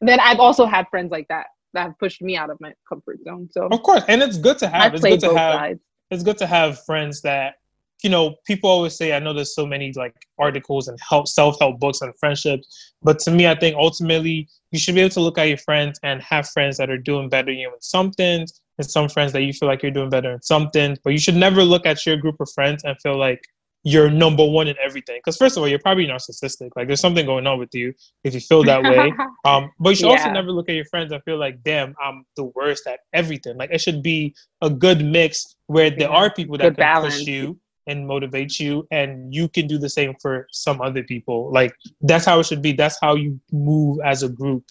Then 0.00 0.20
I've 0.20 0.40
also 0.40 0.64
had 0.64 0.86
friends 0.90 1.10
like 1.10 1.26
that 1.28 1.46
that 1.76 1.84
have 1.84 1.98
pushed 1.98 2.20
me 2.22 2.36
out 2.36 2.50
of 2.50 2.60
my 2.60 2.72
comfort 2.88 3.18
zone. 3.24 3.48
So 3.52 3.68
of 3.70 3.82
course, 3.82 4.02
and 4.08 4.22
it's 4.22 4.38
good 4.38 4.58
to 4.58 4.68
have. 4.68 4.94
I've 4.94 4.94
it's 4.94 5.04
good 5.04 5.20
to 5.20 5.38
have. 5.38 5.54
Sides. 5.54 5.80
It's 6.10 6.22
good 6.22 6.38
to 6.38 6.46
have 6.46 6.84
friends 6.84 7.20
that 7.22 7.54
you 8.02 8.10
know, 8.10 8.36
people 8.46 8.68
always 8.68 8.94
say, 8.94 9.14
I 9.14 9.18
know 9.18 9.32
there's 9.32 9.54
so 9.54 9.66
many 9.66 9.92
like 9.96 10.14
articles 10.38 10.88
and 10.88 10.98
help 11.00 11.28
self-help 11.28 11.80
books 11.80 12.02
on 12.02 12.12
friendships, 12.20 12.94
but 13.02 13.18
to 13.20 13.30
me, 13.30 13.46
I 13.46 13.54
think 13.54 13.76
ultimately 13.76 14.48
you 14.70 14.78
should 14.78 14.94
be 14.94 15.00
able 15.00 15.10
to 15.10 15.20
look 15.20 15.38
at 15.38 15.48
your 15.48 15.58
friends 15.58 15.98
and 16.02 16.22
have 16.22 16.48
friends 16.50 16.76
that 16.76 16.90
are 16.90 16.98
doing 16.98 17.28
better 17.28 17.50
you 17.52 17.68
in 17.68 17.80
some 17.80 18.10
things, 18.12 18.60
and 18.78 18.88
some 18.88 19.08
friends 19.08 19.32
that 19.32 19.42
you 19.42 19.52
feel 19.52 19.68
like 19.68 19.82
you're 19.82 19.90
doing 19.90 20.10
better 20.10 20.32
in 20.32 20.42
something. 20.42 20.96
But 21.02 21.14
you 21.14 21.18
should 21.18 21.36
never 21.36 21.64
look 21.64 21.86
at 21.86 22.04
your 22.04 22.18
group 22.18 22.36
of 22.40 22.50
friends 22.54 22.84
and 22.84 22.96
feel 23.00 23.18
like 23.18 23.42
you're 23.86 24.10
number 24.10 24.44
one 24.44 24.66
in 24.66 24.74
everything. 24.84 25.16
Because 25.18 25.36
first 25.36 25.56
of 25.56 25.62
all, 25.62 25.68
you're 25.68 25.78
probably 25.78 26.08
narcissistic. 26.08 26.70
Like 26.74 26.88
there's 26.88 27.00
something 27.00 27.24
going 27.24 27.46
on 27.46 27.60
with 27.60 27.72
you 27.72 27.94
if 28.24 28.34
you 28.34 28.40
feel 28.40 28.64
that 28.64 28.82
way. 28.82 29.12
Um, 29.44 29.70
but 29.78 29.90
you 29.90 29.94
should 29.94 30.06
yeah. 30.06 30.16
also 30.18 30.30
never 30.32 30.50
look 30.50 30.68
at 30.68 30.74
your 30.74 30.86
friends 30.86 31.12
and 31.12 31.22
feel 31.22 31.38
like, 31.38 31.62
damn, 31.62 31.94
I'm 32.02 32.24
the 32.34 32.46
worst 32.56 32.84
at 32.88 32.98
everything. 33.12 33.56
Like 33.56 33.70
it 33.70 33.80
should 33.80 34.02
be 34.02 34.34
a 34.60 34.68
good 34.68 35.04
mix 35.04 35.54
where 35.68 35.88
there 35.88 36.10
yeah. 36.10 36.16
are 36.16 36.34
people 36.34 36.58
that 36.58 36.64
Good 36.64 36.74
can 36.74 36.82
balance. 36.82 37.18
push 37.18 37.28
you 37.28 37.56
and 37.86 38.04
motivate 38.08 38.58
you 38.58 38.88
and 38.90 39.32
you 39.32 39.48
can 39.48 39.68
do 39.68 39.78
the 39.78 39.88
same 39.88 40.16
for 40.20 40.48
some 40.50 40.80
other 40.80 41.04
people 41.04 41.52
like 41.52 41.72
that's 42.00 42.24
how 42.24 42.40
it 42.40 42.46
should 42.46 42.60
be 42.60 42.72
that's 42.72 42.98
how 43.00 43.14
you 43.14 43.38
move 43.52 44.00
as 44.04 44.24
a 44.24 44.28
group 44.28 44.64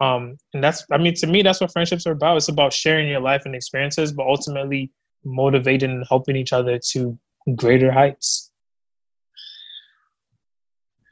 um 0.00 0.36
and 0.52 0.62
that's 0.62 0.86
i 0.92 0.96
mean 0.96 1.12
to 1.12 1.26
me 1.26 1.42
that's 1.42 1.60
what 1.60 1.72
friendships 1.72 2.06
are 2.06 2.12
about 2.12 2.36
it's 2.36 2.48
about 2.48 2.72
sharing 2.72 3.08
your 3.08 3.18
life 3.18 3.42
and 3.46 3.56
experiences 3.56 4.12
but 4.12 4.24
ultimately 4.24 4.88
motivating 5.24 5.90
and 5.90 6.06
helping 6.08 6.36
each 6.36 6.52
other 6.52 6.78
to 6.78 7.18
greater 7.54 7.90
heights 7.90 8.50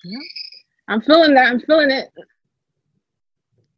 yeah 0.04 0.18
i'm 0.88 1.00
feeling 1.02 1.34
that 1.34 1.50
i'm 1.50 1.60
feeling 1.60 1.90
it 1.90 2.08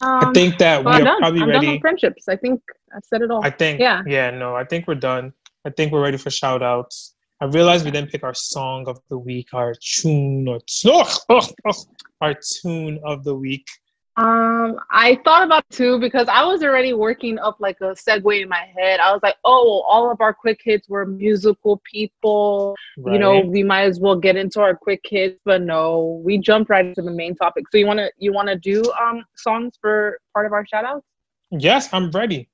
um, 0.01 0.21
I 0.23 0.33
think 0.33 0.59
that 0.59 0.85
we 0.85 0.91
are 0.91 1.01
done. 1.01 1.19
probably 1.19 1.41
I'm 1.43 1.49
ready. 1.49 1.67
Done 1.67 1.81
friendships. 1.81 2.29
I 2.29 2.37
think 2.37 2.61
I've 2.95 3.05
said 3.05 3.23
it 3.23 3.31
all. 3.31 3.43
I 3.43 3.49
think. 3.49 3.81
Yeah. 3.81 4.03
Yeah. 4.07 4.31
No, 4.31 4.55
I 4.55 4.65
think 4.65 4.87
we're 4.87 4.97
done. 4.97 5.33
I 5.65 5.71
think 5.71 5.93
we're 5.93 6.03
ready 6.03 6.19
for 6.19 6.31
shout 6.31 6.63
outs. 6.63 7.15
I 7.41 7.47
realized 7.47 7.85
we 7.85 7.91
didn't 7.91 8.11
pick 8.11 8.23
our 8.23 8.35
song 8.35 8.87
of 8.87 9.01
the 9.09 9.19
week, 9.19 9.49
our 9.55 9.75
tune 9.81 10.47
or 10.49 10.61
our 12.21 12.35
tune 12.35 13.01
of 13.05 13.25
the 13.25 13.35
week. 13.35 13.67
Um, 14.17 14.79
I 14.91 15.21
thought 15.25 15.43
about 15.43 15.65
two 15.71 15.99
because 15.99 16.29
I 16.29 16.45
was 16.45 16.63
already 16.63 16.93
working 16.93 17.37
up 17.41 17.57
like 17.59 17.79
a 17.81 17.97
segue 17.97 18.43
in 18.43 18.49
my 18.49 18.65
head. 18.77 19.01
I 19.01 19.13
was 19.13 19.21
like, 19.25 19.35
oh, 19.45 19.83
all 19.89 20.09
of 20.09 20.21
our 20.21 20.33
quick 20.33 20.61
hits 20.63 20.89
were 20.89 21.05
musical 21.05 21.83
people. 21.91 22.77
Right. 22.97 23.15
You 23.15 23.19
know, 23.19 23.41
we 23.41 23.65
might 23.65 23.83
as 23.83 23.99
well 23.99 24.15
get 24.15 24.37
into 24.37 24.61
our 24.61 24.77
quick 24.77 25.01
hits, 25.05 25.41
but 25.45 25.63
no, 25.63 26.23
we 26.25 26.39
jumped 26.39 26.71
right 26.71 26.87
into 26.87 27.03
the 27.03 27.11
main 27.11 27.35
topic. 27.35 27.65
So 27.73 27.79
you 27.79 27.87
wanna 27.87 28.09
you 28.17 28.33
wanna 28.33 28.57
do 28.57 28.85
um 29.03 29.25
songs 29.35 29.77
for 29.81 30.21
part 30.33 30.47
of 30.47 30.53
our 30.53 30.65
shout 30.65 30.85
outs? 30.85 31.07
Yes, 31.51 31.89
I'm 31.93 32.13
ready. 32.13 32.49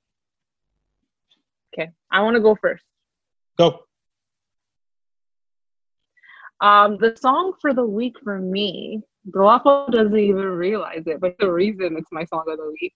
Okay. 1.73 1.91
I 2.11 2.21
wanna 2.21 2.39
go 2.39 2.55
first. 2.55 2.83
Go. 3.59 3.81
Um, 6.59 6.97
the 6.97 7.15
song 7.15 7.53
for 7.61 7.71
the 7.71 7.85
week 7.85 8.15
for 8.23 8.39
me 8.39 9.03
Guapo 9.29 9.87
doesn't 9.91 10.17
even 10.17 10.45
realize 10.45 11.03
it, 11.05 11.19
but 11.19 11.37
the 11.37 11.51
reason 11.51 11.95
it's 11.97 12.11
my 12.11 12.25
song 12.25 12.43
of 12.47 12.57
the 12.57 12.75
week. 12.81 12.93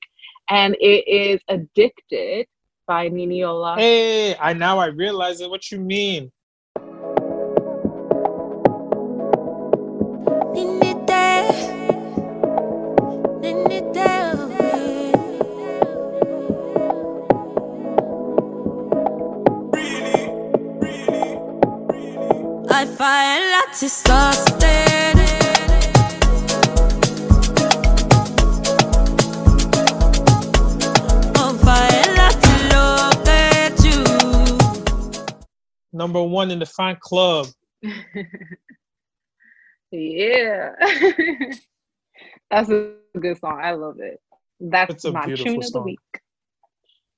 And 0.50 0.76
it 0.80 1.08
is 1.08 1.40
Addicted 1.50 2.48
by 2.88 3.10
Niniola. 3.10 3.78
Hey, 3.78 4.36
I 4.38 4.54
now 4.54 4.80
I 4.80 4.88
realize 4.88 5.42
it 5.42 5.50
what 5.50 5.72
you 5.72 5.80
mean. 5.80 6.32
I 22.68 22.86
find 22.86 23.52
lots 23.52 23.84
of 23.84 23.90
stuff 23.90 24.65
number 35.96 36.22
one 36.22 36.52
in 36.52 36.60
the 36.60 36.66
fan 36.66 36.98
club. 37.00 37.48
yeah. 39.92 40.72
That's 42.52 42.70
a 42.70 42.94
good 43.20 43.40
song. 43.40 43.60
I 43.62 43.72
love 43.72 44.00
it. 44.00 44.22
That's 44.60 45.06
my 45.06 45.26
tune 45.34 45.64
of 45.64 45.72
the 45.72 45.82
week. 45.82 46.00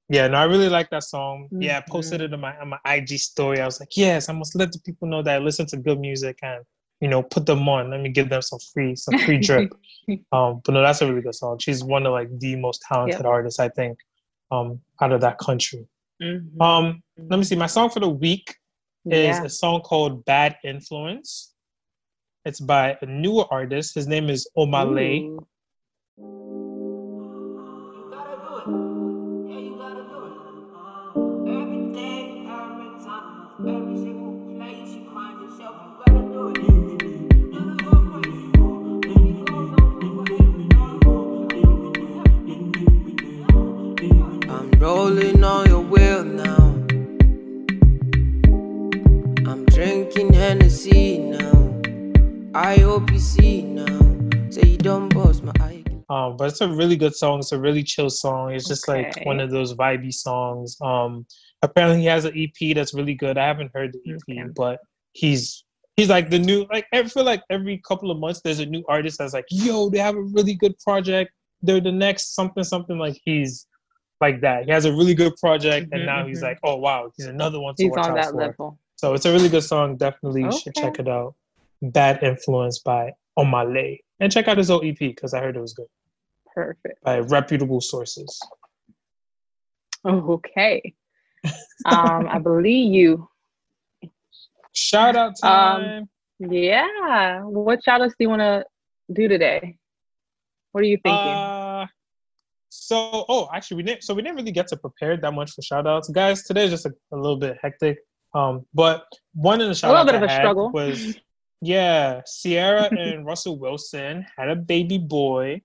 Yeah, 0.10 0.28
no, 0.28 0.38
I 0.38 0.46
really 0.46 0.70
like 0.70 0.90
that 0.92 1.04
song. 1.04 1.46
Mm-hmm. 1.46 1.64
Yeah, 1.64 1.80
I 1.80 1.84
posted 1.90 2.22
it 2.22 2.34
on 2.34 2.40
my 2.40 2.58
on 2.60 2.70
my 2.70 2.80
IG 2.86 3.20
story. 3.20 3.60
I 3.60 3.66
was 3.66 3.80
like, 3.82 3.98
yes, 3.98 4.30
I 4.30 4.34
must 4.34 4.56
let 4.56 4.72
the 4.72 4.80
people 4.80 5.08
know 5.08 5.22
that 5.22 5.36
I 5.36 5.38
listen 5.44 5.66
to 5.68 5.78
good 5.78 6.00
music 6.00 6.40
and 6.44 6.64
you 7.02 7.10
know 7.10 7.22
put 7.24 7.46
them 7.46 7.68
on. 7.68 7.90
Let 7.90 8.00
me 8.00 8.10
give 8.10 8.30
them 8.30 8.42
some 8.42 8.60
free 8.74 8.96
some 8.96 9.20
free 9.20 9.38
drip. 9.38 9.74
um, 10.32 10.62
but 10.64 10.74
no, 10.74 10.82
that's 10.82 11.02
a 11.02 11.08
really 11.08 11.22
good 11.22 11.36
song. 11.36 11.60
She's 11.60 11.84
one 11.84 12.06
of 12.06 12.14
like 12.14 12.30
the 12.40 12.56
most 12.56 12.84
talented 12.88 13.20
yep. 13.20 13.26
artists 13.26 13.60
I 13.60 13.68
think 13.70 14.00
um 14.50 14.80
out 15.02 15.12
of 15.12 15.20
that 15.22 15.40
country. 15.40 15.86
Mm-hmm. 16.22 16.62
Um, 16.62 17.04
let 17.18 17.38
me 17.38 17.44
see. 17.44 17.56
My 17.56 17.68
song 17.68 17.90
for 17.90 18.00
the 18.00 18.10
week 18.10 18.56
is 19.14 19.38
yeah. 19.38 19.44
a 19.44 19.50
song 19.50 19.82
called 19.82 20.26
Bad 20.26 20.58
Influence. 20.64 21.54
It's 22.46 22.60
by 22.60 22.98
a 23.02 23.06
newer 23.06 23.46
artist. 23.52 23.96
His 23.96 24.08
name 24.08 24.30
is 24.30 24.48
Omah 24.58 24.94
Lay. 24.94 25.30
Ooh. 26.20 26.67
I 52.58 52.78
hope 52.78 53.12
you 53.12 53.20
see 53.20 53.62
now. 53.62 53.86
Say 54.50 54.70
you 54.70 54.78
don't 54.80 55.14
bust 55.14 55.44
my 55.44 55.52
eye. 55.60 55.84
Um, 56.10 56.38
but 56.38 56.50
it's 56.50 56.60
a 56.60 56.68
really 56.68 56.96
good 56.96 57.16
song. 57.16 57.38
It's 57.38 57.52
a 57.52 57.60
really 57.60 57.84
chill 57.84 58.10
song. 58.10 58.52
It's 58.52 58.68
just 58.68 58.90
okay. 58.90 59.04
like 59.04 59.26
one 59.28 59.40
of 59.40 59.52
those 59.52 59.76
vibey 59.76 60.12
songs. 60.12 60.76
Um, 60.82 61.28
apparently 61.62 62.00
he 62.00 62.08
has 62.08 62.26
an 62.26 62.34
EP 62.36 62.76
that's 62.76 62.96
really 62.96 63.14
good. 63.14 63.38
I 63.38 63.46
haven't 63.46 63.70
heard 63.76 63.94
the 63.94 64.12
EP, 64.12 64.22
okay. 64.28 64.50
but 64.56 64.80
he's 65.14 65.66
he's 65.98 66.10
like 66.10 66.32
the 66.32 66.40
new 66.40 66.66
like 66.72 66.88
I 66.92 67.04
feel 67.04 67.24
like 67.24 67.44
every 67.52 67.80
couple 67.88 68.10
of 68.10 68.18
months 68.18 68.42
there's 68.44 68.58
a 68.58 68.66
new 68.66 68.84
artist 68.90 69.20
that's 69.20 69.36
like, 69.36 69.46
yo, 69.52 69.92
they 69.92 70.00
have 70.00 70.16
a 70.16 70.24
really 70.24 70.56
good 70.56 70.80
project. 70.80 71.30
They're 71.62 71.80
the 71.80 71.92
next 71.92 72.34
something 72.34 72.64
something 72.64 72.98
like 72.98 73.22
he's 73.24 73.68
like 74.20 74.42
that. 74.42 74.66
He 74.66 74.72
has 74.72 74.86
a 74.86 74.92
really 74.92 75.14
good 75.14 75.36
project, 75.36 75.86
mm-hmm, 75.86 75.94
and 75.94 76.06
now 76.08 76.22
mm-hmm. 76.22 76.30
he's 76.30 76.42
like, 76.42 76.58
oh 76.64 76.78
wow, 76.78 77.12
he's 77.16 77.28
another 77.28 77.60
one 77.60 77.76
to 77.76 77.84
he's 77.84 77.92
watch 77.92 78.08
on 78.08 78.12
out 78.14 78.16
that 78.16 78.32
for. 78.32 78.38
Level. 78.38 78.80
So 78.96 79.14
it's 79.14 79.26
a 79.28 79.32
really 79.32 79.50
good 79.50 79.64
song. 79.64 79.96
Definitely 79.96 80.46
okay. 80.46 80.58
should 80.58 80.74
check 80.74 80.98
it 80.98 81.08
out. 81.08 81.36
Bad 81.82 82.24
Influence 82.24 82.80
by 82.80 83.14
Omah 83.38 83.74
Lay. 83.74 84.04
And 84.20 84.32
check 84.32 84.48
out 84.48 84.58
his 84.58 84.72
old 84.72 84.86
EP 84.86 84.98
because 84.98 85.34
I 85.34 85.40
heard 85.40 85.56
it 85.56 85.62
was 85.62 85.74
good. 85.74 85.88
Perfect. 86.54 87.04
By 87.04 87.20
reputable 87.20 87.82
sources. 87.82 88.40
Okay. 90.06 90.94
um, 91.86 92.28
I 92.30 92.40
believe 92.40 92.94
you. 92.94 93.30
Shout 94.74 95.16
out 95.16 95.34
um, 95.44 95.50
time. 95.50 96.10
Um, 96.44 96.52
yeah. 96.52 97.42
What 97.42 97.84
shout 97.84 98.02
outs 98.02 98.14
do 98.18 98.24
you 98.24 98.30
want 98.30 98.42
to 98.42 98.66
do 99.12 99.28
today? 99.28 99.78
What 100.72 100.82
are 100.82 100.88
you 100.88 100.98
thinking? 100.98 101.20
Uh, 101.20 101.88
so, 102.70 103.26
oh, 103.28 103.50
actually, 103.54 103.78
we 103.78 103.84
didn't. 103.84 104.04
So 104.04 104.14
we 104.14 104.22
didn't 104.22 104.36
really 104.36 104.52
get 104.52 104.68
to 104.70 104.78
prepare 104.78 105.18
that 105.18 105.32
much 105.32 105.52
for 105.52 105.62
shout 105.62 105.88
outs, 105.88 106.10
guys. 106.10 106.44
Today 106.44 106.66
is 106.66 106.72
just 106.72 106.86
a, 106.86 106.94
a 107.12 107.16
little 107.16 107.38
bit 107.38 107.58
hectic. 107.62 107.98
Um, 108.34 108.66
but 108.74 109.06
one 109.34 109.62
in 109.62 109.70
the 109.70 109.76
shout 109.76 109.92
a 109.92 109.94
little 109.94 110.06
bit 110.06 110.16
of 110.16 110.24
a 110.24 110.34
struggle 110.34 110.72
was 110.72 111.18
yeah, 111.62 112.22
Ciara 112.22 112.84
and 112.92 113.26
Russell 113.26 113.58
Wilson 113.58 114.26
had 114.38 114.50
a 114.50 114.56
baby 114.56 114.98
boy. 114.98 115.62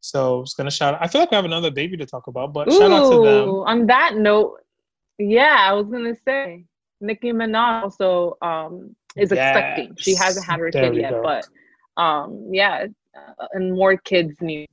So 0.00 0.38
I 0.38 0.40
was 0.40 0.54
gonna 0.54 0.70
shout 0.70 0.94
out. 0.94 1.02
I 1.02 1.08
feel 1.08 1.20
like 1.20 1.30
we 1.30 1.36
have 1.36 1.44
another 1.44 1.70
baby 1.70 1.96
to 1.96 2.06
talk 2.06 2.28
about, 2.28 2.52
but 2.52 2.68
Ooh, 2.68 2.78
shout 2.78 2.92
out 2.92 3.10
to 3.10 3.24
them. 3.24 3.48
On 3.48 3.86
that 3.86 4.16
note, 4.16 4.60
yeah, 5.18 5.56
I 5.60 5.72
was 5.72 5.86
gonna 5.86 6.14
say 6.24 6.64
Nicki 7.00 7.32
Minaj 7.32 7.82
also 7.82 8.36
um 8.40 8.94
is 9.16 9.32
yes, 9.32 9.56
expecting. 9.56 9.96
She 9.98 10.14
hasn't 10.14 10.46
had 10.46 10.60
her 10.60 10.70
kid 10.70 10.94
yet, 10.94 11.10
go. 11.10 11.22
but 11.22 11.46
um 12.00 12.48
yeah, 12.52 12.86
uh, 13.16 13.46
and 13.52 13.74
more 13.74 13.96
kids 13.96 14.40
need. 14.40 14.68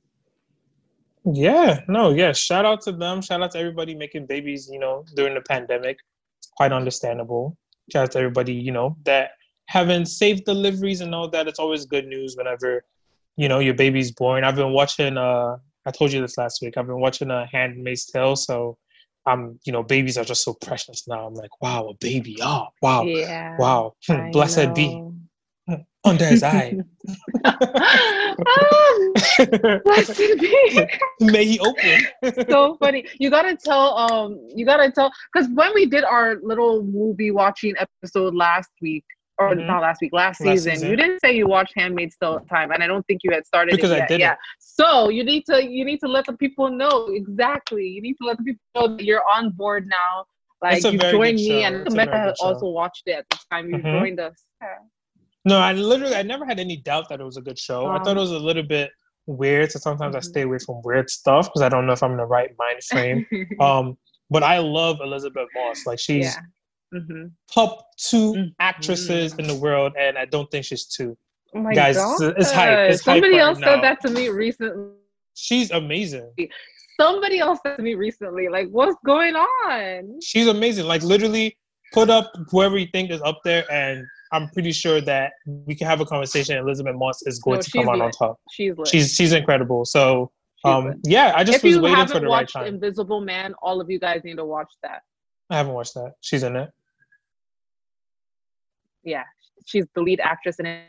Yeah, 1.24 1.80
no, 1.88 2.10
yeah. 2.10 2.32
Shout 2.32 2.66
out 2.66 2.82
to 2.82 2.92
them. 2.92 3.22
Shout 3.22 3.42
out 3.42 3.52
to 3.52 3.58
everybody 3.58 3.94
making 3.94 4.26
babies, 4.26 4.68
you 4.70 4.78
know, 4.78 5.04
during 5.16 5.34
the 5.34 5.40
pandemic 5.40 5.98
quite 6.56 6.72
understandable. 6.72 7.56
Shout 7.90 8.04
out 8.04 8.12
to 8.12 8.18
everybody, 8.18 8.52
you 8.52 8.72
know, 8.72 8.96
that 9.04 9.30
having 9.66 10.04
safe 10.04 10.44
deliveries 10.44 11.00
and 11.00 11.14
all 11.14 11.28
that. 11.30 11.48
It's 11.48 11.58
always 11.58 11.86
good 11.86 12.06
news 12.06 12.36
whenever, 12.36 12.84
you 13.36 13.48
know, 13.48 13.58
your 13.58 13.74
baby's 13.74 14.12
born. 14.12 14.44
I've 14.44 14.56
been 14.56 14.72
watching 14.72 15.16
uh 15.16 15.56
I 15.86 15.90
told 15.90 16.12
you 16.12 16.20
this 16.20 16.38
last 16.38 16.62
week. 16.62 16.76
I've 16.76 16.86
been 16.86 17.00
watching 17.00 17.30
a 17.30 17.40
uh, 17.40 17.46
Handmaid's 17.52 18.06
Tale, 18.06 18.36
so 18.36 18.78
I'm, 19.26 19.58
you 19.64 19.72
know, 19.72 19.82
babies 19.82 20.16
are 20.16 20.24
just 20.24 20.44
so 20.44 20.54
precious 20.54 21.06
now. 21.06 21.26
I'm 21.26 21.34
like, 21.34 21.60
wow, 21.60 21.88
a 21.88 21.94
baby. 21.94 22.38
Oh, 22.42 22.68
wow. 22.80 23.02
Yeah, 23.02 23.56
wow. 23.58 23.94
Blessed 24.32 24.68
know. 24.68 24.74
be 24.74 25.02
under 26.04 26.26
his 26.26 26.42
eye. 26.42 26.78
Blessed 29.84 30.18
be. 30.18 30.88
May 31.20 31.44
he 31.44 31.60
open. 31.60 32.00
so 32.48 32.76
funny. 32.78 33.06
You 33.18 33.30
gotta 33.30 33.56
tell. 33.56 33.96
Um, 33.96 34.40
you 34.54 34.66
gotta 34.66 34.90
tell 34.90 35.10
because 35.32 35.48
when 35.54 35.72
we 35.74 35.86
did 35.86 36.04
our 36.04 36.36
little 36.42 36.82
movie 36.82 37.30
watching 37.30 37.74
episode 37.78 38.34
last 38.34 38.70
week, 38.82 39.04
or 39.38 39.54
mm-hmm. 39.54 39.66
not 39.66 39.82
last 39.82 40.00
week, 40.00 40.12
last, 40.12 40.40
last 40.40 40.52
season, 40.52 40.74
season, 40.74 40.90
you 40.90 40.96
didn't 40.96 41.20
say 41.20 41.34
you 41.34 41.46
watched 41.46 41.72
Handmaid's 41.76 42.16
Tale 42.16 42.40
time, 42.48 42.70
and 42.70 42.82
I 42.82 42.86
don't 42.86 43.04
think 43.06 43.22
you 43.24 43.32
had 43.32 43.46
started 43.46 43.72
because 43.72 43.90
it 43.90 43.96
yet. 43.96 44.02
I 44.04 44.06
didn't. 44.06 44.20
Yeah. 44.20 44.36
So 44.58 45.08
you 45.08 45.24
need 45.24 45.44
to 45.46 45.64
you 45.64 45.84
need 45.84 46.00
to 46.00 46.08
let 46.08 46.26
the 46.26 46.34
people 46.34 46.70
know 46.70 47.08
exactly. 47.08 47.86
You 47.86 48.00
need 48.02 48.14
to 48.20 48.26
let 48.26 48.38
the 48.38 48.44
people 48.44 48.60
know 48.76 48.96
that 48.96 49.04
you're 49.04 49.22
on 49.34 49.50
board 49.50 49.86
now 49.86 50.24
Like 50.62 50.76
It's 50.76 50.84
a 50.86 50.92
you 50.92 50.98
very 50.98 51.12
joined 51.12 51.38
good 51.38 51.42
me, 51.42 51.48
show. 51.48 51.66
and 51.66 51.76
It's 51.76 51.94
a 51.94 51.96
very 51.96 52.06
Mecca 52.10 52.34
good 52.38 52.46
also 52.46 52.66
watched 52.68 53.02
it 53.06 53.12
at 53.18 53.28
the 53.30 53.38
time 53.50 53.68
you 53.70 53.76
Mhm. 53.78 54.00
joined 54.00 54.20
us. 54.20 54.44
No, 55.44 55.58
I 55.58 55.72
literally 55.72 56.14
I 56.14 56.22
never 56.22 56.46
had 56.46 56.58
any 56.58 56.76
doubt 56.78 57.08
that 57.10 57.20
it 57.20 57.24
was 57.24 57.36
a 57.36 57.42
good 57.42 57.58
show. 57.58 57.86
I 57.86 57.98
thought 57.98 58.08
Um, 58.16 58.18
it 58.18 58.20
was 58.20 58.30
a 58.30 58.38
little 58.38 58.62
bit 58.62 58.90
weird, 59.26 59.72
so 59.72 59.78
sometimes 59.78 60.14
I 60.16 60.20
Mhm. 60.20 60.24
stay 60.24 60.42
away 60.42 60.58
from 60.58 60.80
weird 60.82 61.10
stuff 61.10 61.46
because 61.46 61.60
I 61.62 61.68
don't 61.68 61.86
know 61.86 61.92
if 61.92 62.02
I'm 62.02 62.12
in 62.12 62.16
the 62.18 62.24
right 62.24 62.50
mind 62.58 62.82
frame. 62.84 63.26
um, 63.60 63.98
but 64.30 64.42
I 64.42 64.58
love 64.58 65.00
Elisabeth 65.02 65.48
Moss. 65.54 65.84
Like 65.86 65.98
she's 65.98 66.24
yeah. 66.24 66.40
Hmm 66.92 67.26
top 67.52 67.86
2 67.98 68.32
Mhm. 68.34 68.54
actresses 68.60 69.34
in 69.38 69.46
the 69.46 69.54
world, 69.54 69.92
and 69.98 70.18
I 70.18 70.24
don't 70.24 70.50
think 70.50 70.64
she's 70.64 70.86
two. 70.86 71.16
Oh 71.54 71.60
my 71.60 71.74
Guys, 71.74 71.96
god! 71.96 72.34
it's 72.38 72.50
hype. 72.50 72.90
It's 72.90 73.04
hype 73.04 73.14
Somebody 73.22 73.34
right 73.34 73.40
else 73.42 73.58
now. 73.60 73.74
said 73.74 73.82
that 73.82 74.00
to 74.02 74.10
me 74.10 74.28
recently. 74.28 74.90
She's 75.34 75.70
amazing. 75.70 76.32
Somebody 77.00 77.38
else 77.40 77.58
said 77.64 77.76
to 77.76 77.82
me 77.82 77.94
recently, 77.94 78.48
like, 78.48 78.68
what's 78.70 78.96
going 79.04 79.34
on? 79.36 80.20
She's 80.22 80.46
amazing. 80.46 80.86
Like 80.86 81.02
literally, 81.02 81.56
put 81.92 82.10
up 82.10 82.32
whoever 82.50 82.76
you 82.78 82.88
think 82.92 83.10
is 83.10 83.20
up 83.22 83.40
there, 83.44 83.64
and 83.70 84.04
I'm 84.32 84.48
pretty 84.50 84.72
sure 84.72 85.00
that 85.02 85.32
we 85.46 85.74
can 85.76 85.86
have 85.86 86.00
a 86.00 86.04
conversation. 86.06 86.56
Elisabeth 86.56 86.96
Moss 86.96 87.22
is 87.26 87.38
going 87.40 87.58
No, 87.58 87.62
to 87.62 87.70
come 87.70 87.88
out 87.88 88.00
on 88.00 88.10
top. 88.10 88.40
She's 88.50 88.76
lit. 88.76 88.88
She's 88.88 89.14
she's 89.14 89.32
incredible. 89.32 89.84
So 89.84 90.32
She's 90.64 90.70
um, 90.72 90.84
lit. 90.86 90.96
yeah, 91.04 91.32
I 91.36 91.44
just 91.44 91.58
if 91.58 91.62
was 91.62 91.78
waiting 91.78 92.06
for 92.06 92.20
the 92.20 92.26
right 92.26 92.48
time. 92.48 92.66
Invisible 92.66 93.20
Man, 93.20 93.54
all 93.62 93.80
of 93.80 93.90
you 93.90 94.00
guys 94.00 94.22
need 94.24 94.36
to 94.38 94.44
watch 94.44 94.72
that. 94.82 95.02
I 95.54 95.58
haven't 95.58 95.74
watched 95.74 95.94
that. 95.94 96.14
She's 96.20 96.42
in 96.42 96.56
it. 96.56 96.70
Yeah, 99.04 99.22
she's 99.66 99.86
the 99.94 100.02
lead 100.02 100.18
actress 100.20 100.58
in 100.58 100.66
it. 100.66 100.84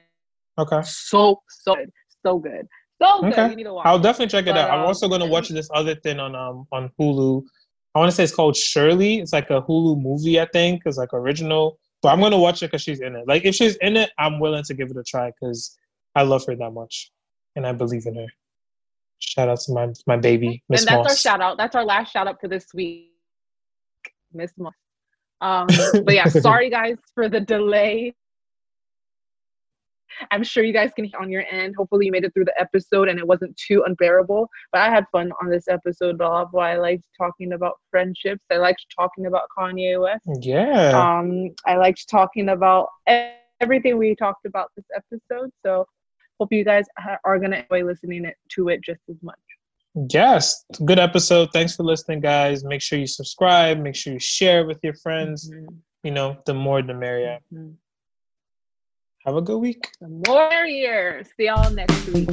Okay. 0.58 0.82
So 0.84 1.42
so 1.50 1.76
good, 1.76 1.92
so 2.26 2.40
good, 2.40 2.68
so 3.02 3.22
good. 3.22 3.34
Okay. 3.34 3.50
You 3.52 3.56
need 3.58 3.64
to 3.66 3.74
watch. 3.74 3.86
I'll 3.86 4.00
definitely 4.00 4.28
check 4.28 4.48
it 4.48 4.54
But, 4.54 4.58
out. 4.58 4.72
I'm 4.72 4.80
um, 4.80 4.86
also 4.86 5.08
gonna 5.08 5.28
watch 5.28 5.50
this 5.50 5.70
other 5.74 5.96
thing 5.96 6.20
on 6.20 6.36
um 6.36 6.66
on 6.72 6.90
Hulu. 7.00 7.44
I 7.94 8.00
want 8.00 8.10
to 8.10 8.16
say 8.16 8.24
it's 8.24 8.34
called 8.34 8.58
Shirley. 8.58 9.20
It's 9.20 9.34
like 9.34 9.50
a 9.52 9.62
Hulu 9.62 10.02
movie, 10.02 10.40
I 10.40 10.48
think. 10.48 10.82
It's 10.86 10.98
like 10.98 11.14
original. 11.14 11.78
But 12.02 12.10
I'm 12.10 12.20
gonna 12.20 12.40
watch 12.40 12.64
it 12.64 12.68
because 12.68 12.82
she's 12.82 13.02
in 13.02 13.16
it. 13.16 13.28
Like 13.28 13.46
if 13.46 13.54
she's 13.54 13.76
in 13.78 13.98
it, 13.98 14.12
I'm 14.18 14.40
willing 14.40 14.64
to 14.64 14.74
give 14.74 14.90
it 14.90 14.98
a 14.98 15.04
try 15.04 15.32
because 15.32 15.78
I 16.16 16.24
love 16.24 16.44
her 16.48 16.56
that 16.56 16.72
much, 16.72 17.12
and 17.56 17.68
I 17.68 17.74
believe 17.74 18.08
in 18.08 18.16
her. 18.16 18.28
Shout 19.20 19.50
out 19.50 19.60
to 19.62 19.74
my 19.74 19.90
my 20.08 20.18
baby, 20.18 20.64
Miss 20.70 20.82
and 20.82 20.88
that's 20.88 20.98
Moss. 20.98 21.08
our 21.08 21.16
shout 21.16 21.42
out. 21.42 21.58
That's 21.58 21.76
our 21.76 21.86
last 21.86 22.12
shout 22.12 22.28
out 22.28 22.40
for 22.42 22.48
this 22.48 22.68
week, 22.74 23.12
Miss 24.36 24.52
Moss. 24.58 24.74
Um, 25.42 25.68
but 26.04 26.14
yeah, 26.14 26.28
sorry 26.28 26.70
guys 26.70 26.98
for 27.14 27.30
the 27.30 27.40
delay. 27.40 28.14
I'm 30.32 30.44
sure 30.44 30.64
you 30.64 30.74
guys 30.74 30.92
can 30.96 31.06
hear 31.06 31.20
on 31.20 31.30
your 31.30 31.44
end. 31.52 31.76
Hopefully, 31.76 32.06
you 32.06 32.12
made 32.12 32.24
it 32.24 32.34
through 32.34 32.46
the 32.46 32.60
episode 32.60 33.10
and 33.10 33.20
it 33.20 33.28
wasn't 33.28 33.56
too 33.58 33.84
unbearable. 33.86 34.50
But 34.72 34.82
I 34.82 34.90
had 34.90 35.06
fun 35.12 35.32
on 35.42 35.50
this 35.50 35.68
episode. 35.68 36.18
Blah. 36.18 36.46
I 36.58 36.78
liked 36.78 37.06
talking 37.18 37.54
about 37.54 37.74
friendships. 37.92 38.44
I 38.52 38.58
liked 38.58 38.86
talking 38.98 39.26
about 39.26 39.44
Kanye 39.58 40.02
West. 40.02 40.26
Yeah. 40.42 40.92
Um, 40.92 41.54
I 41.66 41.76
liked 41.76 42.10
talking 42.10 42.50
about 42.50 42.90
everything 43.62 43.98
we 43.98 44.16
talked 44.16 44.46
about 44.46 44.72
this 44.76 44.86
episode. 44.96 45.52
So, 45.66 45.86
hope 46.40 46.52
you 46.52 46.64
guys 46.64 46.86
are 47.24 47.40
gonna 47.40 47.66
enjoy 47.70 47.86
listening 47.86 48.26
it, 48.26 48.36
to 48.52 48.70
it 48.70 48.82
just 48.82 49.02
as 49.10 49.18
much. 49.22 49.36
Yes. 50.10 50.66
Good 50.84 51.00
episode. 51.00 51.50
Thanks 51.54 51.76
for 51.76 51.84
listening, 51.84 52.20
guys. 52.20 52.64
Make 52.64 52.82
sure 52.82 53.00
you 53.00 53.08
subscribe. 53.08 53.80
Make 53.80 53.96
sure 53.96 54.14
you 54.14 54.20
share 54.20 54.66
with 54.66 54.80
your 54.84 54.96
friends. 54.96 55.50
Mhm. 55.50 55.68
You 56.04 56.12
know, 56.12 56.38
the 56.46 56.54
more 56.54 56.82
the 56.82 56.94
merrier. 56.94 57.40
Mhm. 57.54 57.76
Have 59.26 59.38
a 59.38 59.42
good 59.42 59.58
week. 59.58 59.90
The 60.00 60.66
years 60.68 61.28
See 61.36 61.46
y'all 61.46 61.72
next 61.72 62.06
week. 62.08 62.30